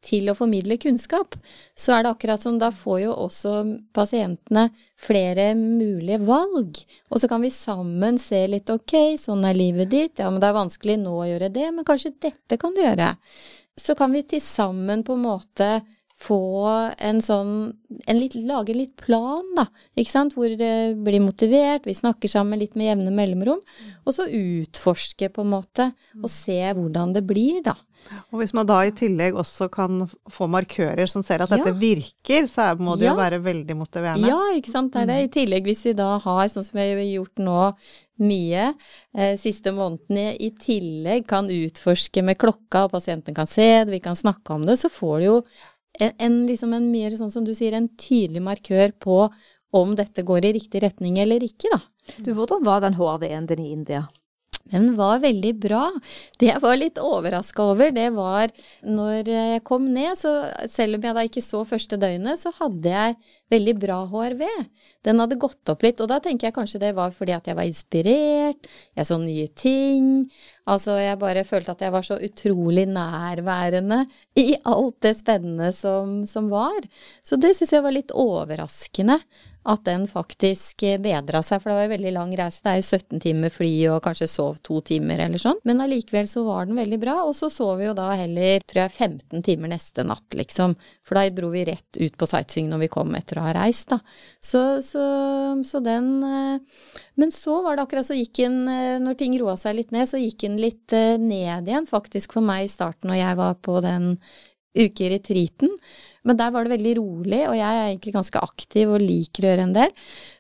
til 0.07 0.31
å 0.31 0.37
formidle 0.39 0.77
kunnskap, 0.79 1.35
så 1.75 1.97
er 1.97 2.05
det 2.05 2.13
akkurat 2.13 2.43
som 2.43 2.61
da 2.61 2.71
får 2.75 3.01
jo 3.07 3.15
også 3.27 3.55
pasientene 3.97 4.69
flere 5.03 5.49
mulige 5.59 6.21
valg. 6.23 6.79
Og 7.11 7.23
så 7.23 7.31
kan 7.31 7.43
vi 7.43 7.51
sammen 7.55 8.21
se 8.23 8.45
litt 8.51 8.71
ok, 8.71 9.17
sånn 9.19 9.45
er 9.49 9.59
livet 9.59 9.91
ditt, 9.91 10.23
ja 10.23 10.31
men 10.31 10.39
det 10.43 10.51
er 10.51 10.61
vanskelig 10.61 10.99
nå 11.03 11.17
å 11.19 11.29
gjøre 11.33 11.51
det, 11.55 11.69
men 11.75 11.89
kanskje 11.89 12.15
dette 12.29 12.61
kan 12.61 12.77
du 12.77 12.85
gjøre. 12.85 13.15
Så 13.77 13.97
kan 13.99 14.15
vi 14.15 14.23
til 14.25 14.41
sammen 14.41 15.03
på 15.05 15.17
en 15.17 15.27
måte 15.27 15.71
få 16.17 16.67
en 16.97 17.19
sånn 17.21 17.57
en 18.09 18.19
litt, 18.19 18.37
Lage 18.47 18.75
litt 18.77 18.95
plan, 19.01 19.45
da, 19.57 19.67
ikke 19.99 20.13
sant, 20.13 20.37
hvor 20.37 20.49
det 20.49 20.97
blir 21.05 21.21
motivert, 21.25 21.87
vi 21.87 21.97
snakker 21.97 22.31
sammen 22.31 22.61
litt 22.61 22.77
med 22.79 22.91
jevne 22.91 23.13
mellomrom, 23.15 23.61
og 24.05 24.17
så 24.17 24.29
utforske 24.29 25.29
på 25.33 25.45
en 25.45 25.53
måte, 25.53 25.91
og 26.23 26.33
se 26.33 26.61
hvordan 26.77 27.13
det 27.17 27.27
blir, 27.29 27.61
da. 27.67 27.77
Og 28.31 28.41
hvis 28.41 28.53
man 28.55 28.69
da 28.69 28.79
i 28.87 28.93
tillegg 28.95 29.37
også 29.39 29.69
kan 29.73 30.05
få 30.31 30.47
markører 30.51 31.09
som 31.11 31.25
ser 31.27 31.43
at 31.43 31.51
dette 31.51 31.73
ja. 31.73 31.79
virker, 31.79 32.47
så 32.51 32.69
må 32.79 32.95
det 32.99 33.09
ja. 33.09 33.15
jo 33.15 33.21
være 33.21 33.41
veldig 33.43 33.77
motiverende. 33.79 34.31
Ja, 34.31 34.39
ikke 34.55 34.73
sant, 34.73 34.93
det 34.95 35.03
er 35.03 35.11
det. 35.11 35.19
I 35.25 35.33
tillegg 35.41 35.67
hvis 35.67 35.85
vi 35.89 35.95
da 35.99 36.13
har, 36.23 36.45
sånn 36.53 36.67
som 36.67 36.79
vi 36.79 36.87
har 36.87 37.03
gjort 37.03 37.43
nå, 37.43 37.61
mye 38.23 38.69
eh, 38.71 39.35
siste 39.41 39.75
månedene, 39.77 40.31
i 40.41 40.53
tillegg 40.57 41.27
kan 41.29 41.51
utforske 41.53 42.23
med 42.25 42.39
klokka, 42.41 42.87
og 42.87 42.95
pasienten 42.95 43.37
kan 43.37 43.51
se 43.51 43.67
det, 43.83 43.93
vi 43.93 44.05
kan 44.05 44.17
snakke 44.17 44.55
om 44.55 44.65
det, 44.69 44.79
så 44.81 44.93
får 44.93 45.19
du 45.19 45.27
jo 45.27 45.41
en, 46.01 46.39
liksom 46.49 46.75
en 46.77 46.91
mer 46.93 47.17
sånn 47.19 47.33
som 47.33 47.45
du 47.47 47.55
sier, 47.57 47.77
en 47.77 47.89
tydelig 48.01 48.43
markør 48.45 48.95
på 49.03 49.19
om 49.77 49.95
dette 49.99 50.25
går 50.27 50.49
i 50.49 50.55
riktig 50.57 50.83
retning 50.85 51.19
eller 51.23 51.45
ikke, 51.45 51.71
da. 51.73 51.81
Du, 52.23 52.31
hvordan 52.37 52.63
var 52.65 52.85
den 52.85 52.95
HRV-en 52.97 53.49
din 53.51 53.65
i 53.65 53.73
India? 53.75 54.05
Den 54.73 54.95
var 54.99 55.21
veldig 55.23 55.53
bra. 55.63 55.85
Det 56.41 56.49
jeg 56.51 56.63
var 56.63 56.77
litt 56.79 56.99
overraska 56.99 57.69
over, 57.73 57.93
det 57.95 58.09
var 58.17 58.51
når 58.83 59.31
jeg 59.31 59.63
kom 59.67 59.87
ned, 59.95 60.17
så 60.19 60.33
selv 60.71 60.99
om 60.99 61.07
jeg 61.07 61.17
da 61.17 61.25
ikke 61.29 61.45
så 61.45 61.63
første 61.69 61.99
døgnet, 62.01 62.41
så 62.41 62.51
hadde 62.59 62.91
jeg 62.91 63.17
veldig 63.53 63.75
bra 63.79 64.01
HRV. 64.11 64.43
Den 65.07 65.23
hadde 65.23 65.39
gått 65.39 65.71
opp 65.71 65.85
litt, 65.87 66.03
og 66.03 66.11
da 66.11 66.19
tenker 66.23 66.49
jeg 66.49 66.57
kanskje 66.57 66.83
det 66.83 66.93
var 66.97 67.15
fordi 67.15 67.37
at 67.37 67.47
jeg 67.47 67.59
var 67.59 67.69
inspirert, 67.69 68.71
jeg 68.99 69.07
så 69.07 69.21
nye 69.23 69.47
ting. 69.55 70.09
Altså, 70.67 70.97
jeg 70.99 71.21
bare 71.21 71.47
følte 71.47 71.77
at 71.77 71.85
jeg 71.87 71.95
var 71.95 72.07
så 72.07 72.19
utrolig 72.27 72.89
nærværende 72.91 74.03
i 74.43 74.49
alt 74.67 74.99
det 75.07 75.15
spennende 75.21 75.71
som, 75.77 76.25
som 76.27 76.51
var. 76.51 76.89
Så 77.23 77.39
det 77.39 77.55
syns 77.55 77.77
jeg 77.77 77.87
var 77.87 77.95
litt 77.95 78.11
overraskende 78.11 79.21
at 79.67 79.83
den 79.87 80.07
faktisk 80.11 80.85
eh, 80.87 80.99
bedra 81.03 81.43
seg, 81.45 81.61
for 81.63 81.71
det 81.71 81.77
var 81.77 81.89
en 81.89 81.93
veldig 81.95 82.13
lang 82.15 82.33
reise. 82.39 82.63
Det 82.63 82.73
er 82.73 82.81
jo 82.81 82.87
17 82.87 83.23
timer 83.25 83.53
fly 83.53 83.71
og 83.93 84.01
kanskje 84.05 84.29
sov 84.31 84.61
to 84.67 84.81
timer 84.87 85.23
eller 85.27 85.43
sånn. 85.43 85.59
Men 85.69 85.83
allikevel 85.85 86.29
så 86.31 86.45
var 86.47 86.69
den 86.69 86.79
veldig 86.79 87.01
bra, 87.03 87.17
og 87.27 87.35
så 87.39 87.51
sov 87.53 87.77
vi 87.81 87.89
jo 87.89 87.97
da 87.97 88.09
heller, 88.19 88.65
tror 88.65 88.85
jeg, 88.85 88.95
15 89.09 89.45
timer 89.47 89.73
neste 89.75 90.07
natt, 90.07 90.39
liksom. 90.39 90.77
For 91.07 91.19
da 91.19 91.27
dro 91.35 91.51
vi 91.55 91.67
rett 91.69 92.01
ut 92.01 92.19
på 92.19 92.31
sightseeing 92.31 92.71
når 92.71 92.85
vi 92.87 92.93
kom 92.97 93.15
etter 93.19 93.41
å 93.41 93.47
ha 93.49 93.55
reist, 93.59 93.91
da. 93.93 94.01
Så, 94.41 94.65
så, 94.87 95.05
så 95.67 95.83
den 95.85 96.11
eh, 96.27 96.83
Men 97.17 97.33
så 97.33 97.61
var 97.65 97.77
det 97.77 97.87
akkurat 97.87 98.07
så 98.07 98.17
gikk 98.17 98.43
den, 98.43 98.65
eh, 98.71 98.97
når 99.03 99.19
ting 99.19 99.39
roa 99.41 99.57
seg 99.61 99.81
litt 99.81 99.95
ned, 99.95 100.09
så 100.11 100.21
gikk 100.21 100.47
den 100.47 100.61
litt 100.63 100.95
ned 101.21 101.67
igjen, 101.67 101.89
faktisk 101.91 102.37
for 102.37 102.45
meg 102.45 102.67
i 102.67 102.71
starten 102.71 103.11
når 103.11 103.23
jeg 103.23 103.39
var 103.39 103.59
på 103.65 103.81
den 103.85 104.15
ukeretreaten. 104.77 105.73
Men 106.27 106.39
der 106.41 106.51
var 106.51 106.67
det 106.67 106.75
veldig 106.75 106.95
rolig, 106.99 107.43
og 107.47 107.55
jeg 107.55 107.67
er 107.67 107.85
egentlig 107.87 108.17
ganske 108.17 108.41
aktiv 108.43 108.91
og 108.91 109.03
liker 109.03 109.45
å 109.45 109.51
gjøre 109.53 109.67
en 109.69 109.77
del. 109.77 109.93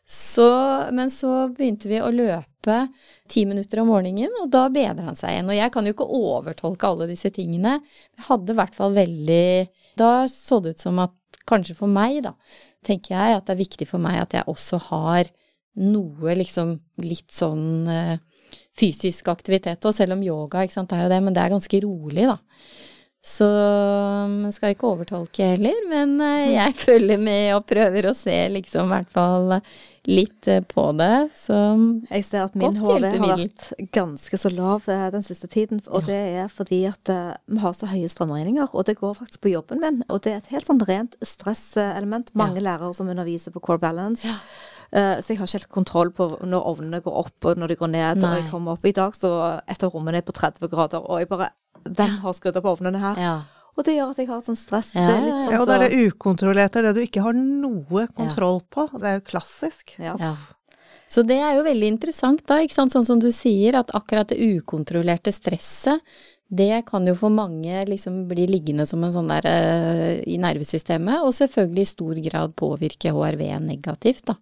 Så, 0.06 0.46
men 0.94 1.12
så 1.14 1.46
begynte 1.54 1.90
vi 1.90 2.00
å 2.02 2.10
løpe 2.14 2.80
ti 3.30 3.44
minutter 3.46 3.82
om 3.82 3.92
morgenen, 3.92 4.34
og 4.42 4.50
da 4.50 4.64
bedra 4.72 5.06
han 5.06 5.18
seg 5.18 5.36
igjen. 5.36 5.52
Og 5.52 5.58
jeg 5.58 5.72
kan 5.74 5.86
jo 5.86 5.94
ikke 5.94 6.08
overtolke 6.18 6.90
alle 6.90 7.06
disse 7.10 7.30
tingene. 7.34 7.78
Jeg 8.18 8.26
hadde 8.26 8.54
i 8.54 8.58
hvert 8.58 8.74
fall 8.78 8.96
veldig 8.96 9.48
Da 9.96 10.26
så 10.28 10.58
det 10.60 10.74
ut 10.74 10.82
som 10.82 10.98
at 11.00 11.14
kanskje 11.48 11.76
for 11.78 11.88
meg, 11.88 12.18
da, 12.26 12.34
tenker 12.84 13.14
jeg 13.14 13.38
at 13.38 13.46
det 13.46 13.54
er 13.54 13.62
viktig 13.62 13.86
for 13.88 14.02
meg 14.02 14.18
at 14.20 14.34
jeg 14.36 14.50
også 14.50 14.80
har 14.90 15.30
noe 15.80 16.34
liksom 16.36 16.74
litt 17.04 17.30
sånn 17.32 17.86
uh, 17.86 18.18
fysisk 18.76 19.30
aktivitet. 19.32 19.84
Og 19.86 19.94
selv 19.94 20.16
om 20.16 20.24
yoga, 20.24 20.64
ikke 20.64 20.76
sant, 20.76 20.90
det 20.90 20.98
er 20.98 21.06
jo 21.06 21.14
det, 21.14 21.22
men 21.24 21.36
det 21.36 21.42
er 21.44 21.54
ganske 21.54 21.80
rolig, 21.84 22.26
da. 22.28 22.36
Så 23.26 23.46
man 24.30 24.52
skal 24.54 24.76
ikke 24.76 24.86
overtolke 24.86 25.48
heller, 25.56 25.74
men 25.90 26.14
eh, 26.22 26.52
jeg 26.54 26.76
følger 26.86 27.18
med 27.18 27.56
og 27.56 27.64
prøver 27.66 28.06
å 28.06 28.14
se 28.14 28.36
liksom 28.54 28.86
i 28.86 28.94
hvert 28.94 29.10
fall 29.10 29.56
litt 30.06 30.46
eh, 30.46 30.60
på 30.62 30.84
det. 30.94 31.32
Så 31.34 31.56
Jeg 32.06 32.26
ser 32.28 32.44
at 32.44 32.54
min 32.54 32.78
HV 32.78 32.92
har 33.02 33.18
vært 33.24 33.66
ganske 33.96 34.38
så 34.38 34.52
lav 34.54 34.86
den 34.86 35.26
siste 35.26 35.50
tiden. 35.50 35.82
Og 35.90 36.06
det 36.06 36.20
er 36.38 36.46
fordi 36.52 36.84
at 36.86 37.10
vi 37.10 37.58
har 37.64 37.74
så 37.74 37.90
høye 37.90 38.12
strømregninger, 38.12 38.70
og 38.70 38.86
det 38.86 38.98
går 39.02 39.18
faktisk 39.18 39.42
på 39.42 39.56
jobben 39.56 39.82
min. 39.82 40.04
Og 40.06 40.22
det 40.22 40.36
er 40.36 40.40
et 40.44 40.54
helt 40.54 40.70
sånn 40.70 40.84
rent 40.86 41.18
stresselement. 41.26 42.30
Mange 42.38 42.62
lærere 42.62 42.94
som 42.94 43.10
underviser 43.10 43.50
på 43.50 43.64
Core 43.66 43.82
Balance. 43.82 44.22
Ja. 44.22 44.38
Eh, 44.92 45.20
Så 45.20 45.28
jeg 45.34 45.38
har 45.38 45.46
ikke 45.46 45.58
helt 45.58 45.68
kontroll 45.68 46.10
på 46.10 46.28
når 46.46 46.66
ovnene 46.66 47.00
går 47.02 47.16
opp 47.24 47.44
og 47.50 47.56
når 47.58 47.68
de 47.68 47.76
går 47.76 47.90
ned. 47.90 48.24
Og 48.24 48.36
jeg 48.40 48.50
kommer 48.50 48.72
opp 48.72 48.84
i 48.86 48.92
dag, 48.92 49.12
så 49.14 49.60
et 49.68 49.82
av 49.82 49.92
rommene 49.92 50.18
er 50.18 50.22
på 50.22 50.32
30 50.32 50.68
grader, 50.70 50.98
og 51.02 51.18
jeg 51.20 51.28
bare 51.28 51.50
Hvem 51.86 52.18
har 52.22 52.32
skrudd 52.34 52.56
opp 52.56 52.64
ovnene 52.78 52.98
her? 52.98 53.16
ja. 53.16 53.36
Og 53.76 53.84
det 53.84 53.92
gjør 53.98 54.10
at 54.14 54.16
jeg 54.16 54.28
har 54.28 54.40
sånn 54.40 54.56
stress. 54.56 54.94
Ja, 54.94 55.02
det 55.06 55.14
er 55.16 55.20
litt 55.20 55.34
sånn 55.44 55.52
Ja, 55.52 55.58
og 55.60 55.66
det 55.68 55.74
er 55.76 55.88
det 55.90 56.06
ukontrollerte, 56.08 56.80
det 56.82 56.94
du 56.96 57.00
ikke 57.02 57.20
har 57.22 57.34
noe 57.36 58.06
kontroll 58.16 58.62
på. 58.72 58.86
Det 58.98 59.04
er 59.04 59.18
jo 59.18 59.24
klassisk. 59.28 59.92
ja. 59.98 60.14
Ja. 60.18 60.36
Så 61.06 61.22
det 61.22 61.36
er 61.38 61.54
jo 61.58 61.62
veldig 61.62 61.86
interessant 61.86 62.40
da, 62.48 62.56
ikke 62.64 62.72
sant. 62.74 62.90
Sånn 62.92 63.04
som 63.04 63.18
du 63.20 63.28
sier, 63.30 63.76
at 63.78 63.92
akkurat 63.94 64.26
det 64.32 64.38
ukontrollerte 64.40 65.30
stresset, 65.30 66.00
det 66.48 66.84
kan 66.86 67.06
jo 67.08 67.16
for 67.18 67.32
mange 67.34 67.80
liksom 67.88 68.24
bli 68.30 68.46
liggende 68.50 68.86
som 68.86 69.02
en 69.02 69.14
sånn 69.14 69.30
der 69.32 69.48
uh, 69.50 70.10
i 70.22 70.36
nervesystemet, 70.38 71.24
og 71.26 71.34
selvfølgelig 71.34 71.82
i 71.82 71.90
stor 71.90 72.20
grad 72.28 72.54
påvirke 72.58 73.14
HRV 73.14 73.48
negativt, 73.66 74.28
da. 74.30 74.38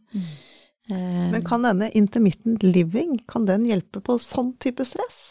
Eh, 0.90 1.30
Men 1.32 1.44
kan 1.44 1.64
denne 1.64 1.88
intermittent 1.96 2.62
living, 2.62 3.18
kan 3.28 3.46
den 3.48 3.64
hjelpe 3.68 4.02
på 4.04 4.18
sånn 4.20 4.52
type 4.60 4.84
stress? 4.84 5.22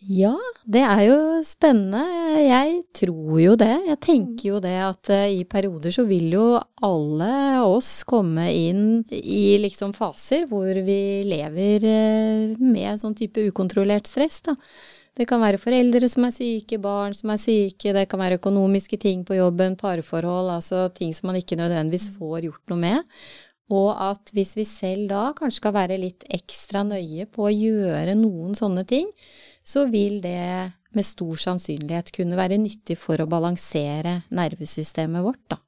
Ja, 0.00 0.32
det 0.64 0.80
er 0.80 1.00
jo 1.04 1.16
spennende. 1.44 2.00
Jeg 2.40 2.78
tror 2.96 3.34
jo 3.40 3.56
det. 3.60 3.74
Jeg 3.84 3.98
tenker 4.00 4.46
jo 4.48 4.60
det 4.64 4.76
at 4.80 5.10
eh, 5.12 5.40
i 5.40 5.42
perioder 5.48 5.92
så 5.92 6.06
vil 6.08 6.30
jo 6.32 6.44
alle 6.84 7.32
oss 7.66 7.98
komme 8.08 8.46
inn 8.48 9.02
i 9.12 9.58
liksom 9.60 9.92
faser 9.96 10.46
hvor 10.48 10.72
vi 10.86 11.00
lever 11.28 11.84
eh, 11.84 12.56
med 12.56 13.00
sånn 13.00 13.16
type 13.18 13.44
ukontrollert 13.52 14.08
stress, 14.08 14.40
da. 14.48 14.56
Det 15.20 15.26
kan 15.28 15.42
være 15.42 15.60
foreldre 15.60 16.08
som 16.08 16.24
er 16.24 16.32
syke, 16.32 16.78
barn 16.80 17.12
som 17.12 17.28
er 17.34 17.40
syke, 17.42 17.92
det 17.92 18.06
kan 18.08 18.22
være 18.22 18.38
økonomiske 18.38 18.96
ting 19.02 19.20
på 19.28 19.36
jobben, 19.36 19.74
parforhold, 19.76 20.48
altså 20.54 20.86
ting 20.96 21.12
som 21.12 21.28
man 21.28 21.36
ikke 21.36 21.58
nødvendigvis 21.60 22.14
får 22.14 22.46
gjort 22.46 22.72
noe 22.72 22.80
med. 22.80 23.10
Og 23.68 23.90
at 24.00 24.32
hvis 24.32 24.54
vi 24.56 24.64
selv 24.64 25.10
da 25.10 25.26
kanskje 25.36 25.60
skal 25.60 25.74
være 25.76 25.98
litt 26.00 26.24
ekstra 26.24 26.86
nøye 26.88 27.26
på 27.28 27.44
å 27.44 27.52
gjøre 27.52 28.16
noen 28.16 28.56
sånne 28.56 28.86
ting, 28.88 29.10
så 29.60 29.84
vil 29.92 30.22
det 30.24 30.72
med 30.96 31.06
stor 31.06 31.36
sannsynlighet 31.44 32.08
kunne 32.16 32.38
være 32.40 32.56
nyttig 32.58 32.96
for 32.98 33.20
å 33.20 33.28
balansere 33.28 34.22
nervesystemet 34.32 35.26
vårt, 35.26 35.42
da. 35.52 35.60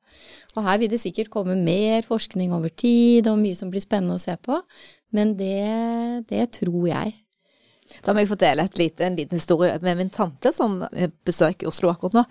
Og 0.57 0.65
her 0.65 0.81
vil 0.81 0.91
det 0.95 1.03
sikkert 1.03 1.29
komme 1.33 1.59
mer 1.61 2.01
forskning 2.09 2.57
over 2.57 2.73
tid, 2.73 3.29
og 3.29 3.37
mye 3.45 3.59
som 3.59 3.69
blir 3.73 3.85
spennende 3.85 4.17
å 4.17 4.25
se 4.25 4.33
på, 4.41 4.63
men 5.13 5.37
det, 5.37 6.25
det 6.33 6.49
tror 6.57 6.89
jeg. 6.89 7.15
Da 8.05 8.13
må 8.15 8.23
jeg 8.23 8.29
få 8.33 8.39
dele 8.41 8.65
et 8.65 8.79
lite, 8.79 9.05
en 9.07 9.17
liten 9.17 9.39
historie 9.39 9.79
med 9.83 9.97
min 9.97 10.11
tante 10.11 10.53
som 10.53 10.81
besøker 11.27 11.69
Oslo 11.69 11.91
akkurat 11.93 12.17
nå. 12.21 12.25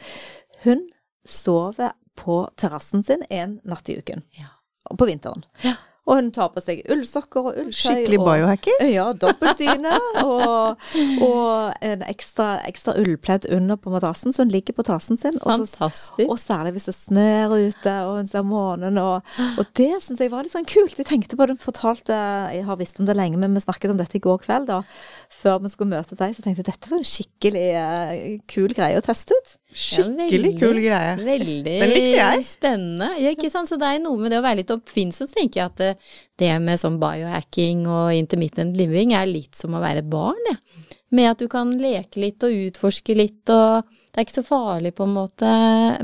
Hun 0.64 0.88
sover 1.28 1.92
på 2.18 2.42
terrassen 2.60 3.04
sin 3.08 3.24
en 3.30 3.60
natt 3.64 3.90
i 3.90 3.98
uken 4.02 4.24
Ja. 4.38 4.50
på 4.98 5.06
vinteren. 5.08 5.46
Ja. 5.64 5.76
Og 6.10 6.18
hun 6.18 6.32
tar 6.34 6.50
på 6.50 6.62
seg 6.66 6.80
ullsokker 6.90 7.46
og 7.52 7.58
ulltøy. 7.62 7.78
Skikkelig 7.78 8.18
og. 8.24 8.70
Ja, 8.92 9.04
dobbeltdyne 9.14 9.94
og, 10.26 10.82
og 11.22 11.86
en 11.86 12.02
ekstra, 12.10 12.48
ekstra 12.66 12.96
ullpledd 12.98 13.46
under 13.54 13.78
på 13.78 13.94
madrassen, 13.94 14.34
så 14.34 14.42
hun 14.44 14.54
ligger 14.54 14.76
på 14.78 14.86
tassen 14.88 15.20
sin. 15.22 15.38
Og, 15.44 15.62
så, 15.62 15.70
Fantastisk. 15.78 16.26
og 16.26 16.40
særlig 16.42 16.74
hvis 16.76 16.90
det 16.90 16.96
snør 16.98 17.56
ute 17.68 17.96
og 18.08 18.16
hun 18.18 18.32
ser 18.34 18.48
månen. 18.48 18.98
Og, 19.02 19.30
og 19.62 19.72
det 19.78 19.92
syns 20.02 20.26
jeg 20.26 20.34
var 20.34 20.48
litt 20.48 20.56
sånn 20.56 20.68
kult. 20.70 20.98
Jeg 20.98 21.10
tenkte 21.12 21.38
på 21.38 21.46
det, 21.46 21.60
hun 21.60 21.64
fortalte 21.70 22.18
Jeg 22.56 22.66
har 22.66 22.82
visst 22.82 23.00
om 23.02 23.08
det 23.08 23.18
lenge, 23.18 23.38
men 23.42 23.54
vi 23.54 23.64
snakket 23.64 23.94
om 23.94 24.02
dette 24.02 24.18
i 24.18 24.26
går 24.26 24.42
kveld, 24.48 24.72
da. 24.72 24.82
Før 25.42 25.62
vi 25.62 25.74
skulle 25.74 25.94
møte 25.94 26.18
deg, 26.18 26.34
så 26.34 26.42
tenkte 26.42 26.66
jeg 26.66 26.72
dette 26.74 26.92
var 26.92 27.02
en 27.02 27.12
skikkelig 27.14 27.68
uh, 27.78 28.40
kul 28.50 28.74
greie 28.74 28.98
å 28.98 29.06
teste 29.06 29.38
ut. 29.38 29.58
Skikkelig 29.72 30.52
kul 30.60 30.80
greie. 30.84 31.14
Veldig 31.22 31.64
Den 31.66 31.92
likte 31.94 32.18
jeg. 32.18 32.46
spennende. 32.48 33.12
Ja, 33.22 33.32
ikke 33.32 33.50
sant? 33.54 33.70
Så 33.72 33.78
det 33.80 33.88
er 33.88 34.02
noe 34.04 34.20
med 34.20 34.34
det 34.34 34.42
å 34.42 34.46
være 34.46 34.62
litt 34.62 34.74
oppfinnsom, 34.74 35.30
så 35.30 35.38
tenker 35.38 35.62
jeg 35.62 35.70
at 35.72 35.78
det, 35.80 35.92
det 36.42 36.52
med 36.64 36.82
sånn 36.82 37.00
biohacking 37.02 37.86
og 37.88 38.12
intermittent 38.18 38.76
living 38.80 39.14
er 39.18 39.30
litt 39.32 39.56
som 39.56 39.78
å 39.78 39.84
være 39.84 40.04
barn, 40.04 40.42
jeg. 40.50 40.88
Med 41.12 41.28
at 41.34 41.42
du 41.44 41.48
kan 41.52 41.72
leke 41.76 42.22
litt 42.24 42.44
og 42.48 42.54
utforske 42.56 43.16
litt, 43.20 43.44
og 43.52 43.84
det 43.84 44.20
er 44.20 44.28
ikke 44.28 44.38
så 44.40 44.48
farlig 44.48 44.94
på 44.96 45.04
en 45.08 45.16
måte, 45.18 45.50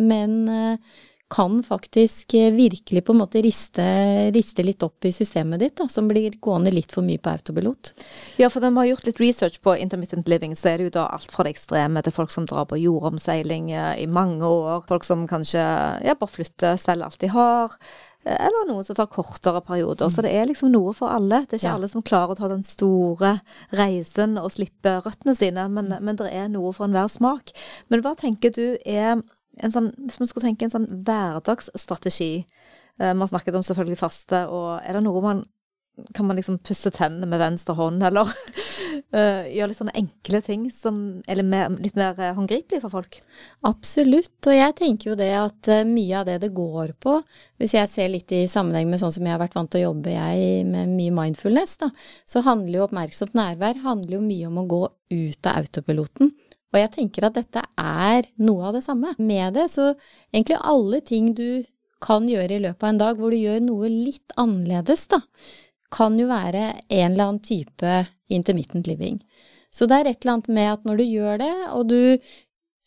men 0.03 0.33
eh, 0.51 0.97
kan 1.29 1.57
faktisk 1.63 2.33
eh, 2.39 2.51
virkelig 2.55 3.01
på 3.03 3.11
en 3.11 3.19
måte 3.19 3.41
riste, 3.43 3.83
riste 4.31 4.63
litt 4.63 4.83
opp 4.85 5.03
i 5.05 5.11
systemet 5.11 5.59
ditt, 5.59 5.75
da, 5.75 5.87
som 5.91 6.07
blir 6.07 6.37
gående 6.39 6.71
litt 6.71 6.93
for 6.95 7.03
mye 7.03 7.19
på 7.19 7.33
autopilot. 7.33 7.91
Ja, 8.39 8.47
for 8.49 8.63
når 8.63 8.71
vi 8.71 8.79
har 8.83 8.89
gjort 8.93 9.09
litt 9.09 9.19
research 9.19 9.59
på 9.61 9.75
intermittent 9.75 10.27
living, 10.31 10.55
så 10.55 10.69
er 10.71 10.77
det 10.79 10.87
jo 10.87 10.95
da 11.01 11.07
alt 11.17 11.31
fra 11.33 11.43
det 11.43 11.55
ekstreme 11.57 12.03
til 12.05 12.15
folk 12.15 12.31
som 12.31 12.47
drar 12.47 12.65
på 12.71 12.79
jordomseiling 12.79 13.71
eh, 13.75 13.93
i 14.03 14.07
mange 14.07 14.47
år. 14.47 14.85
Folk 14.87 15.03
som 15.03 15.27
kanskje 15.27 15.63
ja, 16.07 16.15
bare 16.15 16.31
flytter, 16.31 16.79
selger 16.79 17.09
alt 17.11 17.19
de 17.19 17.27
har. 17.35 17.75
eh, 18.23 18.35
Eller 18.47 18.67
noen 18.71 18.83
som 18.87 18.95
tar 18.95 19.11
kortere 19.11 19.59
perioder. 19.67 20.07
Så 20.11 20.23
det 20.23 20.31
er 20.31 20.47
liksom 20.47 20.71
noe 20.71 20.93
for 20.95 21.11
alle. 21.11 21.43
Det 21.45 21.57
er 21.57 21.61
ikke 21.61 21.67
Ja. 21.73 21.75
alle 21.75 21.91
som 21.91 22.03
klarer 22.07 22.35
å 22.35 22.39
ta 22.39 22.47
den 22.51 22.63
store 22.63 23.41
reisen 23.75 24.37
og 24.39 24.51
slippe 24.55 25.01
røttene 25.03 25.35
sine, 25.35 25.67
men, 25.69 25.91
men 26.01 26.15
det 26.19 26.31
er 26.31 26.47
noe 26.51 26.71
for 26.75 26.87
enhver 26.87 27.11
smak. 27.11 27.51
Men 27.91 28.01
hva 28.03 28.15
tenker 28.19 28.55
du 28.55 28.77
er 28.85 29.19
en 29.63 29.73
sånn, 29.73 29.91
hvis 30.05 30.19
vi 30.21 30.29
skulle 30.29 30.47
tenke 30.49 30.67
en 30.67 30.73
sånn 30.73 30.89
hverdagsstrategi 31.07 32.31
eh, 32.41 33.13
Vi 33.13 33.21
har 33.21 33.31
snakket 33.31 33.57
om 33.57 33.65
selvfølgelig 33.65 34.01
faste, 34.01 34.43
og 34.53 34.77
er 34.83 34.97
det 34.97 35.05
noe 35.05 35.23
man 35.23 35.45
kan 36.13 36.27
man 36.27 36.37
liksom 36.37 36.59
pusse 36.59 36.91
tennene 36.93 37.25
med 37.29 37.39
venstre 37.41 37.73
hånd, 37.77 38.03
eller 38.05 38.29
eh, 39.17 39.47
gjøre 39.55 39.69
litt 39.71 39.79
sånne 39.79 39.95
enkle 39.97 40.41
ting 40.45 40.67
som 40.73 40.99
er 41.25 41.39
litt 41.39 41.49
mer, 41.49 41.73
litt 41.81 41.97
eh, 41.97 42.33
håndgripelige 42.37 42.83
for 42.83 42.93
folk? 42.99 43.19
Absolutt, 43.67 44.37
og 44.45 44.53
jeg 44.53 44.75
tenker 44.77 45.11
jo 45.11 45.17
det 45.19 45.31
at 45.39 45.71
eh, 45.73 45.85
mye 45.87 46.19
av 46.21 46.27
det 46.29 46.37
det 46.45 46.53
går 46.57 46.93
på, 47.03 47.17
hvis 47.61 47.73
jeg 47.79 47.91
ser 47.91 48.11
litt 48.13 48.33
i 48.35 48.45
sammenheng 48.51 48.91
med 48.91 49.01
sånn 49.01 49.15
som 49.15 49.25
jeg 49.25 49.33
har 49.33 49.41
vært 49.41 49.57
vant 49.57 49.71
til 49.73 49.81
å 49.81 49.87
jobbe 49.89 50.13
jeg 50.13 50.67
med 50.69 50.93
mye 50.93 51.15
mindfulness, 51.23 51.77
da, 51.81 51.89
så 52.29 52.45
handler 52.45 52.81
jo 52.81 52.87
oppmerksomt 52.87 53.37
nærvær 53.37 53.81
handler 53.85 54.19
jo 54.19 54.25
mye 54.25 54.51
om 54.51 54.61
å 54.61 54.67
gå 54.69 54.83
ut 55.17 55.49
av 55.49 55.63
autopiloten. 55.63 56.35
Og 56.73 56.79
jeg 56.81 56.91
tenker 56.93 57.27
at 57.27 57.37
dette 57.37 57.63
er 57.79 58.27
noe 58.43 58.69
av 58.69 58.77
det 58.77 58.83
samme. 58.85 59.13
Med 59.17 59.55
det, 59.57 59.69
så 59.71 59.93
egentlig 60.33 60.59
alle 60.59 61.01
ting 61.05 61.31
du 61.37 61.63
kan 62.03 62.27
gjøre 62.29 62.57
i 62.57 62.63
løpet 62.67 62.83
av 62.83 62.91
en 62.91 62.99
dag 63.01 63.21
hvor 63.21 63.33
du 63.33 63.39
gjør 63.39 63.63
noe 63.65 63.89
litt 63.89 64.35
annerledes, 64.37 65.07
da, 65.09 65.21
kan 65.93 66.17
jo 66.19 66.27
være 66.29 66.65
en 66.75 67.13
eller 67.13 67.23
annen 67.29 67.43
type 67.45 68.01
intermittent 68.33 68.89
living. 68.89 69.21
Så 69.73 69.87
det 69.87 69.97
er 69.97 70.09
et 70.09 70.21
eller 70.21 70.37
annet 70.37 70.51
med 70.57 70.69
at 70.73 70.85
når 70.87 70.99
du 70.99 71.05
gjør 71.05 71.41
det, 71.41 71.53
og 71.75 71.89
du 71.89 71.99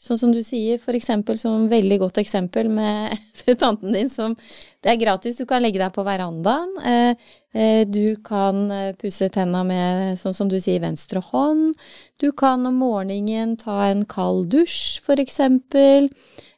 Sånn 0.01 0.17
som 0.17 0.31
du 0.33 0.41
sier, 0.41 0.79
for 0.81 0.97
eksempel 0.97 1.37
som 1.37 1.67
veldig 1.69 1.99
godt 2.01 2.23
eksempel 2.23 2.71
med 2.73 3.13
tanten 3.61 3.93
din 3.93 4.09
som 4.09 4.33
Det 4.81 4.95
er 4.95 5.01
gratis, 5.03 5.37
du 5.37 5.45
kan 5.45 5.61
legge 5.61 5.77
deg 5.83 5.93
på 5.93 6.05
verandaen. 6.07 6.71
Eh, 6.89 7.27
eh, 7.53 7.83
du 7.85 8.17
kan 8.25 8.63
eh, 8.73 8.95
pusse 8.97 9.29
tenna 9.29 9.61
med, 9.67 10.17
sånn 10.23 10.33
som 10.33 10.49
du 10.49 10.57
sier, 10.57 10.81
venstre 10.81 11.21
hånd. 11.21 11.77
Du 12.17 12.31
kan 12.33 12.65
om 12.65 12.81
morgenen 12.81 13.59
ta 13.61 13.83
en 13.91 14.07
kald 14.09 14.49
dusj, 14.55 15.03
for 15.05 15.21
eksempel. 15.21 16.09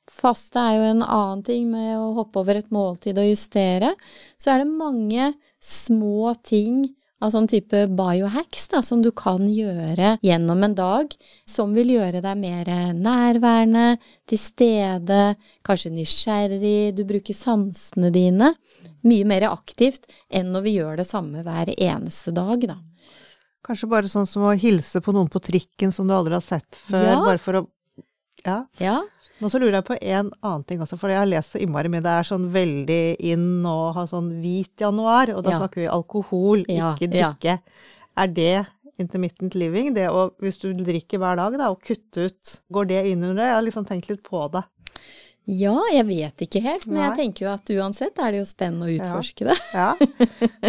Faste 0.07 0.63
er 0.63 0.79
jo 0.79 0.89
en 0.93 1.03
annen 1.03 1.43
ting 1.43 1.67
med 1.73 1.97
å 1.99 2.13
hoppe 2.21 2.45
over 2.45 2.61
et 2.61 2.71
måltid 2.71 3.19
og 3.19 3.27
justere. 3.27 3.97
Så 4.39 4.55
er 4.55 4.63
det 4.63 4.71
mange 4.71 5.33
små 5.59 6.37
ting 6.47 6.85
av 7.23 7.31
sånn 7.31 7.47
type 7.51 7.85
biohacks 7.95 8.67
da, 8.73 8.81
som 8.83 9.03
du 9.05 9.11
kan 9.15 9.45
gjøre 9.49 10.17
gjennom 10.27 10.65
en 10.67 10.75
dag, 10.75 11.13
som 11.47 11.73
vil 11.77 11.93
gjøre 11.95 12.21
deg 12.25 12.41
mer 12.41 12.71
nærværende, 12.99 13.99
til 14.27 14.41
stede, 14.43 15.21
kanskje 15.67 15.93
nysgjerrig, 15.95 16.95
du 16.99 17.05
bruker 17.09 17.37
sansene 17.37 18.11
dine 18.15 18.53
mye 19.07 19.27
mer 19.27 19.47
aktivt 19.51 20.07
enn 20.31 20.51
når 20.55 20.67
vi 20.67 20.77
gjør 20.79 20.99
det 21.03 21.07
samme 21.09 21.43
hver 21.47 21.71
eneste 21.77 22.35
dag, 22.35 22.67
da. 22.75 22.77
Kanskje 23.63 23.87
bare 23.91 24.11
sånn 24.11 24.27
som 24.27 24.43
å 24.49 24.57
hilse 24.59 24.99
på 25.03 25.15
noen 25.15 25.31
på 25.31 25.39
trikken 25.43 25.93
som 25.95 26.09
du 26.11 26.15
aldri 26.17 26.35
har 26.35 26.43
sett 26.43 26.79
før, 26.89 27.07
Ja. 27.13 27.21
bare 27.23 27.39
for 27.39 27.61
å 27.63 27.67
Ja. 28.45 28.65
Ja, 28.81 28.97
Men 29.43 29.51
så 29.51 29.59
lurer 29.59 29.81
jeg 29.81 29.87
på 29.89 29.97
en 30.01 30.29
annen 30.47 30.65
ting 30.69 30.83
også, 30.85 30.97
for 31.01 31.11
jeg 31.11 31.19
har 31.19 31.27
lest 31.27 31.57
så 31.57 31.61
innmari 31.63 31.91
mye. 31.91 32.03
Det 32.05 32.13
er 32.15 32.29
sånn 32.29 32.45
veldig 32.55 33.01
inn 33.33 33.49
å 33.67 33.93
ha 33.97 34.05
sånn 34.07 34.29
hvit 34.43 34.85
januar, 34.85 35.33
og 35.35 35.43
da 35.43 35.51
Ja. 35.57 35.59
snakker 35.65 35.83
vi 35.83 35.89
alkohol, 35.91 36.63
Ja, 36.71 36.93
ikke 36.95 37.09
ja. 37.11 37.33
drikke. 37.35 37.59
Er 38.23 38.27
det 38.29 38.67
intermittent 39.03 39.55
living? 39.59 39.95
Det 39.97 40.07
å, 40.09 40.29
hvis 40.39 40.61
du 40.63 40.73
drikker 40.79 41.19
hver 41.19 41.37
dag, 41.41 41.57
da, 41.59 41.71
og 41.75 41.81
kutte 41.83 42.29
ut, 42.31 42.61
går 42.71 42.87
det 42.87 43.07
inn 43.11 43.25
under 43.25 43.43
det? 43.43 43.49
Jeg 43.51 43.55
har 43.59 43.67
liksom 43.67 43.87
tenkt 43.89 44.09
litt 44.13 44.23
på 44.23 44.47
det. 44.53 44.63
Ja, 45.51 45.75
jeg 45.91 46.05
vet 46.07 46.43
ikke 46.47 46.61
helt, 46.63 46.85
men 46.87 47.01
Nei. 47.01 47.07
jeg 47.09 47.17
tenker 47.19 47.47
jo 47.47 47.51
at 47.51 47.71
uansett 47.75 48.19
er 48.23 48.31
det 48.31 48.39
jo 48.39 48.45
spennende 48.47 48.87
å 48.87 48.93
utforske 48.95 49.43
det 49.49 49.57
Ja. 49.75 49.89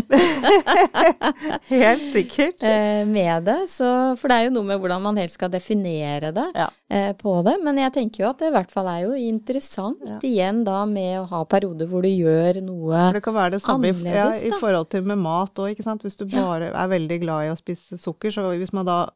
Helt 1.69 2.07
sikkert. 2.13 2.63
eh, 2.63 3.05
med 3.05 3.43
det. 3.45 3.57
Så, 3.69 3.85
for 4.17 4.27
det 4.31 4.35
er 4.39 4.43
jo 4.47 4.53
noe 4.55 4.65
med 4.67 4.79
hvordan 4.81 5.01
man 5.05 5.17
helst 5.21 5.35
skal 5.37 5.49
definere 5.53 6.31
det 6.33 6.47
Ja. 6.57 6.69
eh, 6.89 7.13
på 7.13 7.43
det. 7.45 7.57
Men 7.63 7.77
jeg 7.77 7.93
tenker 7.93 8.23
jo 8.23 8.29
at 8.31 8.39
det 8.41 8.47
i 8.49 8.55
hvert 8.55 8.71
fall 8.71 8.87
er 8.87 9.01
jo 9.05 9.13
interessant 9.13 9.99
Ja. 10.07 10.19
igjen 10.23 10.63
da 10.63 10.85
med 10.85 11.19
å 11.21 11.27
ha 11.29 11.43
perioder 11.45 11.85
hvor 11.87 12.01
du 12.01 12.09
gjør 12.09 12.61
noe 12.63 12.93
annerledes. 12.93 13.13
det 13.13 13.23
kan 13.23 13.33
være 13.33 13.51
det 13.51 13.61
samme 13.61 13.87
i, 13.87 14.47
i 14.47 14.51
forhold 14.59 14.89
til 14.89 15.01
med 15.03 15.17
mat 15.17 15.53
òg, 15.55 15.69
ikke 15.75 15.83
sant. 15.83 16.01
Hvis 16.03 16.17
du 16.17 16.25
bare 16.25 16.71
er 16.73 16.87
veldig 16.87 17.19
glad 17.21 17.45
i 17.45 17.49
å 17.53 17.57
spise 17.57 17.97
sukker, 17.97 18.31
så 18.31 18.41
hvis 18.57 18.73
man 18.73 18.85
da 18.85 19.09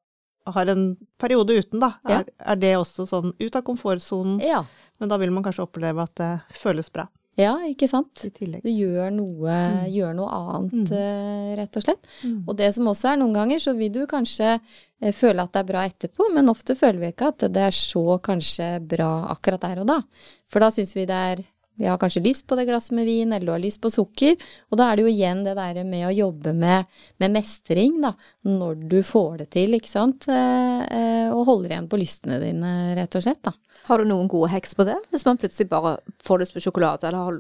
har 0.48 0.66
en 0.72 0.96
periode 1.20 1.50
uten, 1.60 1.80
da, 1.80 1.94
er, 2.08 2.24
er 2.40 2.56
det 2.56 2.78
også 2.78 3.06
sånn 3.06 3.34
ut 3.40 3.56
av 3.56 3.62
komfortsonen. 3.64 4.40
Ja. 4.42 4.64
Men 5.00 5.10
da 5.10 5.18
vil 5.22 5.32
man 5.32 5.44
kanskje 5.46 5.64
oppleve 5.68 6.04
at 6.04 6.16
det 6.16 6.32
føles 6.62 6.90
bra 6.92 7.08
ja, 7.38 7.52
ikke 7.70 7.86
sant? 7.86 8.24
Du 8.34 8.70
gjør 8.72 9.12
noe, 9.14 9.46
Mm. 9.46 9.92
gjør 9.94 10.16
noe 10.18 10.30
annet, 10.34 10.90
Mm. 10.90 10.98
eh, 10.98 11.56
rett 11.60 11.78
og 11.78 11.84
slett. 11.84 12.08
Mm. 12.26 12.40
Og 12.50 12.56
det 12.58 12.74
som 12.74 12.86
også 12.90 13.12
er 13.14 13.18
noen 13.22 13.32
ganger, 13.36 13.60
så 13.62 13.76
vil 13.78 13.92
du 13.94 14.08
kanskje 14.08 14.60
eh, 15.00 15.12
føle 15.14 15.44
at 15.44 15.52
det 15.54 15.60
er 15.60 15.68
bra 15.72 15.84
etterpå, 15.88 16.34
men 16.34 16.50
ofte 16.50 16.74
føler 16.76 16.98
vi 17.00 17.12
ikke 17.14 17.28
at 17.28 17.38
det 17.54 17.62
er 17.62 17.70
så 17.70 18.18
kanskje 18.20 18.80
bra 18.88 19.28
akkurat 19.36 19.62
der 19.62 19.82
og 19.82 19.86
da. 19.86 20.02
For 20.50 20.60
da 20.66 20.72
syns 20.74 20.96
vi 20.96 21.06
det 21.06 21.14
er 21.14 21.44
vi 21.78 21.86
har 21.86 22.00
kanskje 22.02 22.24
lyst 22.26 22.48
på 22.50 22.58
det 22.58 22.66
glasset 22.66 22.96
med 22.98 23.06
vin, 23.06 23.32
eller 23.32 23.46
du 23.46 23.54
har 23.54 23.62
lyst 23.62 23.82
på 23.84 23.92
sukker. 23.94 24.34
Og 24.72 24.80
da 24.80 24.90
er 24.90 24.98
det 24.98 25.06
jo 25.06 25.12
igjen 25.12 25.44
det 25.46 25.54
der 25.60 25.84
med 25.86 26.08
å 26.08 26.16
jobbe 26.16 26.54
med, 26.58 26.90
med 27.22 27.36
mestring, 27.36 28.00
da. 28.02 28.16
Når 28.48 28.82
du 28.90 28.98
får 29.06 29.44
det 29.44 29.50
til, 29.54 29.78
ikke 29.78 29.92
sant. 29.92 30.26
Eh, 30.32 30.82
eh, 30.88 31.30
og 31.30 31.46
holder 31.52 31.76
igjen 31.76 31.90
på 31.92 32.00
lystene 32.02 32.42
dine, 32.42 32.74
rett 32.98 33.20
og 33.20 33.26
slett, 33.28 33.44
da. 33.46 33.54
Har 33.88 34.02
du 34.02 34.10
noen 34.10 34.30
gode 34.32 34.50
heks 34.52 34.74
på 34.76 34.88
det? 34.90 34.98
Hvis 35.14 35.28
man 35.28 35.38
plutselig 35.40 35.70
bare 35.70 36.00
får 36.26 36.42
lyst 36.42 36.58
på 36.58 36.66
sjokolade, 36.66 37.08
eller 37.08 37.30
har, 37.30 37.40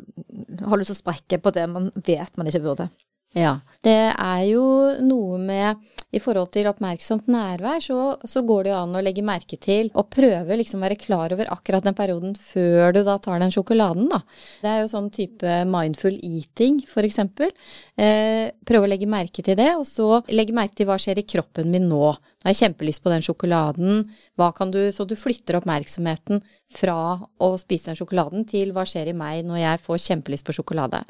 har 0.69 0.79
lyst 0.79 0.93
til 0.93 0.99
å 0.99 1.01
sprekke 1.01 1.41
på 1.41 1.55
det 1.57 1.65
man 1.71 1.89
vet 1.97 2.37
man 2.37 2.51
ikke 2.51 2.63
burde? 2.69 2.91
Ja. 3.35 3.59
Det 3.83 3.99
er 4.13 4.43
jo 4.47 4.63
noe 5.03 5.37
med 5.41 5.83
i 6.15 6.19
forhold 6.23 6.53
til 6.53 6.69
oppmerksomt 6.69 7.27
nærvær, 7.29 7.81
så, 7.83 7.97
så 8.23 8.41
går 8.47 8.63
det 8.63 8.71
jo 8.71 8.77
an 8.79 8.95
å 8.95 9.01
legge 9.03 9.23
merke 9.25 9.57
til 9.59 9.89
og 9.91 10.07
prøve 10.13 10.55
liksom 10.59 10.83
være 10.85 10.95
klar 10.99 11.35
over 11.35 11.49
akkurat 11.51 11.83
den 11.83 11.97
perioden 11.97 12.37
før 12.39 12.95
du 12.95 13.01
da 13.03 13.17
tar 13.21 13.41
den 13.43 13.51
sjokoladen, 13.53 14.07
da. 14.13 14.21
Det 14.63 14.71
er 14.71 14.79
jo 14.81 14.91
sånn 14.93 15.11
type 15.13 15.59
mindful 15.67 16.15
eating, 16.23 16.79
eksempel. 17.03 17.51
Eh, 17.99 18.47
prøve 18.67 18.87
å 18.87 18.91
legge 18.93 19.09
merke 19.09 19.43
til 19.43 19.59
det, 19.59 19.73
og 19.75 19.83
så 19.89 20.21
legge 20.31 20.55
merke 20.55 20.79
til 20.79 20.89
hva 20.89 20.97
skjer 21.01 21.19
i 21.21 21.27
kroppen 21.27 21.69
min 21.73 21.89
nå. 21.91 22.15
Nå 22.37 22.45
har 22.45 22.53
jeg 22.53 22.67
kjempelyst 22.67 23.01
på 23.01 23.09
den 23.09 23.23
sjokoladen. 23.25 24.03
Hva 24.37 24.51
kan 24.53 24.69
du, 24.69 24.79
så 24.93 25.07
du 25.09 25.15
flytter 25.17 25.57
oppmerksomheten 25.57 26.43
fra 26.77 27.17
å 27.41 27.49
spise 27.57 27.89
den 27.89 27.97
sjokoladen 27.97 28.45
til 28.47 28.75
hva 28.75 28.83
skjer 28.85 29.09
i 29.09 29.15
meg 29.17 29.41
når 29.47 29.63
jeg 29.63 29.81
får 29.87 30.03
kjempelyst 30.05 30.45
på 30.45 30.53
sjokolade. 30.59 31.01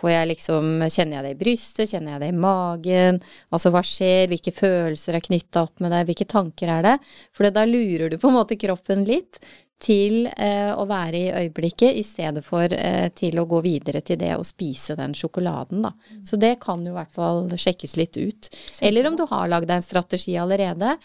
Får 0.00 0.12
jeg 0.14 0.30
liksom, 0.30 0.70
kjenner 0.88 1.18
jeg 1.18 1.26
det 1.26 1.34
i 1.34 1.40
brystet, 1.42 1.92
kjenner 1.92 2.16
jeg 2.16 2.22
det 2.24 2.30
i 2.32 2.40
magen? 2.46 3.20
Altså 3.52 3.74
hva 3.74 3.84
skjer, 3.84 4.30
hvilke 4.32 4.54
følelser 4.56 5.18
er 5.18 5.26
knytta 5.28 5.66
opp 5.68 5.84
med 5.84 5.92
det, 5.92 6.06
hvilke 6.08 6.30
tanker 6.32 6.72
er 6.78 6.86
det? 6.88 6.96
For 7.36 7.52
da 7.52 7.66
lurer 7.68 8.08
du 8.08 8.16
på 8.16 8.32
en 8.32 8.38
måte 8.40 8.58
kroppen 8.60 9.04
litt 9.04 9.42
til 9.80 10.26
eh, 10.28 10.70
å 10.76 10.84
være 10.88 11.18
i 11.18 11.30
øyeblikket, 11.44 11.96
i 11.96 12.04
stedet 12.04 12.42
for 12.44 12.72
eh, 12.76 13.08
til 13.16 13.40
å 13.40 13.46
gå 13.48 13.62
videre 13.64 14.02
til 14.04 14.18
det 14.20 14.34
å 14.36 14.44
spise 14.46 14.96
den 14.98 15.14
sjokoladen, 15.16 15.80
da. 15.86 15.92
Så 16.26 16.36
det 16.40 16.58
kan 16.62 16.84
jo 16.84 16.92
i 16.92 16.98
hvert 16.98 17.14
fall 17.16 17.46
sjekkes 17.50 17.96
litt 18.00 18.18
ut. 18.20 18.50
Eller 18.84 19.08
om 19.08 19.16
du 19.16 19.24
har 19.30 19.48
lagd 19.48 19.70
deg 19.70 19.80
en 19.80 19.86
strategi 19.86 20.36
allerede, 20.40 20.96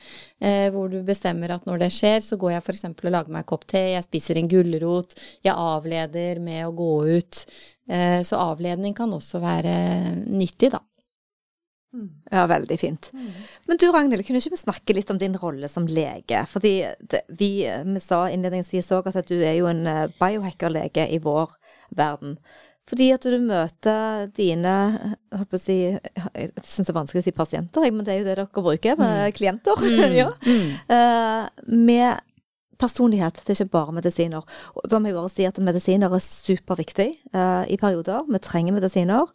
eh, 0.44 0.68
hvor 0.76 0.92
du 0.92 1.00
bestemmer 1.08 1.56
at 1.56 1.68
når 1.70 1.86
det 1.86 1.92
skjer, 1.96 2.20
så 2.26 2.40
går 2.42 2.58
jeg 2.58 2.66
f.eks. 2.66 2.88
og 2.92 3.14
lager 3.16 3.32
meg 3.32 3.46
en 3.46 3.52
kopp 3.54 3.64
te, 3.72 3.86
jeg 3.96 4.08
spiser 4.10 4.42
en 4.42 4.52
gulrot, 4.52 5.16
jeg 5.46 5.56
avleder 5.56 6.44
med 6.44 6.68
å 6.68 6.76
gå 6.76 6.92
ut. 7.16 7.46
Eh, 7.88 8.20
så 8.28 8.42
avledning 8.52 8.98
kan 8.98 9.14
også 9.16 9.40
være 9.44 9.78
nyttig, 10.26 10.74
da. 10.76 10.84
Mm. 11.96 12.10
Ja, 12.32 12.46
veldig 12.52 12.78
fint. 12.80 13.10
Men 13.70 13.80
du 13.80 13.88
Ragnhild, 13.88 14.26
kunne 14.28 14.42
ikke 14.42 14.54
vi 14.56 14.60
snakke 14.60 14.96
litt 14.98 15.12
om 15.14 15.20
din 15.22 15.38
rolle 15.40 15.70
som 15.72 15.88
lege? 15.88 16.42
Fordi 16.52 16.76
det, 17.00 17.24
vi, 17.40 17.52
vi 17.64 18.04
sa 18.04 18.26
innledningsvis 18.32 18.92
òg 18.98 19.08
at 19.12 19.32
du 19.32 19.38
er 19.40 19.56
jo 19.62 19.70
en 19.72 19.86
eh, 19.88 20.06
biohacker-lege 20.20 21.08
i 21.16 21.22
vår 21.24 21.56
verden. 21.96 22.36
Fordi 22.90 23.08
at 23.16 23.26
du 23.26 23.40
møter 23.42 24.28
dine 24.38 24.76
jeg 24.76 25.40
holdt 25.40 25.50
på 25.50 25.58
å 25.58 25.64
si, 25.64 25.78
Jeg 25.90 26.52
syns 26.62 26.86
det 26.86 26.92
er 26.92 27.00
vanskelig 27.00 27.24
å 27.24 27.26
si 27.26 27.34
pasienter, 27.34 27.90
men 27.90 28.06
det 28.06 28.14
er 28.14 28.20
jo 28.20 28.28
det 28.28 28.36
dere 28.38 28.64
bruker. 28.68 29.00
Med 29.00 29.34
klienter. 29.38 29.86
ja. 30.22 30.30
Mm. 30.46 30.72
Eh, 30.94 31.68
med 31.72 32.22
personlighet, 32.78 33.40
det 33.42 33.54
er 33.54 33.62
ikke 33.64 33.78
bare 33.78 33.96
medisiner. 33.96 34.46
Og 34.76 34.88
da 34.92 35.00
må 35.00 35.10
jeg 35.10 35.18
bare 35.18 35.34
si 35.34 35.48
at 35.48 35.62
medisiner 35.64 36.14
er 36.14 36.24
superviktig 36.24 37.08
eh, 37.16 37.64
i 37.72 37.80
perioder. 37.82 38.28
Vi 38.30 38.42
trenger 38.44 38.76
medisiner. 38.76 39.32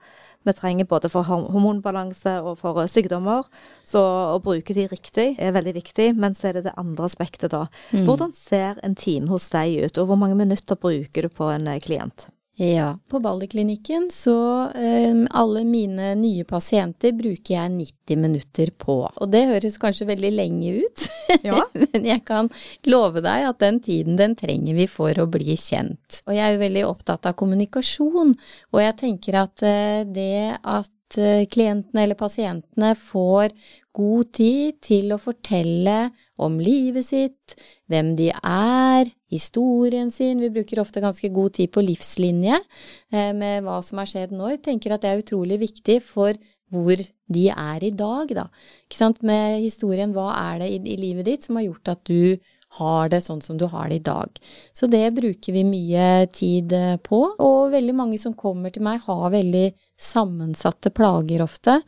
Vi 0.49 0.55
trenger 0.57 0.89
både 0.89 1.11
for 1.13 1.27
hormonbalanse 1.29 2.39
og 2.41 2.59
for 2.63 2.81
sykdommer. 2.89 3.45
Så 3.85 4.01
å 4.01 4.39
bruke 4.41 4.77
de 4.77 4.87
riktig 4.89 5.35
er 5.37 5.53
veldig 5.57 5.75
viktig. 5.77 6.11
Men 6.17 6.37
så 6.37 6.51
er 6.51 6.59
det 6.59 6.67
det 6.71 6.77
andre 6.81 7.09
aspektet, 7.11 7.53
da. 7.53 7.67
Mm. 7.93 8.07
Hvordan 8.09 8.33
ser 8.39 8.81
en 8.87 8.97
time 8.97 9.29
hos 9.29 9.51
deg 9.53 9.85
ut, 9.85 10.01
og 10.01 10.09
hvor 10.09 10.21
mange 10.21 10.39
minutter 10.41 10.81
bruker 10.81 11.29
du 11.29 11.33
på 11.33 11.51
en 11.53 11.69
eh, 11.69 11.83
klient? 11.85 12.31
Ja, 12.61 12.99
på 13.09 13.21
Balderklinikken 13.25 14.11
så 14.13 14.35
um, 14.75 15.23
alle 15.31 15.63
mine 15.65 16.11
nye 16.21 16.45
pasienter 16.45 17.15
bruker 17.17 17.55
jeg 17.55 17.71
90 17.73 18.19
minutter 18.21 18.73
på. 18.77 18.97
Og 19.09 19.31
det 19.33 19.47
høres 19.49 19.79
kanskje 19.81 20.11
veldig 20.11 20.33
lenge 20.35 20.75
ut, 20.83 21.07
Ja. 21.49 21.63
men 21.73 22.05
jeg 22.05 22.21
kan 22.29 22.51
love 22.85 23.23
deg 23.25 23.47
at 23.49 23.63
den 23.65 23.79
tiden 23.81 24.19
den 24.21 24.37
trenger 24.37 24.77
vi 24.77 24.85
for 24.93 25.17
å 25.23 25.25
bli 25.33 25.57
kjent. 25.57 26.21
Og 26.27 26.37
jeg 26.37 26.45
er 26.45 26.59
jo 26.59 26.65
veldig 26.67 26.83
opptatt 26.91 27.31
av 27.31 27.39
kommunikasjon, 27.41 28.35
og 28.37 28.83
jeg 28.85 28.99
tenker 29.07 29.41
at 29.41 29.65
uh, 29.65 30.03
det 30.05 30.59
at 30.61 31.17
eh, 31.17 31.47
klientene 31.51 32.05
eller 32.05 32.19
pasientene 32.21 32.93
får 32.95 33.57
god 33.97 34.35
tid 34.37 34.77
til 34.85 35.15
å 35.17 35.19
fortelle 35.23 36.11
om 36.41 36.61
livet 36.61 37.09
sitt, 37.09 37.57
hvem 37.89 38.13
de 38.21 38.29
er, 38.37 39.09
historien 39.31 40.11
sin. 40.11 40.41
Vi 40.43 40.53
bruker 40.53 40.83
ofte 40.83 41.03
ganske 41.03 41.31
god 41.33 41.55
tid 41.59 41.73
på 41.75 41.85
livslinje 41.85 42.59
eh, 42.59 43.33
med 43.37 43.65
hva 43.67 43.81
som 43.87 44.03
har 44.03 44.11
skjedd 44.11 44.35
nå. 44.37 44.53
Tenker 44.65 44.95
at 44.95 45.05
det 45.05 45.13
er 45.13 45.25
utrolig 45.25 45.61
viktig 45.63 46.01
for 46.05 46.39
hvor 46.71 47.01
de 47.35 47.49
er 47.51 47.83
i 47.83 47.91
dag, 47.91 48.31
da. 48.35 48.47
Ikke 48.87 48.99
sant? 48.99 49.23
Med 49.27 49.59
historien, 49.63 50.15
hva 50.15 50.31
er 50.39 50.63
det 50.63 50.71
i, 50.71 50.81
i 50.93 50.99
livet 51.01 51.27
ditt 51.27 51.47
som 51.47 51.59
har 51.59 51.67
gjort 51.67 51.95
at 51.97 52.03
du 52.07 52.39
har 52.79 53.09
det 53.11 53.19
sånn 53.25 53.41
som 53.43 53.57
du 53.59 53.65
har 53.71 53.89
det 53.91 53.99
i 53.99 54.05
dag. 54.07 54.37
Så 54.73 54.87
det 54.91 55.03
bruker 55.17 55.55
vi 55.57 55.65
mye 55.67 56.27
tid 56.31 56.75
eh, 56.77 56.97
på, 57.03 57.25
og 57.43 57.73
veldig 57.75 57.97
mange 57.99 58.21
som 58.23 58.37
kommer 58.39 58.71
til 58.71 58.85
meg 58.87 59.03
har 59.09 59.33
veldig 59.35 59.67
sammensatte 60.01 60.93
plager 60.95 61.43
ofte, 61.43 61.81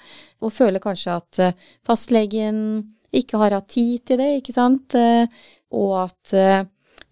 og 0.43 0.55
føler 0.55 0.82
kanskje 0.82 1.14
at 1.20 1.43
eh, 1.43 1.70
fastlegen 1.86 2.59
ikke 3.14 3.38
har 3.38 3.55
hatt 3.55 3.70
tid 3.70 4.03
til 4.09 4.18
det, 4.18 4.30
ikke 4.40 4.55
sant, 4.57 4.95
og 4.97 5.90
at 6.01 6.30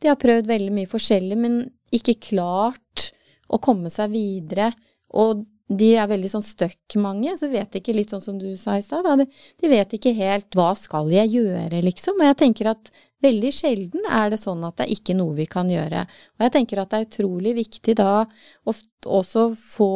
de 0.01 0.11
har 0.11 0.18
prøvd 0.20 0.48
veldig 0.51 0.74
mye 0.74 0.90
forskjellig, 0.90 1.38
men 1.38 1.62
ikke 1.94 2.18
klart 2.30 3.11
å 3.51 3.59
komme 3.62 3.90
seg 3.92 4.12
videre, 4.14 4.70
og 5.11 5.44
de 5.70 5.92
er 5.94 6.09
veldig 6.11 6.30
sånn 6.32 6.42
støkk 6.42 6.96
mange, 6.98 7.36
så 7.38 7.46
vet 7.51 7.76
ikke 7.78 7.94
litt 7.94 8.11
sånn 8.11 8.22
som 8.22 8.38
du 8.40 8.48
sa 8.59 8.74
i 8.78 8.82
stad. 8.82 9.07
De 9.07 9.70
vet 9.70 9.92
ikke 9.94 10.12
helt 10.16 10.59
hva 10.59 10.72
skal 10.78 11.12
jeg 11.14 11.30
gjøre, 11.36 11.82
liksom. 11.86 12.18
Og 12.18 12.26
jeg 12.26 12.38
tenker 12.40 12.72
at 12.72 12.90
veldig 13.22 13.53
sjelden 13.55 14.09
er 14.11 14.32
det 14.32 14.40
sånn 14.40 14.64
at 14.66 14.80
det 14.80 14.86
er 14.88 14.94
ikke 14.96 15.14
noe 15.14 15.36
vi 15.38 15.46
kan 15.51 15.70
gjøre. 15.70 16.03
Og 16.38 16.46
jeg 16.46 16.55
tenker 16.57 16.82
at 16.82 16.90
det 16.90 16.98
er 16.98 17.07
utrolig 17.07 17.55
viktig 17.61 17.94
da 18.01 18.11
å 18.24 18.74
også 19.20 19.46
få, 19.55 19.92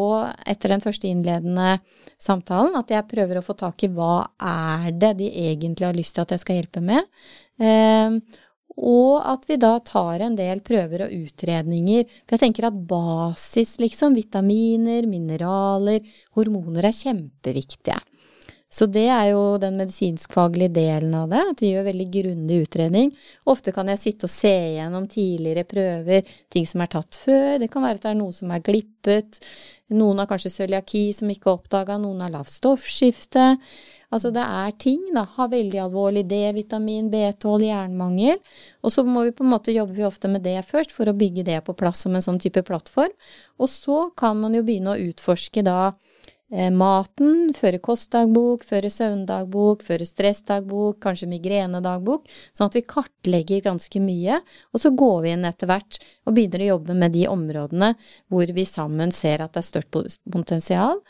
etter 0.46 0.76
den 0.76 0.84
første 0.84 1.10
innledende 1.10 1.78
samtalen, 2.22 2.78
at 2.78 2.94
jeg 2.94 3.10
prøver 3.10 3.40
å 3.40 3.44
få 3.44 3.58
tak 3.58 3.82
i 3.82 3.90
hva 3.90 4.28
er 4.38 4.92
det 4.94 5.16
de 5.18 5.32
egentlig 5.48 5.88
har 5.88 5.98
lyst 5.98 6.14
til 6.14 6.22
at 6.22 6.36
jeg 6.36 6.44
skal 6.44 6.60
hjelpe 6.60 6.84
med. 6.84 7.10
Eh, 7.58 8.20
og 8.76 9.22
at 9.22 9.44
vi 9.48 9.58
da 9.60 9.76
tar 9.86 10.24
en 10.24 10.34
del 10.38 10.62
prøver 10.66 11.06
og 11.06 11.14
utredninger. 11.14 12.08
For 12.24 12.36
jeg 12.36 12.42
tenker 12.46 12.68
at 12.68 12.80
basis, 12.90 13.76
liksom, 13.82 14.16
vitaminer, 14.18 15.06
mineraler, 15.10 16.02
hormoner 16.34 16.90
er 16.90 16.96
kjempeviktige. 16.96 18.00
Så 18.74 18.88
det 18.90 19.06
er 19.06 19.28
jo 19.30 19.42
den 19.62 19.76
medisinskfaglige 19.78 20.72
delen 20.74 21.12
av 21.14 21.28
det, 21.30 21.42
at 21.52 21.62
vi 21.62 21.70
gjør 21.70 21.86
veldig 21.86 22.06
grundig 22.16 22.56
utredning. 22.64 23.12
Ofte 23.46 23.70
kan 23.74 23.90
jeg 23.92 24.02
sitte 24.02 24.26
og 24.26 24.32
se 24.34 24.54
gjennom 24.74 25.06
tidligere 25.10 25.62
prøver, 25.68 26.32
ting 26.50 26.66
som 26.66 26.82
er 26.82 26.90
tatt 26.96 27.14
før. 27.14 27.60
Det 27.62 27.70
kan 27.70 27.86
være 27.86 28.00
at 28.00 28.06
det 28.06 28.10
er 28.10 28.18
noe 28.18 28.34
som 28.34 28.50
er 28.50 28.64
glippet. 28.66 29.38
Noen 29.94 30.18
har 30.18 30.26
kanskje 30.26 30.50
cøliaki 30.56 31.04
som 31.14 31.30
ikke 31.30 31.52
er 31.52 31.58
oppdaga, 31.60 32.00
noen 32.02 32.24
har 32.24 32.32
lavt 32.34 32.50
stoffskifte. 32.50 33.52
Altså 34.14 34.30
det 34.34 34.42
er 34.42 34.74
ting, 34.80 35.00
da. 35.14 35.22
Har 35.36 35.52
veldig 35.52 35.80
alvorlig 35.84 36.24
D-vitamin, 36.30 37.12
B12, 37.12 37.68
jernmangel. 37.68 38.40
Og 38.82 38.94
så 38.94 39.04
må 39.06 39.22
vi 39.28 39.34
på 39.36 39.46
en 39.46 39.52
måte 39.54 39.74
jobber 39.74 40.00
vi 40.00 40.06
ofte 40.08 40.30
med 40.30 40.42
det 40.46 40.60
først, 40.66 40.94
for 40.94 41.10
å 41.10 41.14
bygge 41.18 41.46
det 41.46 41.60
på 41.66 41.76
plass 41.78 42.02
som 42.06 42.14
en 42.14 42.24
sånn 42.24 42.42
type 42.42 42.62
plattform. 42.66 43.14
Og 43.62 43.70
så 43.70 44.08
kan 44.18 44.40
man 44.40 44.56
jo 44.58 44.64
begynne 44.66 44.96
å 44.96 45.10
utforske 45.12 45.62
da 45.66 45.92
maten, 46.74 47.50
føre 47.56 47.80
kostdagbok, 47.82 48.64
føre 48.66 48.90
søvndagbok, 48.92 49.82
føre 49.86 50.06
stressdagbok, 50.06 51.00
kanskje 51.02 51.28
migrenedagbok, 51.32 52.28
sånn 52.54 52.70
at 52.70 52.78
vi 52.78 52.84
kartlegger 52.86 53.64
ganske 53.64 54.02
mye. 54.02 54.40
Og 54.72 54.82
så 54.82 54.92
går 54.94 55.16
vi 55.24 55.32
inn 55.34 55.48
etter 55.48 55.70
hvert 55.70 55.98
og 56.24 56.36
begynner 56.36 56.64
å 56.64 56.70
jobbe 56.74 56.98
med 56.98 57.14
de 57.16 57.24
områdene 57.30 57.94
hvor 58.32 58.54
vi 58.54 58.66
sammen 58.68 59.12
ser 59.14 59.42
at 59.44 59.56
det 59.56 59.64
er 59.64 59.70
størst 59.70 60.22
potensial. 60.30 61.02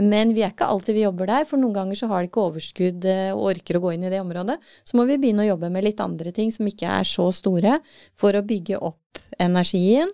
Men 0.00 0.32
vi 0.36 0.44
er 0.44 0.54
ikke 0.54 0.70
alltid 0.72 0.96
vi 0.96 1.04
jobber 1.04 1.28
der, 1.28 1.48
for 1.48 1.60
noen 1.60 1.76
ganger 1.76 1.98
så 1.98 2.08
har 2.12 2.22
de 2.22 2.30
ikke 2.30 2.46
overskudd 2.46 3.04
eh, 3.08 3.32
og 3.34 3.50
orker 3.52 3.76
å 3.76 3.82
gå 3.84 3.92
inn 3.92 4.06
i 4.08 4.12
det 4.12 4.22
området. 4.22 4.56
Så 4.88 4.96
må 4.96 5.04
vi 5.08 5.18
begynne 5.20 5.44
å 5.44 5.50
jobbe 5.50 5.68
med 5.72 5.84
litt 5.84 6.00
andre 6.00 6.32
ting 6.32 6.52
som 6.54 6.68
ikke 6.68 6.88
er 7.00 7.08
så 7.08 7.28
store, 7.34 7.78
for 8.16 8.36
å 8.36 8.44
bygge 8.46 8.80
opp 8.80 9.20
energien 9.40 10.08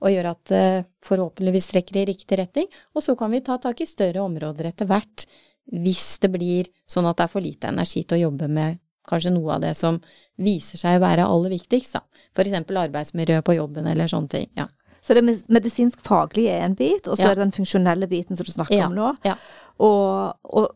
og 0.00 0.12
gjøre 0.12 0.32
at 0.32 0.42
det 0.50 0.66
forhåpentligvis 1.04 1.70
trekker 1.72 2.00
i 2.00 2.06
riktig 2.08 2.38
retning. 2.40 2.68
Og 2.96 3.04
så 3.04 3.16
kan 3.18 3.32
vi 3.32 3.42
ta 3.44 3.58
tak 3.60 3.82
i 3.82 3.88
større 3.88 4.24
områder 4.24 4.70
etter 4.70 4.88
hvert, 4.88 5.26
hvis 5.70 6.18
det 6.22 6.32
blir 6.32 6.70
sånn 6.88 7.08
at 7.08 7.18
det 7.18 7.26
er 7.26 7.32
for 7.34 7.44
lite 7.44 7.70
energi 7.70 8.02
til 8.02 8.18
å 8.18 8.24
jobbe 8.28 8.48
med 8.50 8.80
kanskje 9.10 9.32
noe 9.34 9.56
av 9.56 9.64
det 9.64 9.72
som 9.78 9.98
viser 10.40 10.80
seg 10.80 10.98
å 10.98 11.04
være 11.04 11.26
aller 11.26 11.54
viktigst, 11.54 11.96
da. 11.96 12.26
For 12.36 12.46
eksempel 12.46 12.78
arbeidsmiljø 12.84 13.40
på 13.46 13.56
jobben 13.56 13.88
eller 13.90 14.10
sånne 14.10 14.32
ting. 14.32 14.50
Ja. 14.58 14.68
Så 15.00 15.16
det 15.16 15.24
medisinsk 15.24 16.02
faglige 16.04 16.52
er 16.52 16.66
en 16.66 16.76
bit, 16.78 17.08
og 17.08 17.16
så 17.16 17.24
ja. 17.24 17.30
er 17.30 17.38
det 17.38 17.46
den 17.46 17.56
funksjonelle 17.56 18.08
biten 18.10 18.38
som 18.38 18.46
du 18.46 18.52
snakker 18.52 18.76
ja. 18.76 18.88
om 18.90 18.96
nå. 18.96 19.12
Ja. 19.24 19.36
Og, 19.80 20.36
og 20.44 20.68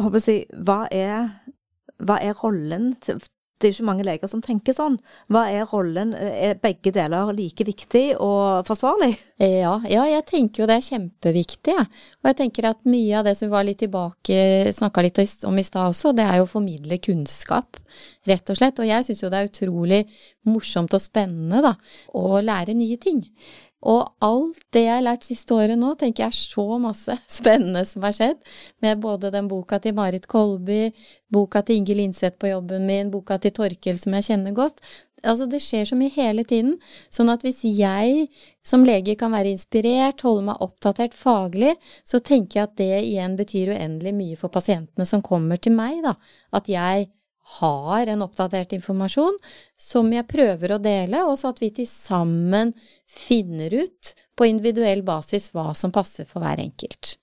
håper 0.00 0.28
jeg, 0.30 0.46
hva 0.64 0.84
er, 0.94 1.32
hva 2.02 2.20
er 2.22 2.38
rollen 2.38 2.92
til, 3.02 3.18
det 3.62 3.68
er 3.68 3.72
jo 3.72 3.78
ikke 3.78 3.86
mange 3.86 4.06
leger 4.06 4.30
som 4.30 4.42
tenker 4.42 4.74
sånn. 4.74 4.96
Hva 5.32 5.44
er 5.54 5.68
rollen? 5.70 6.12
Er 6.18 6.58
begge 6.60 6.92
deler 6.94 7.30
like 7.36 7.64
viktig 7.66 8.04
og 8.18 8.66
forsvarlig? 8.66 9.12
Ja, 9.38 9.76
ja 9.88 10.04
jeg 10.10 10.26
tenker 10.28 10.64
jo 10.64 10.68
det 10.70 10.80
er 10.80 10.88
kjempeviktig. 10.88 11.76
Ja. 11.78 11.86
Og 12.20 12.32
jeg 12.32 12.40
tenker 12.42 12.68
at 12.72 12.82
mye 12.88 13.20
av 13.20 13.28
det 13.28 13.36
som 13.38 13.46
vi 13.48 13.54
var 13.54 13.66
litt 13.68 13.80
tilbake, 13.82 14.38
snakka 14.74 15.06
litt 15.06 15.22
om 15.48 15.58
i 15.62 15.66
stad 15.66 15.94
også, 15.94 16.14
det 16.18 16.26
er 16.26 16.40
jo 16.40 16.48
å 16.48 16.52
formidle 16.52 16.98
kunnskap, 17.02 17.78
rett 18.28 18.50
og 18.50 18.58
slett. 18.58 18.82
Og 18.82 18.90
jeg 18.90 19.06
syns 19.08 19.22
jo 19.22 19.30
det 19.32 19.40
er 19.40 19.52
utrolig 19.52 20.02
morsomt 20.50 20.98
og 20.98 21.02
spennende, 21.02 21.62
da, 21.62 21.76
å 22.18 22.42
lære 22.42 22.74
nye 22.76 22.98
ting. 23.00 23.22
Og 23.82 24.12
alt 24.22 24.60
det 24.74 24.84
jeg 24.84 24.94
har 24.94 25.04
lært 25.04 25.26
siste 25.26 25.56
året 25.56 25.78
nå, 25.78 25.94
tenker 25.98 26.24
jeg 26.24 26.32
er 26.32 26.38
så 26.38 26.66
masse 26.82 27.16
spennende 27.38 27.84
som 27.88 28.06
har 28.06 28.16
skjedd. 28.16 28.42
Med 28.84 29.00
både 29.02 29.32
den 29.34 29.48
boka 29.50 29.80
til 29.82 29.96
Marit 29.98 30.28
Kolby, 30.30 30.92
boka 31.32 31.64
til 31.66 31.80
Inge 31.80 31.96
Linseth 31.98 32.38
på 32.38 32.52
jobben 32.52 32.86
min, 32.88 33.10
boka 33.12 33.40
til 33.42 33.54
Torkel 33.56 33.98
som 33.98 34.14
jeg 34.18 34.30
kjenner 34.30 34.54
godt. 34.56 34.82
Altså, 35.22 35.46
det 35.46 35.60
skjer 35.62 35.86
så 35.86 35.96
mye 35.98 36.10
hele 36.10 36.42
tiden. 36.46 36.76
Sånn 37.14 37.30
at 37.30 37.44
hvis 37.46 37.60
jeg 37.62 38.26
som 38.66 38.82
lege 38.86 39.14
kan 39.18 39.34
være 39.34 39.52
inspirert, 39.54 40.24
holde 40.26 40.48
meg 40.48 40.62
oppdatert 40.64 41.14
faglig, 41.14 41.76
så 42.02 42.18
tenker 42.18 42.58
jeg 42.58 42.68
at 42.68 42.78
det 42.80 42.92
igjen 43.04 43.36
betyr 43.38 43.74
uendelig 43.76 44.14
mye 44.18 44.38
for 44.40 44.50
pasientene 44.54 45.06
som 45.06 45.22
kommer 45.22 45.62
til 45.62 45.76
meg, 45.78 46.02
da. 46.02 46.16
At 46.54 46.70
jeg 46.70 47.06
har 47.58 48.08
en 48.12 48.24
oppdatert 48.24 48.74
informasjon 48.76 49.38
som 49.80 50.10
jeg 50.14 50.28
prøver 50.30 50.74
å 50.74 50.82
dele, 50.82 51.24
og 51.28 51.36
så 51.40 51.52
at 51.52 51.62
vi 51.62 51.72
til 51.76 51.88
sammen 51.88 52.72
finner 53.10 53.74
ut 53.82 54.12
på 54.38 54.48
individuell 54.48 55.04
basis 55.06 55.50
hva 55.52 55.72
som 55.78 55.92
passer 55.94 56.28
for 56.28 56.44
hver 56.44 56.62
enkelt. 56.62 57.16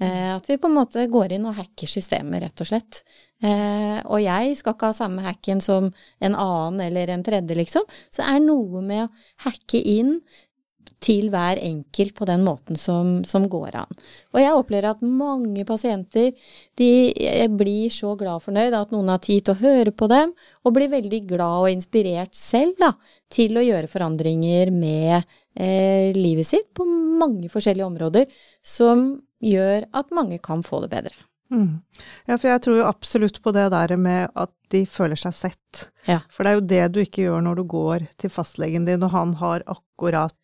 Eh, 0.00 0.36
at 0.36 0.46
vi 0.46 0.58
på 0.58 0.68
en 0.70 0.76
måte 0.76 1.04
går 1.10 1.34
inn 1.34 1.46
og 1.50 1.56
hacker 1.58 1.90
systemet, 1.90 2.44
rett 2.44 2.62
og 2.62 2.68
slett. 2.70 3.00
Eh, 3.42 3.98
og 4.06 4.20
jeg 4.22 4.54
skal 4.60 4.76
ikke 4.76 4.92
ha 4.92 4.94
samme 4.94 5.24
hacken 5.26 5.62
som 5.62 5.90
en 6.22 6.36
annen 6.38 6.84
eller 6.86 7.10
en 7.10 7.24
tredje, 7.26 7.56
liksom. 7.58 7.86
Så 8.06 8.22
det 8.22 8.28
er 8.30 8.44
noe 8.44 8.82
med 8.84 9.08
å 9.08 9.10
hacke 9.48 9.82
inn 9.82 10.20
til 11.02 11.28
hver 11.32 11.60
enkelt 11.62 12.14
på 12.18 12.26
den 12.28 12.42
måten 12.46 12.78
som, 12.78 13.18
som, 13.26 13.46
går 13.50 13.76
an. 13.82 14.00
Og 14.34 14.40
jeg 14.42 14.54
opplever 14.56 14.90
at 14.90 15.04
mange 15.04 15.64
pasienter 15.68 16.32
de 16.78 16.90
blir 17.58 17.92
så 17.94 18.14
glad 18.18 18.40
og 18.40 18.46
fornøyd 18.48 18.74
at 18.76 18.94
noen 18.94 19.12
har 19.12 19.22
tid 19.24 19.46
til 19.46 19.54
å 19.54 19.62
høre 19.62 19.94
på 19.94 20.10
dem, 20.10 20.34
og 20.66 20.74
blir 20.76 20.90
veldig 20.92 21.22
glad 21.30 21.62
og 21.62 21.70
inspirert 21.72 22.34
selv 22.36 22.74
da, 22.82 22.92
til 23.32 23.56
å 23.58 23.64
gjøre 23.64 23.90
forandringer 23.90 24.74
med 24.74 25.20
eh, 25.20 26.10
livet 26.16 26.50
sitt 26.50 26.68
på 26.74 26.86
mange 26.88 27.50
forskjellige 27.52 27.88
områder, 27.88 28.28
som 28.66 29.10
gjør 29.44 29.86
at 29.94 30.14
mange 30.14 30.40
kan 30.42 30.66
få 30.66 30.82
det 30.84 30.92
bedre. 30.96 31.14
Mm. 31.48 31.80
Ja, 32.28 32.36
for 32.36 32.50
jeg 32.50 32.60
tror 32.64 32.76
jo 32.76 32.88
absolutt 32.88 33.38
på 33.40 33.52
det 33.56 33.70
der 33.72 33.94
med 33.96 34.34
at 34.36 34.52
de 34.72 34.82
føler 34.90 35.16
seg 35.16 35.36
sett. 35.36 35.86
Ja. 36.08 36.20
For 36.32 36.44
det 36.44 36.50
er 36.50 36.58
jo 36.58 36.66
det 36.72 36.82
du 36.92 37.00
ikke 37.02 37.24
gjør 37.24 37.46
når 37.46 37.60
du 37.60 37.64
går 37.72 38.04
til 38.20 38.32
fastlegen 38.32 38.84
din, 38.88 39.04
og 39.04 39.14
han 39.14 39.32
har 39.40 39.64
akkurat 39.64 40.36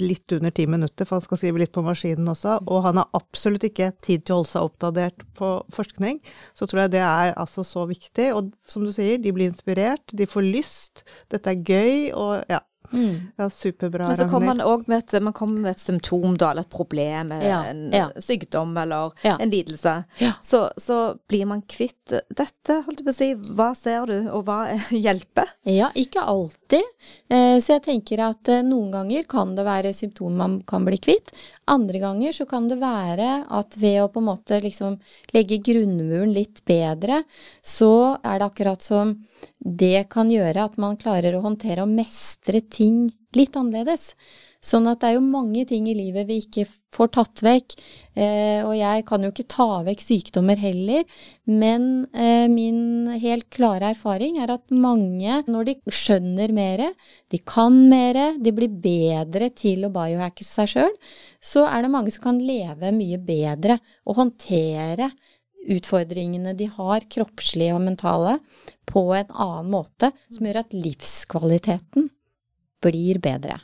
litt 0.00 0.32
under 0.34 0.52
ti 0.54 0.66
minutter, 0.70 1.06
for 1.06 1.18
han 1.18 1.24
skal 1.24 1.40
skrive 1.40 1.62
litt 1.62 1.72
på 1.74 1.84
maskinen 1.86 2.30
også. 2.32 2.58
Og 2.66 2.82
han 2.86 3.00
har 3.00 3.10
absolutt 3.18 3.66
ikke 3.68 3.92
tid 4.04 4.24
til 4.24 4.34
å 4.34 4.40
holde 4.40 4.52
seg 4.52 4.68
oppdatert 4.68 5.24
på 5.38 5.52
forskning. 5.76 6.20
Så 6.58 6.68
tror 6.70 6.84
jeg 6.84 6.94
det 6.96 7.04
er 7.04 7.34
altså 7.36 7.64
så 7.66 7.86
viktig. 7.90 8.28
Og 8.36 8.52
som 8.68 8.86
du 8.86 8.92
sier, 8.94 9.20
de 9.22 9.34
blir 9.34 9.52
inspirert, 9.52 10.04
de 10.12 10.28
får 10.28 10.48
lyst. 10.48 11.04
Dette 11.32 11.52
er 11.52 11.62
gøy, 11.62 12.12
og 12.16 12.42
ja. 12.52 12.62
Mm. 12.92 13.32
Ja, 13.36 13.50
superbra, 13.50 14.08
Men 14.08 14.16
så 14.16 14.28
kommer 14.28 14.52
man 14.52 14.60
òg 14.64 14.84
med, 14.90 15.04
et, 15.04 15.22
med 15.22 15.70
et 15.70 15.80
symptom, 15.80 16.36
da, 16.36 16.50
eller 16.52 16.66
et 16.66 16.72
problem, 16.72 17.32
ja, 17.42 17.62
en 17.70 17.86
ja. 17.94 18.08
sykdom 18.20 18.76
eller 18.78 19.14
en 19.32 19.52
lidelse. 19.52 19.94
Så, 20.44 20.64
så, 20.76 21.00
blir 21.28 21.46
man 21.48 21.62
kvitt 21.68 22.12
dette, 22.12 22.82
holdt 22.86 23.00
jeg 23.00 23.06
på 23.06 23.14
å 23.14 23.16
si. 23.16 23.30
Hva 23.56 23.70
ser 23.78 24.10
du, 24.10 24.16
og 24.34 24.44
hva 24.48 24.60
hjelper? 25.04 25.54
Ja, 25.68 25.90
ikke 25.98 26.24
alltid. 26.28 26.84
Eh, 27.32 27.56
så 27.62 27.76
jeg 27.76 27.86
tenker 27.86 28.24
at 28.26 28.52
eh, 28.52 28.64
noen 28.66 28.92
ganger 28.94 29.26
kan 29.30 29.56
det 29.56 29.66
være 29.66 29.94
symptomer 29.96 30.42
man 30.42 30.60
kan 30.68 30.86
bli 30.86 31.00
kvitt. 31.02 31.32
Andre 31.70 32.02
ganger 32.02 32.36
så 32.36 32.46
kan 32.50 32.68
det 32.68 32.80
være 32.82 33.44
at 33.50 33.76
ved 33.80 34.00
å 34.02 34.10
på 34.12 34.22
en 34.22 34.28
måte 34.28 34.58
liksom 34.62 34.98
legge 35.34 35.60
grunnmuren 35.64 36.32
litt 36.34 36.64
bedre, 36.68 37.22
så 37.62 38.18
er 38.20 38.40
det 38.40 38.48
akkurat 38.50 38.82
som 38.82 39.16
det 39.58 40.08
kan 40.12 40.30
gjøre 40.30 40.68
at 40.68 40.78
man 40.80 40.98
klarer 41.00 41.36
å 41.36 41.44
håndtere 41.44 41.84
og 41.84 41.92
mestre 41.92 42.62
ting 42.66 43.10
litt 43.36 43.56
annerledes. 43.56 44.12
Sånn 44.62 44.86
at 44.86 45.00
det 45.02 45.08
er 45.08 45.16
jo 45.16 45.24
mange 45.26 45.64
ting 45.66 45.88
i 45.90 45.94
livet 45.98 46.28
vi 46.28 46.36
ikke 46.38 46.68
får 46.94 47.08
tatt 47.16 47.40
vekk. 47.42 47.74
Eh, 48.14 48.60
og 48.62 48.76
jeg 48.78 49.02
kan 49.08 49.24
jo 49.24 49.32
ikke 49.32 49.48
ta 49.50 49.66
vekk 49.82 50.04
sykdommer 50.04 50.60
heller, 50.60 51.02
men 51.50 52.06
eh, 52.14 52.46
min 52.52 53.10
helt 53.24 53.48
klare 53.54 53.90
erfaring 53.90 54.38
er 54.38 54.52
at 54.54 54.62
mange, 54.70 55.40
når 55.50 55.66
de 55.66 55.76
skjønner 55.90 56.54
mer, 56.54 56.84
de 57.34 57.42
kan 57.42 57.74
mer, 57.90 58.20
de 58.38 58.54
blir 58.54 58.70
bedre 58.84 59.50
til 59.58 59.88
å 59.88 59.92
biohacke 59.94 60.46
seg 60.46 60.70
sjøl, 60.76 60.94
så 61.42 61.66
er 61.66 61.82
det 61.82 61.94
mange 61.96 62.14
som 62.14 62.28
kan 62.28 62.38
leve 62.38 62.94
mye 62.94 63.18
bedre 63.18 63.80
og 64.06 64.20
håndtere 64.20 65.10
utfordringene 65.70 66.54
de 66.58 66.68
har, 66.74 67.06
kroppslige 67.12 67.74
og 67.76 67.84
mentale, 67.84 68.38
på 68.88 69.04
en 69.14 69.30
annen 69.30 69.70
måte, 69.72 70.10
som 70.32 70.46
gjør 70.48 70.62
at 70.64 70.74
livskvaliteten 70.74 72.10
blir 72.82 73.20
bedre. 73.22 73.60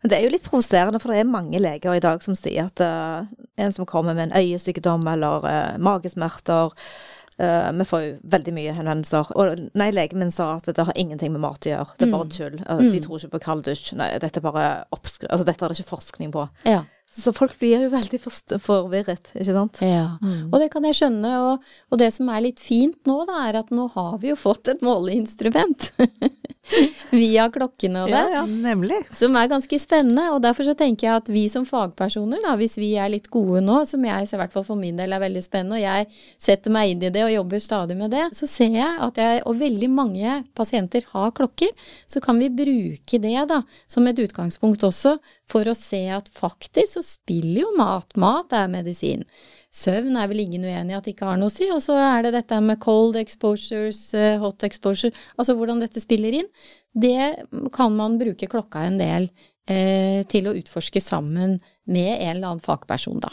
Men 0.00 0.10
det 0.10 0.16
er 0.16 0.24
jo 0.24 0.32
litt 0.32 0.46
provoserende, 0.46 1.00
for 1.02 1.12
det 1.12 1.20
er 1.20 1.28
mange 1.28 1.60
leger 1.60 1.96
i 1.96 2.02
dag 2.02 2.22
som 2.24 2.36
sier 2.38 2.70
at 2.70 2.80
uh, 2.80 3.28
en 3.60 3.74
som 3.76 3.88
kommer 3.88 4.16
med 4.16 4.30
en 4.30 4.38
øyesykdom 4.40 5.04
eller 5.12 5.44
uh, 5.44 5.74
magesmerter 5.82 6.72
uh, 6.72 7.68
Vi 7.76 7.86
får 7.88 8.04
jo 8.06 8.14
veldig 8.32 8.54
mye 8.56 8.76
henvendelser. 8.78 9.34
Og 9.36 9.66
nei, 9.76 9.90
legen 9.92 10.22
min 10.22 10.32
sa 10.32 10.54
at 10.56 10.72
det 10.72 10.86
har 10.88 10.96
ingenting 10.96 11.34
med 11.36 11.44
mat 11.44 11.68
å 11.68 11.74
gjøre. 11.74 11.98
Det 11.98 12.08
er 12.08 12.14
bare 12.14 12.28
mm. 12.30 12.32
tull. 12.38 12.56
Mm. 12.64 12.88
De 12.94 13.02
tror 13.04 13.20
ikke 13.20 13.34
på 13.36 13.42
kald 13.50 13.66
dusj. 13.68 13.92
Nei, 14.00 14.08
dette 14.24 14.40
bare. 14.44 14.70
Altså, 14.96 15.44
dette 15.44 15.60
er 15.60 15.68
det 15.68 15.80
ikke 15.80 15.92
forskning 15.92 16.32
på. 16.32 16.48
Ja. 16.68 16.80
Så 17.10 17.32
folk 17.34 17.56
blir 17.58 17.86
jo 17.86 17.90
veldig 17.90 18.20
forvirret, 18.62 19.32
ikke 19.34 19.54
sant? 19.56 19.80
Ja, 19.82 20.12
mm. 20.22 20.52
og 20.52 20.60
det 20.62 20.68
kan 20.70 20.84
jeg 20.86 20.98
skjønne. 21.00 21.32
Og, 21.42 21.72
og, 21.90 21.98
det 21.98 22.12
som 22.14 22.30
er 22.30 22.44
litt 22.44 22.62
fint 22.62 22.98
nå, 23.10 23.16
da, 23.26 23.40
er 23.48 23.58
at 23.64 23.72
nå 23.74 23.88
har 23.96 24.20
vi 24.22 24.30
jo 24.30 24.38
fått 24.38 24.70
et 24.70 24.84
måleinstrument. 24.86 25.90
Via 27.10 27.46
klokkene 27.52 28.04
og 28.04 28.12
det. 28.12 28.20
Ja, 28.20 28.40
ja, 28.40 28.42
nemlig. 28.46 29.00
Som 29.16 29.36
er 29.38 29.50
ganske 29.50 29.78
spennende. 29.82 30.28
Og 30.34 30.40
derfor 30.44 30.66
så 30.68 30.74
tenker 30.78 31.08
jeg 31.08 31.22
at 31.22 31.30
vi 31.32 31.44
som 31.50 31.66
fagpersoner, 31.68 32.42
da, 32.44 32.54
hvis 32.60 32.78
vi 32.80 32.92
er 33.00 33.10
litt 33.12 33.28
gode 33.32 33.62
nå, 33.64 33.80
som 33.88 34.04
jeg 34.06 34.28
i 34.28 34.40
hvert 34.40 34.54
fall 34.54 34.66
for 34.66 34.78
min 34.78 34.98
del 35.00 35.14
er 35.16 35.22
veldig 35.22 35.42
spennende, 35.44 35.80
og 35.80 35.84
jeg 35.84 36.08
setter 36.40 36.74
meg 36.74 36.94
inn 36.94 37.04
i 37.06 37.12
det 37.12 37.26
og 37.26 37.34
jobber 37.34 37.64
stadig 37.64 37.98
med 37.98 38.14
det, 38.14 38.26
så 38.36 38.48
ser 38.50 38.78
jeg 38.78 38.98
at 39.08 39.20
jeg, 39.20 39.44
og 39.50 39.60
veldig 39.60 39.90
mange 39.92 40.40
pasienter 40.56 41.06
har 41.12 41.34
klokker, 41.36 41.74
så 42.10 42.22
kan 42.24 42.40
vi 42.40 42.52
bruke 42.62 43.22
det 43.22 43.46
da, 43.50 43.62
som 43.90 44.06
et 44.06 44.20
utgangspunkt 44.22 44.84
også 44.86 45.16
for 45.50 45.66
å 45.66 45.76
se 45.76 46.04
at 46.14 46.30
faktisk 46.36 46.98
så 46.98 47.04
spiller 47.06 47.64
jo 47.64 47.72
mat. 47.78 48.14
Mat 48.20 48.54
er 48.56 48.70
medisin. 48.70 49.26
Søvn 49.70 50.16
er 50.18 50.26
vel 50.26 50.42
ingen 50.42 50.64
uenig 50.66 50.90
i 50.90 50.96
at 50.98 51.06
det 51.06 51.14
ikke 51.14 51.28
har 51.28 51.38
noe 51.38 51.50
å 51.50 51.54
si. 51.54 51.68
Og 51.70 51.78
så 51.84 51.94
er 52.00 52.26
det 52.26 52.34
dette 52.34 52.58
med 52.64 52.80
cold 52.82 53.18
exposures, 53.20 54.02
eh, 54.18 54.38
hot 54.42 54.66
exposure, 54.66 55.14
altså 55.38 55.54
hvordan 55.58 55.82
dette 55.84 56.02
spiller 56.02 56.40
inn. 56.40 56.48
Det 56.90 57.46
kan 57.74 57.94
man 57.94 58.18
bruke 58.18 58.50
klokka 58.50 58.82
en 58.88 58.98
del 58.98 59.28
eh, 59.70 60.26
til 60.30 60.50
å 60.50 60.56
utforske 60.58 61.02
sammen 61.04 61.60
med 61.86 62.16
en 62.16 62.34
eller 62.34 62.48
annen 62.50 62.64
fagperson, 62.64 63.22
da. 63.22 63.30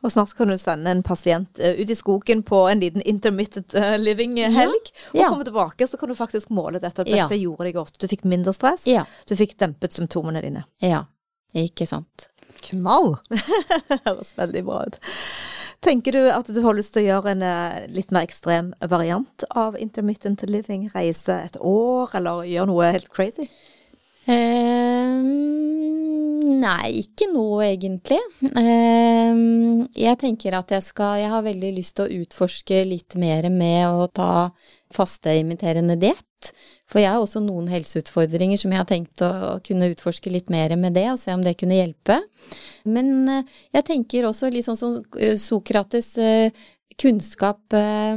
Og 0.00 0.12
snart 0.12 0.32
kan 0.36 0.48
du 0.48 0.56
sende 0.56 0.92
en 0.92 1.02
pasient 1.04 1.58
uh, 1.60 1.76
ut 1.76 1.90
i 1.92 1.96
skogen 1.96 2.40
på 2.46 2.62
en 2.70 2.80
liten 2.80 3.02
intermittent 3.04 3.74
uh, 3.76 3.98
living-helg. 4.00 4.92
Ja. 5.12 5.26
Og 5.26 5.34
komme 5.34 5.44
tilbake, 5.44 5.88
så 5.88 6.00
kan 6.00 6.08
du 6.08 6.16
faktisk 6.16 6.48
måle 6.56 6.80
dette. 6.80 7.04
Dette 7.04 7.36
ja. 7.36 7.40
gjorde 7.42 7.68
deg 7.68 7.76
godt. 7.76 7.98
Du 8.00 8.08
fikk 8.08 8.24
mindre 8.28 8.54
stress. 8.56 8.86
Du 9.28 9.36
fikk 9.36 9.58
dempet 9.60 9.96
symptomene 9.96 10.40
dine. 10.44 10.64
Ja. 10.80 11.04
Ikke 11.52 11.84
sant. 11.88 12.30
Knall! 12.70 13.18
det 13.90 14.00
høres 14.06 14.32
veldig 14.40 14.64
bra 14.64 14.84
ut. 14.88 15.00
Tenker 15.80 16.12
du 16.12 16.26
at 16.28 16.48
du 16.52 16.60
har 16.60 16.76
lyst 16.76 16.92
til 16.92 17.06
å 17.06 17.08
gjøre 17.08 17.32
en 17.32 17.42
eh, 17.46 17.86
litt 17.88 18.10
mer 18.12 18.26
ekstrem 18.28 18.74
variant 18.92 19.44
av 19.56 19.78
intermittent 19.80 20.44
living? 20.44 20.90
Reise 20.92 21.38
et 21.46 21.56
år, 21.56 22.12
eller 22.20 22.44
gjøre 22.48 22.68
noe 22.68 22.90
helt 22.98 23.08
crazy? 23.14 23.48
Um, 24.28 25.24
nei, 26.60 27.00
ikke 27.00 27.30
nå 27.32 27.46
egentlig. 27.64 28.20
Um, 28.52 29.88
jeg 29.96 30.20
tenker 30.20 30.58
at 30.58 30.70
jeg 30.74 30.84
skal 30.84 31.22
Jeg 31.22 31.32
har 31.32 31.46
veldig 31.48 31.70
lyst 31.78 31.96
til 31.96 32.04
å 32.04 32.24
utforske 32.26 32.82
litt 32.84 33.16
mer 33.16 33.48
med 33.48 33.88
å 33.88 34.06
ta 34.12 34.50
faste 34.92 35.32
imiterende 35.40 35.96
diett. 35.96 36.29
For 36.90 37.02
jeg 37.02 37.12
har 37.12 37.22
også 37.22 37.42
noen 37.44 37.68
helseutfordringer 37.70 38.58
som 38.58 38.72
jeg 38.72 38.80
har 38.80 38.88
tenkt 38.88 39.22
å, 39.22 39.30
å 39.30 39.54
kunne 39.66 39.90
utforske 39.92 40.32
litt 40.32 40.50
mer 40.50 40.74
med 40.80 40.96
det, 40.98 41.06
og 41.12 41.20
se 41.20 41.34
om 41.36 41.44
det 41.44 41.56
kunne 41.60 41.78
hjelpe. 41.78 42.18
Men 42.88 43.12
uh, 43.30 43.56
jeg 43.76 43.86
tenker 43.86 44.26
også 44.26 44.50
litt 44.50 44.66
sånn 44.66 44.80
som 44.80 44.98
uh, 44.98 45.34
Sokrates 45.38 46.16
uh, 46.18 46.50
kunnskap 47.00 47.76
eh, 47.76 48.16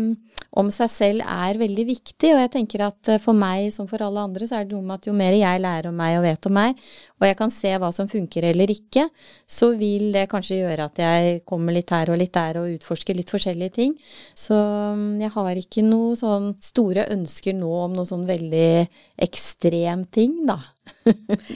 om 0.59 0.69
seg 0.73 0.89
selv 0.91 1.25
er 1.25 1.57
veldig 1.57 1.85
viktig, 1.87 2.29
og 2.35 2.41
jeg 2.43 2.51
tenker 2.53 2.83
at 2.85 3.09
eh, 3.09 3.21
for 3.21 3.37
meg 3.37 3.71
som 3.73 3.87
for 3.89 4.03
alle 4.05 4.21
andre, 4.21 4.45
så 4.49 4.59
er 4.59 4.67
det 4.67 4.75
noe 4.75 4.85
med 4.85 4.99
at 4.99 5.07
jo 5.09 5.15
mer 5.17 5.33
jeg 5.33 5.61
lærer 5.63 5.89
om 5.89 5.97
meg 5.97 6.17
og 6.19 6.25
vet 6.27 6.49
om 6.49 6.55
meg, 6.57 6.83
og 7.17 7.25
jeg 7.25 7.37
kan 7.39 7.53
se 7.53 7.71
hva 7.81 7.89
som 7.95 8.09
funker 8.11 8.45
eller 8.51 8.73
ikke, 8.73 9.07
så 9.49 9.71
vil 9.79 10.11
det 10.13 10.27
kanskje 10.31 10.59
gjøre 10.59 10.87
at 10.91 11.01
jeg 11.01 11.41
kommer 11.49 11.73
litt 11.73 11.93
her 11.93 12.11
og 12.13 12.19
litt 12.21 12.33
der 12.35 12.59
og 12.61 12.69
utforsker 12.75 13.17
litt 13.17 13.33
forskjellige 13.33 13.75
ting. 13.79 13.95
Så 14.37 14.53
mm, 14.53 15.23
jeg 15.23 15.33
har 15.33 15.61
ikke 15.63 15.85
noe 15.87 16.17
sånn 16.19 16.51
store 16.63 17.07
ønsker 17.15 17.57
nå 17.57 17.71
om 17.85 17.97
noe 17.97 18.09
sånn 18.09 18.27
veldig 18.29 18.67
ekstrem 19.17 20.05
ting, 20.05 20.45
da. 20.47 20.59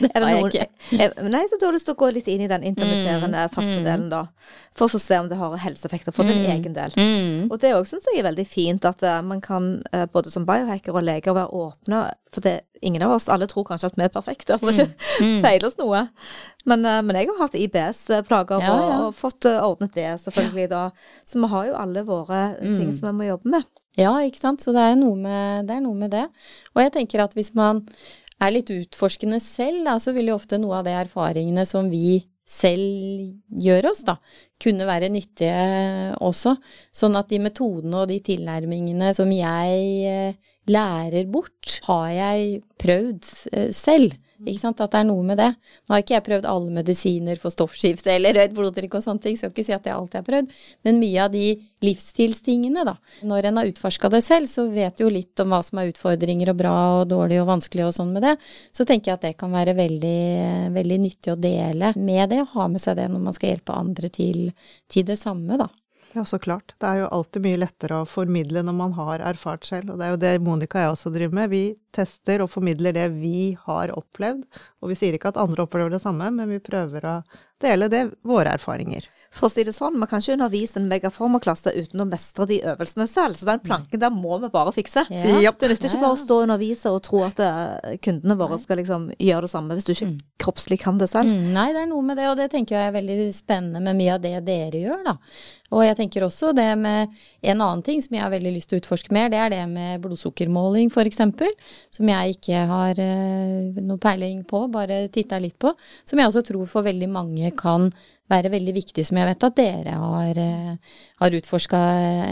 det 0.02 0.12
har 0.14 0.30
jeg 0.30 0.44
ikke. 0.46 0.66
Nei, 1.26 1.42
så 1.50 1.58
du 1.60 1.66
har 1.66 1.74
lyst 1.76 1.88
til 1.90 1.96
å 1.96 2.00
gå 2.00 2.10
litt 2.14 2.28
inn 2.30 2.44
i 2.46 2.50
den 2.50 2.64
intermitterende 2.70 3.48
mm, 3.48 3.54
faste 3.56 3.80
mm. 3.80 3.86
delen, 3.88 4.06
da. 4.12 4.22
For 4.78 4.86
å 4.94 5.02
se 5.02 5.18
om 5.18 5.30
det 5.32 5.40
har 5.40 5.56
helseeffekter 5.64 6.14
for 6.16 6.30
din 6.30 6.44
mm, 6.44 6.52
egen 6.54 6.76
del. 6.76 6.94
Og 7.50 7.58
det 7.64 7.74
òg 7.76 7.88
syns 7.90 8.06
jeg 8.12 8.22
er 8.22 8.28
veldig 8.28 8.46
fint, 8.48 8.86
at 8.88 9.02
uh, 9.08 9.20
man 9.26 9.42
kan 9.44 9.72
uh, 9.90 10.06
både 10.14 10.34
som 10.34 10.46
biohacker 10.48 10.96
og 10.96 11.08
leger 11.08 11.36
være 11.38 11.64
åpne. 11.64 12.04
For 12.36 12.46
det, 12.46 12.60
ingen 12.86 13.08
av 13.08 13.16
oss, 13.16 13.26
alle 13.34 13.50
tror 13.50 13.66
kanskje 13.72 13.90
at 13.90 13.98
vi 13.98 14.06
er 14.06 14.14
perfekte, 14.14 14.60
vi 14.62 14.76
ikke 14.76 14.88
feiler 15.48 15.68
oss 15.72 15.80
noe. 15.82 16.06
Men, 16.70 16.86
uh, 16.86 17.02
men, 17.02 17.18
jeg 17.18 17.32
har 17.32 17.42
hatt 17.42 17.58
IBS-plager 17.58 18.62
ja, 18.62 18.70
ja. 18.70 18.78
og, 18.78 19.10
og, 19.10 19.18
fått 19.18 19.50
ordnet 19.50 19.98
det, 19.98 20.12
selvfølgelig, 20.28 20.70
da. 20.76 20.86
Så 21.26 21.42
vi 21.42 21.52
har 21.56 21.72
jo 21.72 21.82
alle 21.82 22.06
våre 22.06 22.46
ting 22.62 22.94
som 22.94 23.10
vi 23.10 23.18
må 23.18 23.32
jobbe 23.32 23.58
med. 23.58 23.68
Ja, 23.98 24.14
ikke 24.22 24.42
sant. 24.42 24.64
Så 24.64 24.74
det 24.76 24.84
er, 24.84 24.96
med, 24.98 25.68
det 25.68 25.78
er 25.78 25.84
noe 25.84 25.98
med 25.98 26.14
det. 26.14 26.28
Og 26.76 26.84
jeg 26.84 26.94
tenker 26.96 27.26
at 27.26 27.36
hvis 27.38 27.54
man 27.58 27.84
er 28.44 28.54
litt 28.54 28.70
utforskende 28.74 29.40
selv, 29.42 29.84
da, 29.88 29.98
så 30.02 30.14
vil 30.16 30.30
jo 30.32 30.38
ofte 30.38 30.60
noe 30.62 30.80
av 30.80 30.88
de 30.88 30.94
erfaringene 30.94 31.66
som 31.66 31.90
vi 31.90 32.20
selv 32.48 33.34
gjør 33.60 33.90
oss, 33.90 34.06
da, 34.08 34.16
kunne 34.62 34.88
være 34.88 35.10
nyttige 35.12 36.14
også. 36.24 36.54
Sånn 36.96 37.18
at 37.20 37.28
de 37.34 37.42
metodene 37.44 38.04
og 38.04 38.12
de 38.12 38.22
tilnærmingene 38.24 39.12
som 39.18 39.34
jeg 39.34 39.82
eh, 40.08 40.54
lærer 40.72 41.28
bort, 41.32 41.80
har 41.90 42.08
jeg 42.14 42.62
prøvd 42.80 43.28
selv 43.28 43.76
selv. 43.76 44.16
Ikke 44.46 44.62
sant? 44.62 44.82
At 44.84 44.94
det 44.94 45.00
er 45.02 45.08
noe 45.10 45.24
med 45.26 45.40
det. 45.40 45.50
Nå 45.88 45.96
har 45.96 46.04
ikke 46.04 46.16
jeg 46.16 46.26
prøvd 46.28 46.48
alle 46.50 46.74
medisiner 46.76 47.40
for 47.42 47.54
stoffskifte 47.54 48.12
eller 48.14 48.38
rødt 48.38 48.54
blodtrykk 48.58 48.98
og 49.00 49.06
sånne 49.06 49.24
ting, 49.24 49.38
skal 49.40 49.54
ikke 49.54 49.66
si 49.66 49.74
at 49.74 49.88
jeg 49.88 49.96
alltid 49.96 50.20
har 50.20 50.28
prøvd, 50.28 50.52
men 50.86 51.02
mye 51.02 51.24
av 51.24 51.34
de 51.34 51.46
livsstilstingene, 51.86 52.84
da. 52.88 52.96
Når 53.28 53.50
en 53.50 53.60
har 53.62 53.72
utforska 53.72 54.12
det 54.14 54.22
selv, 54.26 54.50
så 54.52 54.68
vet 54.70 55.02
jo 55.02 55.10
litt 55.14 55.42
om 55.42 55.54
hva 55.54 55.62
som 55.66 55.82
er 55.82 55.92
utfordringer 55.92 56.54
og 56.54 56.60
bra 56.62 56.76
og 57.00 57.08
dårlig 57.14 57.42
og 57.42 57.50
vanskelig 57.50 57.88
og 57.88 57.96
sånn 57.98 58.14
med 58.14 58.26
det. 58.28 58.36
Så 58.76 58.86
tenker 58.86 59.12
jeg 59.14 59.20
at 59.20 59.28
det 59.28 59.34
kan 59.42 59.54
være 59.54 59.78
veldig, 59.78 60.22
veldig 60.78 61.02
nyttig 61.08 61.34
å 61.34 61.40
dele 61.42 61.94
med 61.98 62.34
det, 62.34 62.44
og 62.46 62.56
ha 62.58 62.70
med 62.74 62.84
seg 62.84 63.00
det 63.02 63.10
når 63.14 63.28
man 63.30 63.38
skal 63.38 63.56
hjelpe 63.56 63.78
andre 63.78 64.14
til, 64.14 64.48
til 64.92 65.10
det 65.10 65.20
samme, 65.22 65.58
da. 65.62 65.70
Ja, 66.18 66.24
så 66.26 66.40
klart. 66.42 66.74
Det 66.82 66.88
er 66.90 67.04
jo 67.04 67.10
alltid 67.14 67.44
mye 67.46 67.60
lettere 67.62 68.00
å 68.02 68.08
formidle 68.10 68.64
når 68.66 68.74
man 68.74 68.96
har 68.98 69.22
erfart 69.22 69.68
selv. 69.70 69.92
Og 69.94 70.00
det 70.00 70.08
er 70.08 70.16
jo 70.16 70.22
det 70.24 70.32
Monica 70.42 70.80
og 70.80 70.84
jeg 70.84 70.94
også 70.96 71.12
driver 71.14 71.38
med. 71.38 71.52
Vi 71.52 71.62
tester 71.94 72.42
og 72.42 72.50
formidler 72.50 72.96
det 72.98 73.06
vi 73.20 73.52
har 73.68 73.94
opplevd. 73.94 74.48
Og 74.82 74.90
vi 74.90 74.98
sier 74.98 75.14
ikke 75.14 75.30
at 75.30 75.38
andre 75.42 75.68
opplever 75.68 75.94
det 75.94 76.02
samme, 76.02 76.32
men 76.34 76.50
vi 76.50 76.64
prøver 76.64 77.06
å 77.06 77.20
dele 77.62 77.92
det, 77.94 78.08
våre 78.26 78.58
erfaringer. 78.58 79.06
For 79.38 79.50
å 79.50 79.52
si 79.52 79.64
det 79.68 79.74
sånn, 79.76 79.98
man 80.00 80.10
kan 80.10 80.22
ikke 80.22 80.38
undervise 80.38 80.80
en 80.80 80.88
megaformerklasse 80.90 81.74
uten 81.76 82.02
å 82.02 82.08
mestre 82.10 82.48
de 82.50 82.58
øvelsene 82.72 83.06
selv. 83.10 83.38
Så 83.38 83.48
den 83.50 83.62
planken 83.64 84.02
der 84.02 84.14
må 84.14 84.40
vi 84.42 84.50
bare 84.54 84.74
fikse. 84.74 85.04
Ja. 85.14 85.26
Det 85.28 85.36
nytter 85.36 85.76
ikke 85.76 86.02
bare 86.02 86.16
å 86.16 86.20
stå 86.20 86.40
og 86.40 86.48
undervise 86.48 86.94
og 86.94 87.04
tro 87.06 87.22
at 87.28 87.42
eh, 87.44 87.98
kundene 88.04 88.38
våre 88.40 88.58
skal 88.62 88.82
liksom 88.82 89.12
gjøre 89.14 89.46
det 89.46 89.52
samme, 89.52 89.78
hvis 89.78 89.88
du 89.88 89.94
ikke 89.94 90.10
mm. 90.14 90.18
kroppslig 90.42 90.80
kan 90.82 91.02
det 91.02 91.10
selv. 91.12 91.30
Mm, 91.30 91.52
nei, 91.58 91.68
det 91.76 91.84
er 91.84 91.92
noe 91.92 92.08
med 92.08 92.18
det, 92.20 92.30
og 92.32 92.40
det 92.40 92.50
tenker 92.54 92.80
jeg 92.80 92.90
er 92.90 92.98
veldig 92.98 93.30
spennende 93.36 93.84
med 93.84 94.00
mye 94.00 94.16
av 94.16 94.24
det 94.24 94.34
dere 94.48 94.84
gjør, 94.86 95.06
da. 95.06 95.18
Og 95.76 95.84
jeg 95.84 95.98
tenker 96.00 96.24
også 96.24 96.54
det 96.56 96.70
med 96.80 97.12
en 97.42 97.60
annen 97.60 97.84
ting 97.84 98.00
som 98.04 98.16
jeg 98.16 98.24
har 98.24 98.32
veldig 98.32 98.54
lyst 98.56 98.72
til 98.72 98.78
å 98.78 98.82
utforske 98.82 99.12
mer, 99.16 99.32
det 99.34 99.40
er 99.42 99.52
det 99.52 99.64
med 99.72 100.04
blodsukkermåling 100.04 100.92
f.eks. 100.94 101.20
Som 101.94 102.12
jeg 102.12 102.38
ikke 102.38 102.64
har 102.70 103.02
uh, 103.02 103.82
noe 103.82 104.00
peiling 104.02 104.46
på, 104.48 104.64
bare 104.72 105.06
titta 105.14 105.42
litt 105.44 105.58
på. 105.60 105.74
Som 106.08 106.22
jeg 106.22 106.32
også 106.32 106.46
tror 106.48 106.70
for 106.72 106.88
veldig 106.88 107.10
mange 107.12 107.52
kan 107.58 107.92
være 108.32 108.52
veldig 108.52 108.74
viktig, 108.76 109.06
som 109.08 109.20
jeg 109.20 109.30
vet 109.30 109.46
at 109.48 109.60
dere 109.60 110.00
har, 110.00 110.40
uh, 110.40 111.00
har 111.24 111.40
utforska 111.42 111.82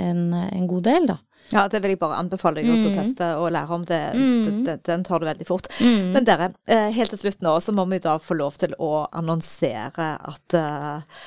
en, 0.09 0.27
en, 0.45 0.67
god 0.71 0.87
del, 0.87 1.09
da. 1.11 1.19
Ja, 1.51 1.67
det 1.69 1.83
vil 1.83 1.93
jeg 1.93 1.99
bare 2.01 2.17
anbefale 2.17 2.63
deg 2.63 2.71
også 2.73 2.87
å 2.87 2.93
mm. 2.93 2.95
teste 2.97 3.27
og 3.37 3.51
lære 3.53 3.75
om. 3.75 3.83
det. 3.85 3.99
Mm. 4.17 4.63
det 4.65 4.79
den 4.87 5.03
tar 5.05 5.21
du 5.21 5.27
veldig 5.27 5.45
fort. 5.45 5.67
Mm. 5.77 6.15
Men 6.15 6.25
dere, 6.25 6.47
eh, 6.65 6.87
helt 6.95 7.13
til 7.13 7.21
slutt 7.21 7.43
nå 7.45 7.53
så 7.61 7.75
må 7.75 7.85
vi 7.91 7.99
da 8.01 8.15
få 8.17 8.39
lov 8.39 8.57
til 8.63 8.73
å 8.81 9.05
annonsere 9.13 10.07
at 10.31 10.57
uh, 10.57 11.19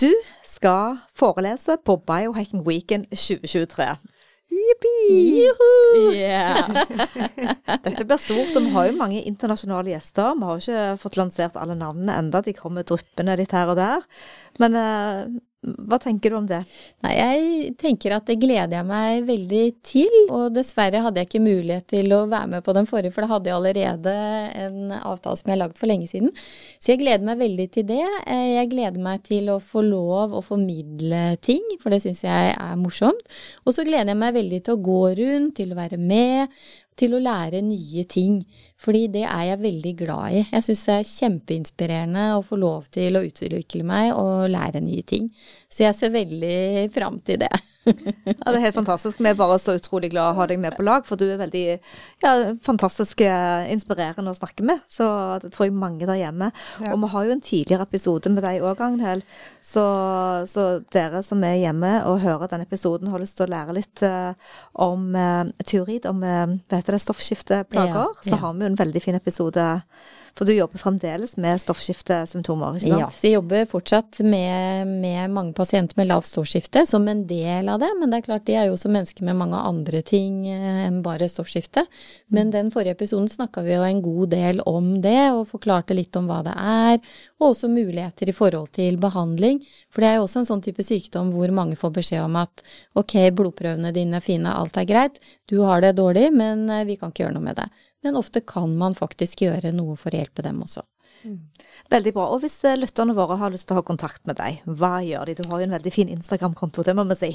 du 0.00 0.08
skal 0.54 0.98
forelese 1.18 1.78
på 1.84 1.98
Biohacking 2.06 2.64
Weekend 2.66 3.10
2023. 3.12 3.88
Jippi! 4.54 5.48
Yeah. 6.14 6.68
Dette 7.84 8.04
blir 8.06 8.20
stort, 8.22 8.54
og 8.54 8.66
vi 8.66 8.74
har 8.74 8.88
jo 8.88 8.98
mange 8.98 9.22
internasjonale 9.26 9.94
gjester. 9.94 10.36
Vi 10.38 10.46
har 10.46 10.60
jo 10.60 10.64
ikke 10.64 11.00
fått 11.02 11.18
lansert 11.18 11.58
alle 11.58 11.76
navnene 11.78 12.18
enda, 12.20 12.42
de 12.44 12.54
kommer 12.56 12.86
dryppende 12.86 13.36
litt 13.40 13.54
her 13.56 13.72
og 13.72 13.80
der. 13.80 14.06
Men 14.62 14.78
uh, 14.78 15.34
hva 15.64 15.98
tenker 16.02 16.32
du 16.32 16.36
om 16.38 16.46
det? 16.48 16.60
Nei, 17.04 17.12
jeg 17.16 17.72
tenker 17.80 18.14
at 18.16 18.26
det 18.28 18.36
gleder 18.42 18.76
jeg 18.78 18.88
meg 18.88 19.24
veldig 19.28 19.62
til. 19.86 20.16
Og 20.34 20.52
dessverre 20.54 21.02
hadde 21.04 21.22
jeg 21.22 21.30
ikke 21.30 21.42
mulighet 21.44 21.86
til 21.92 22.12
å 22.16 22.24
være 22.30 22.50
med 22.56 22.66
på 22.66 22.74
den 22.76 22.88
forrige, 22.88 23.14
for 23.14 23.24
da 23.24 23.30
hadde 23.32 23.50
jeg 23.50 23.56
allerede 23.58 24.14
en 24.64 24.94
avtale 24.98 25.40
som 25.40 25.50
jeg 25.50 25.56
har 25.56 25.62
lagd 25.64 25.80
for 25.80 25.90
lenge 25.90 26.08
siden. 26.10 26.32
Så 26.78 26.92
jeg 26.92 27.02
gleder 27.02 27.26
meg 27.26 27.40
veldig 27.40 27.68
til 27.76 27.88
det. 27.88 28.02
Eh, 28.26 28.46
jeg 28.58 28.72
gleder 28.74 29.06
meg 29.08 29.24
til 29.28 29.50
å 29.54 29.58
få 29.62 29.84
lov 29.86 30.36
å 30.36 30.44
formidle 30.44 31.24
ting, 31.44 31.64
for 31.82 31.94
det 31.94 32.02
syns 32.04 32.24
jeg 32.26 32.54
er 32.54 32.80
morsomt. 32.80 33.24
Og 33.64 33.76
så 33.76 33.86
gleder 33.86 34.12
jeg 34.12 34.20
meg 34.20 34.36
veldig 34.36 34.62
til 34.64 34.76
å 34.76 34.84
gå 34.90 35.02
rundt, 35.20 35.56
til 35.58 35.72
å 35.72 35.78
være 35.78 36.00
med, 36.00 36.52
til 36.98 37.16
å 37.16 37.22
lære 37.22 37.62
nye 37.64 38.04
ting. 38.10 38.40
Fordi 38.80 39.06
det 39.14 39.24
er 39.26 39.44
jeg 39.50 39.62
veldig 39.64 39.94
glad 39.98 40.38
i. 40.38 40.42
Jeg 40.52 40.66
syns 40.66 40.84
det 40.86 40.96
er 40.96 41.12
kjempeinspirerende 41.12 42.24
å 42.38 42.42
få 42.46 42.58
lov 42.60 42.88
til 42.94 43.18
å 43.18 43.24
utvikle 43.26 43.86
meg 43.86 44.12
og 44.14 44.48
lære 44.52 44.82
nye 44.84 45.04
ting. 45.06 45.30
Så 45.68 45.86
jeg 45.86 45.98
ser 45.98 46.14
veldig 46.14 46.90
fram 46.94 47.20
til 47.26 47.42
det. 47.44 47.52
Ja, 47.84 48.34
det 48.48 48.54
er 48.56 48.62
helt 48.66 48.78
fantastisk. 48.78 49.20
Vi 49.20 49.28
er 49.30 49.36
bare 49.38 49.58
så 49.60 49.76
utrolig 49.78 50.10
glad 50.12 50.32
å 50.32 50.38
ha 50.38 50.46
deg 50.48 50.60
med 50.62 50.76
på 50.76 50.84
lag, 50.86 51.04
for 51.08 51.20
du 51.20 51.26
er 51.26 51.40
veldig 51.40 51.64
ja, 52.24 52.32
fantastisk 52.64 53.20
eh, 53.24 53.70
inspirerende 53.74 54.32
å 54.32 54.38
snakke 54.38 54.66
med. 54.66 54.82
Så 54.90 55.06
det 55.42 55.52
tror 55.54 55.68
jeg 55.68 55.76
mange 55.76 56.08
der 56.08 56.20
hjemme. 56.20 56.50
Ja. 56.80 56.94
Og 56.94 57.02
vi 57.04 57.12
har 57.14 57.28
jo 57.28 57.36
en 57.36 57.44
tidligere 57.44 57.88
episode 57.88 58.32
med 58.32 58.44
deg 58.46 58.64
òg, 58.64 58.82
Agnhild. 58.84 59.26
Så, 59.64 59.84
så, 60.50 60.66
dere 60.94 61.22
som 61.26 61.44
er 61.46 61.60
hjemme 61.62 61.96
og 62.08 62.22
hører 62.24 62.50
denne 62.50 62.68
episoden, 62.68 63.12
har 63.12 63.22
lyst 63.22 63.38
til 63.38 63.48
å 63.48 63.52
lære 63.54 63.76
litt 63.78 64.04
uh, 64.06 64.34
om 64.84 65.10
uh, 65.16 65.48
teori, 65.64 66.00
om 66.10 66.20
uh, 66.24 66.58
hva 66.68 66.80
heter 66.80 66.96
det, 66.96 67.04
stoffskifteplager, 67.04 68.12
ja, 68.12 68.28
så 68.28 68.40
har 68.40 68.54
vi 68.54 68.66
jo 68.66 68.72
en 68.72 68.78
veldig 68.80 69.02
fin 69.04 69.18
episode 69.18 69.64
for 70.34 70.48
du 70.48 70.54
jobber 70.54 70.80
fremdeles 70.82 71.36
med 71.38 71.60
stoffskiftesymptomer, 71.62 72.78
ikke 72.78 72.88
sant? 72.88 73.02
Ja, 73.04 73.08
så 73.14 73.28
jeg 73.28 73.36
jobber 73.36 73.68
fortsatt 73.70 74.18
med, 74.26 74.90
med 74.90 75.30
mange 75.30 75.54
pasienter 75.54 75.94
med 76.00 76.08
lavt 76.10 76.26
stoffskifte 76.26 76.82
som 76.90 77.06
en 77.10 77.22
del 77.30 77.70
av 77.70 77.78
det. 77.82 77.92
Men 78.00 78.10
det 78.10 78.18
er 78.18 78.26
klart, 78.26 78.46
de 78.48 78.56
er 78.58 78.66
jo 78.66 78.74
også 78.74 78.90
mennesker 78.90 79.26
med 79.28 79.38
mange 79.38 79.60
andre 79.60 80.02
ting 80.06 80.40
eh, 80.50 80.80
enn 80.88 80.98
bare 81.06 81.30
stoffskifte. 81.30 81.86
Men 82.34 82.50
den 82.54 82.72
forrige 82.74 82.96
episoden 82.98 83.30
snakka 83.30 83.62
vi 83.62 83.76
jo 83.76 83.86
en 83.86 84.02
god 84.02 84.34
del 84.34 84.64
om 84.66 84.90
det, 85.04 85.22
og 85.36 85.46
forklarte 85.52 85.94
litt 85.94 86.18
om 86.18 86.26
hva 86.30 86.40
det 86.46 86.56
er. 86.58 86.98
Og 87.38 87.52
også 87.52 87.70
muligheter 87.70 88.30
i 88.30 88.34
forhold 88.34 88.74
til 88.74 88.98
behandling. 88.98 89.62
For 89.94 90.02
det 90.02 90.10
er 90.10 90.18
jo 90.18 90.26
også 90.26 90.42
en 90.42 90.50
sånn 90.50 90.66
type 90.66 90.82
sykdom 90.82 91.30
hvor 91.36 91.54
mange 91.54 91.78
får 91.78 91.94
beskjed 92.00 92.26
om 92.26 92.42
at 92.42 92.66
ok, 92.98 93.20
blodprøvene 93.38 93.94
dine 93.94 94.18
er 94.18 94.24
fine, 94.24 94.50
alt 94.50 94.82
er 94.82 94.90
greit, 94.90 95.22
du 95.46 95.60
har 95.62 95.84
det 95.84 95.94
dårlig, 96.00 96.32
men 96.34 96.66
eh, 96.72 96.86
vi 96.88 96.98
kan 96.98 97.14
ikke 97.14 97.28
gjøre 97.28 97.38
noe 97.38 97.52
med 97.52 97.62
det 97.62 97.70
men 98.04 98.20
ofte 98.20 98.44
kan 98.44 98.76
man 98.78 98.96
faktisk 98.98 99.46
gjøre 99.46 99.72
noe 99.74 99.96
for 100.00 100.14
å 100.14 100.20
hjelpe 100.22 100.44
dem 100.46 100.62
også. 100.64 100.84
Mm. 101.24 101.40
Veldig 101.92 102.12
bra. 102.16 102.26
Og 102.34 102.42
hvis 102.42 102.56
eh, 102.68 102.76
lytterne 102.76 103.14
våre 103.16 103.36
har 103.40 103.52
lyst 103.52 103.68
til 103.68 103.76
å 103.76 103.80
ha 103.80 103.86
kontakt 103.86 104.22
med 104.28 104.36
deg, 104.40 104.60
hva 104.80 104.98
gjør 105.04 105.30
de? 105.30 105.36
Du 105.38 105.48
har 105.50 105.60
jo 105.60 105.68
en 105.68 105.76
veldig 105.76 105.92
fin 105.92 106.10
Instagram-konto, 106.12 106.84
det 106.84 106.94
må 106.96 107.06
vi 107.08 107.16
si. 107.20 107.30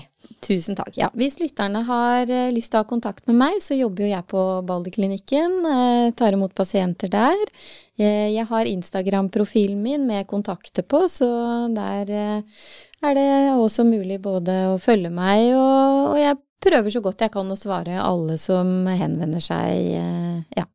Tusen 0.46 0.78
takk. 0.78 0.92
Ja, 0.98 1.10
hvis 1.18 1.40
lytterne 1.42 1.84
har 1.88 2.30
eh, 2.30 2.50
lyst 2.54 2.74
til 2.74 2.80
å 2.80 2.84
ha 2.84 2.90
kontakt 2.90 3.26
med 3.30 3.40
meg, 3.40 3.60
så 3.66 3.78
jobber 3.78 4.06
jo 4.06 4.12
jeg 4.12 4.28
på 4.30 4.44
Balderklinikken. 4.70 5.60
Eh, 5.74 6.10
tar 6.18 6.38
imot 6.38 6.56
pasienter 6.58 7.14
der. 7.14 7.46
Jeg 8.00 8.46
har 8.48 8.68
Instagram-profilen 8.70 9.80
min 9.84 10.06
med 10.08 10.24
kontakter 10.30 10.86
på, 10.88 11.02
så 11.12 11.28
der 11.76 12.08
er 12.08 13.18
det 13.18 13.26
også 13.60 13.84
mulig 13.84 14.22
både 14.24 14.56
å 14.70 14.78
følge 14.80 15.12
meg, 15.12 15.50
og, 15.52 16.14
og 16.14 16.22
jeg 16.22 16.38
prøver 16.64 16.90
så 16.94 17.02
godt 17.02 17.22
jeg 17.22 17.32
kan 17.32 17.52
å 17.52 17.58
svare 17.60 18.00
alle 18.02 18.38
som 18.38 18.86
henvender 18.88 19.40
seg. 19.44 19.94
eh, 19.96 20.44
Ja. 20.58 20.66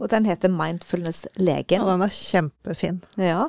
Og 0.00 0.08
den 0.10 0.24
heter 0.26 0.50
Mindfulness-legen. 0.52 1.82
Og 1.84 1.90
den 1.92 2.02
er 2.06 2.12
kjempefin. 2.14 3.00
Ja. 3.20 3.48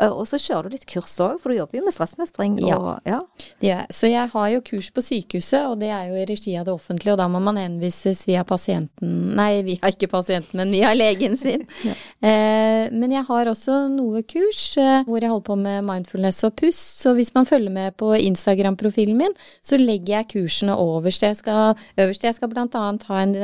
Eh, 0.00 0.10
Og 0.10 0.26
så 0.28 0.38
kjører 0.40 0.68
du 0.68 0.74
litt 0.76 0.86
kurs 0.90 1.14
òg, 1.22 1.38
for 1.40 1.50
du 1.52 1.58
jobber 1.58 1.78
jo 1.80 1.84
med 1.86 1.94
stressmestring. 1.94 2.58
Ja. 2.66 2.78
Og, 2.78 3.06
ja. 3.06 3.20
Ja, 3.64 3.78
så 3.90 4.10
jeg 4.10 4.28
har 4.32 4.48
jo 4.54 4.60
kurs 4.66 4.90
på 4.94 5.02
sykehuset, 5.04 5.66
og 5.70 5.78
det 5.80 5.90
er 5.94 6.08
jo 6.10 6.18
i 6.20 6.26
regi 6.28 6.56
av 6.58 6.66
det 6.68 6.74
offentlige, 6.74 7.14
og 7.14 7.20
da 7.22 7.28
må 7.30 7.40
man 7.44 7.56
henvises 7.60 8.26
via 8.28 8.44
pasienten 8.44 9.18
Nei, 9.36 9.62
via 9.66 9.90
ikke 9.92 10.08
pasienten, 10.10 10.58
men 10.58 10.72
via 10.74 10.92
legen 10.96 11.36
sin. 11.40 11.66
Ja. 11.80 11.94
eh, 12.28 12.90
men 12.92 13.12
jeg 13.14 13.24
har 13.24 13.48
også 13.48 13.76
noe 13.92 14.20
kurs 14.28 14.76
eh, 14.80 15.04
hvor 15.06 15.22
jeg 15.22 15.30
holder 15.30 15.46
på 15.46 15.56
med 15.60 15.84
mindfulness 15.86 16.42
og 16.44 16.54
pust, 16.60 17.00
så 17.00 17.14
hvis 17.16 17.32
man 17.34 17.46
følger 17.48 17.72
med 17.72 17.96
på 18.00 18.10
Instagram-profilen 18.18 19.16
min, 19.16 19.34
så 19.64 19.78
legger 19.80 20.18
jeg 20.18 20.28
kursene 20.34 20.76
overst. 20.76 21.22
Jeg 21.24 21.38
skal, 21.38 21.78
øverst. 21.96 22.24
Jeg 22.26 22.36
skal 22.36 22.52
annet 22.60 23.06
ha 23.08 23.22
en, 23.22 23.34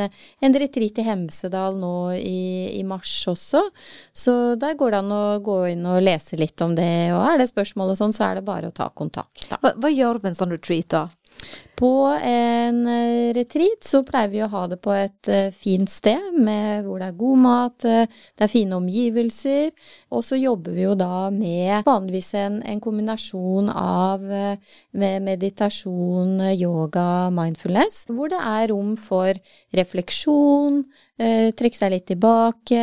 en 0.43 0.59
retreat 0.61 0.99
i 1.01 1.07
Hemsedal 1.07 1.79
nå 1.81 1.95
i, 2.19 2.79
i 2.79 2.83
mars 2.87 3.13
også, 3.31 3.63
så 4.17 4.37
der 4.61 4.79
går 4.79 4.95
det 4.95 5.03
an 5.05 5.15
å 5.15 5.25
gå 5.45 5.61
inn 5.73 5.87
og 5.89 6.03
lese 6.05 6.39
litt 6.41 6.61
om 6.65 6.75
det, 6.79 7.13
og 7.15 7.23
er 7.27 7.43
det 7.43 7.51
spørsmål 7.53 7.95
og 7.95 8.01
sånn, 8.01 8.17
så 8.17 8.31
er 8.31 8.41
det 8.41 8.49
bare 8.49 8.71
å 8.71 8.77
ta 8.77 8.91
kontakt. 8.95 9.49
Hva, 9.53 9.75
hva 9.77 9.93
gjør 9.93 10.17
du 10.17 10.27
på 10.27 10.33
en 10.33 10.41
sånn 10.41 10.55
retreat, 10.57 10.91
da? 10.95 11.07
På 11.77 12.09
en 12.09 12.87
retreat 13.37 13.85
så 13.85 14.01
pleier 14.07 14.31
vi 14.33 14.41
å 14.41 14.49
ha 14.49 14.63
det 14.71 14.79
på 14.81 14.95
et 14.97 15.29
eh, 15.29 15.51
fint 15.53 15.91
sted 15.93 16.39
med, 16.41 16.87
hvor 16.87 17.03
det 17.03 17.11
er 17.11 17.19
god 17.21 17.43
mat, 17.43 17.85
eh, 17.85 18.09
det 18.33 18.47
er 18.47 18.53
fine 18.53 18.79
omgivelser, 18.79 19.75
og 20.09 20.25
så 20.25 20.39
jobber 20.41 20.73
vi 20.73 20.87
jo 20.87 20.95
da 20.97 21.29
med 21.35 21.85
vanligvis 21.85 22.33
en, 22.41 22.63
en 22.65 22.81
kombinasjon 22.81 23.69
av 23.69 24.25
eh, 24.25 24.79
med 24.97 25.27
meditasjon, 25.29 26.41
yoga, 26.55 27.29
mindfulness, 27.37 28.07
hvor 28.09 28.33
det 28.33 28.41
er 28.41 28.71
rom 28.73 28.97
for 28.97 29.37
refleksjon, 29.77 30.87
trekke 31.17 31.79
seg 31.79 31.95
litt 31.95 32.07
tilbake, 32.11 32.83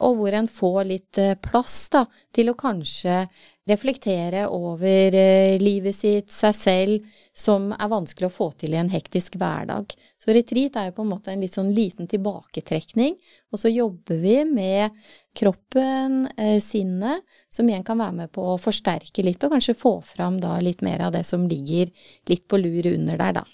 og 0.00 0.16
hvor 0.16 0.34
en 0.36 0.48
får 0.48 0.84
litt 0.88 1.20
eh, 1.20 1.36
plass 1.40 1.88
da, 1.92 2.04
til 2.34 2.50
å 2.50 2.58
kanskje 2.58 3.24
reflektere 3.70 4.46
over 4.50 5.14
eh, 5.16 5.60
livet 5.60 5.94
sitt, 5.94 6.30
seg 6.32 6.56
selv, 6.56 7.18
som 7.36 7.70
er 7.76 7.92
vanskelig 7.92 8.30
å 8.30 8.34
få 8.34 8.50
til 8.60 8.74
i 8.74 8.80
en 8.80 8.90
hektisk 8.92 9.36
hverdag. 9.40 9.92
Så 10.20 10.32
retreat 10.34 10.78
er 10.78 10.88
jo 10.88 10.96
på 10.96 11.04
en 11.04 11.12
måte 11.12 11.32
en 11.32 11.44
litt 11.44 11.56
sånn 11.56 11.72
liten 11.76 12.08
tilbaketrekning, 12.10 13.18
og 13.52 13.62
så 13.62 13.72
jobber 13.72 14.20
vi 14.24 14.38
med 14.48 14.96
kroppen, 15.36 16.24
eh, 16.36 16.58
sinnet, 16.64 17.26
som 17.52 17.68
igjen 17.68 17.86
kan 17.86 18.00
være 18.00 18.22
med 18.24 18.34
på 18.34 18.46
å 18.54 18.58
forsterke 18.60 19.24
litt, 19.26 19.44
og 19.44 19.56
kanskje 19.56 19.78
få 19.78 19.98
fram 20.16 20.40
da 20.42 20.56
litt 20.64 20.84
mer 20.86 21.06
av 21.06 21.16
det 21.16 21.26
som 21.28 21.48
ligger 21.48 21.92
litt 22.30 22.48
på 22.48 22.60
lur 22.60 22.94
under 22.96 23.20
der, 23.20 23.40
da. 23.42 23.48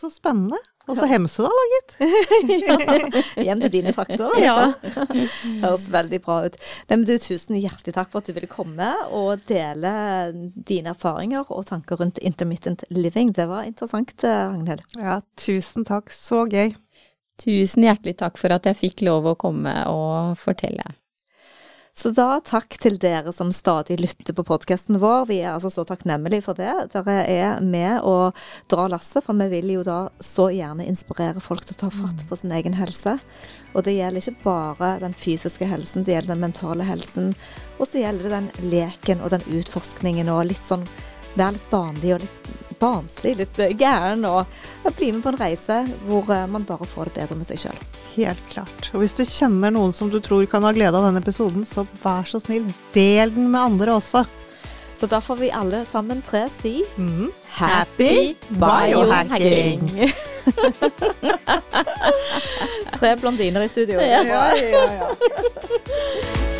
Så 0.00 0.08
spennende. 0.12 0.56
Og 0.88 0.96
så 0.96 1.06
Hemsedal, 1.06 1.52
da, 1.52 1.64
gitt. 1.74 1.92
Hjem 3.46 3.60
til 3.60 3.72
dine 3.74 3.92
trakter. 3.94 4.32
Ja. 4.40 4.70
Høres 5.62 5.84
veldig 5.92 6.20
bra 6.24 6.38
ut. 6.48 6.56
Nei, 6.88 6.96
men 6.96 7.04
du, 7.06 7.12
tusen 7.20 7.58
hjertelig 7.60 7.94
takk 7.98 8.08
for 8.10 8.22
at 8.22 8.30
du 8.30 8.34
ville 8.34 8.48
komme 8.50 8.88
og 9.14 9.44
dele 9.50 9.92
dine 10.70 10.94
erfaringer 10.94 11.52
og 11.52 11.68
tanker 11.68 12.00
rundt 12.00 12.18
intermittent 12.24 12.86
living. 12.88 13.34
Det 13.36 13.46
var 13.50 13.68
interessant, 13.68 14.16
eh, 14.24 14.46
Ragnhild. 14.48 14.86
Ja, 14.96 15.20
tusen 15.38 15.84
takk. 15.86 16.08
Så 16.14 16.46
gøy. 16.50 16.72
Tusen 17.40 17.84
hjertelig 17.86 18.16
takk 18.24 18.40
for 18.40 18.56
at 18.56 18.66
jeg 18.68 18.80
fikk 18.80 19.04
lov 19.06 19.28
å 19.28 19.36
komme 19.38 19.76
og 19.92 20.40
fortelle. 20.40 20.96
Så 22.00 22.08
da 22.16 22.38
takk 22.40 22.78
til 22.80 22.94
dere 22.96 23.28
som 23.36 23.50
stadig 23.52 23.98
lytter 24.00 24.32
på 24.32 24.44
podkasten 24.48 24.96
vår. 25.02 25.26
Vi 25.28 25.42
er 25.42 25.50
altså 25.52 25.68
så 25.68 25.82
takknemlige 25.84 26.46
for 26.46 26.56
det. 26.56 26.72
Dere 26.94 27.16
er 27.28 27.58
med 27.60 28.06
og 28.08 28.38
drar 28.72 28.88
lasset, 28.88 29.20
for 29.26 29.36
vi 29.36 29.50
vil 29.52 29.74
jo 29.74 29.82
da 29.84 29.98
så 30.24 30.46
gjerne 30.48 30.86
inspirere 30.88 31.42
folk 31.44 31.66
til 31.68 31.76
å 31.76 31.80
ta 31.82 31.90
fatt 31.92 32.24
på 32.30 32.38
sin 32.40 32.54
egen 32.56 32.78
helse. 32.78 33.18
Og 33.74 33.84
det 33.84 33.98
gjelder 33.98 34.24
ikke 34.24 34.46
bare 34.46 34.94
den 35.04 35.12
fysiske 35.12 35.68
helsen, 35.68 36.06
det 36.06 36.16
gjelder 36.16 36.32
den 36.32 36.46
mentale 36.46 36.88
helsen. 36.88 37.34
Og 37.76 37.84
så 37.90 38.00
gjelder 38.00 38.30
det 38.30 38.38
den 38.38 38.72
leken 38.72 39.20
og 39.20 39.34
den 39.36 39.44
utforskningen 39.60 40.32
og 40.32 40.46
litt 40.54 40.64
sånn 40.72 40.88
være 41.34 41.56
litt 41.56 41.70
barnlig 41.70 42.14
og 42.16 42.24
litt 42.24 42.50
barnslig, 42.80 43.36
litt 43.42 43.58
eh, 43.60 43.76
gæren. 43.76 44.24
Og 44.28 44.46
bli 44.96 45.12
med 45.12 45.22
på 45.24 45.32
en 45.32 45.40
reise 45.40 45.80
hvor 46.08 46.30
eh, 46.34 46.46
man 46.50 46.66
bare 46.68 46.88
får 46.88 47.10
det 47.10 47.16
bedre 47.20 47.38
med 47.38 47.46
seg 47.50 47.58
sjøl. 47.64 47.80
Helt 48.16 48.44
klart. 48.50 48.90
Og 48.92 49.04
hvis 49.04 49.16
du 49.16 49.24
kjenner 49.24 49.70
noen 49.74 49.92
som 49.96 50.10
du 50.12 50.20
tror 50.24 50.46
kan 50.50 50.64
ha 50.66 50.72
glede 50.76 50.96
av 50.96 51.04
denne 51.08 51.22
episoden, 51.22 51.66
så 51.68 51.86
vær 52.02 52.24
så 52.28 52.38
snill, 52.42 52.66
del 52.96 53.34
den 53.34 53.50
med 53.52 53.60
andre 53.60 53.98
også. 54.00 54.24
Så 55.00 55.08
da 55.08 55.20
får 55.24 55.36
vi 55.40 55.48
alle 55.56 55.86
sammen 55.88 56.20
tre 56.26 56.42
si 56.58 56.82
mm. 56.98 57.30
Happy 57.56 58.36
biohacking! 58.50 59.86
Tre 63.00 63.16
blondiner 63.16 63.64
i 63.64 63.68
studio. 63.68 64.00
Ja, 64.00 64.22
ja, 64.24 64.52
ja. 64.60 65.08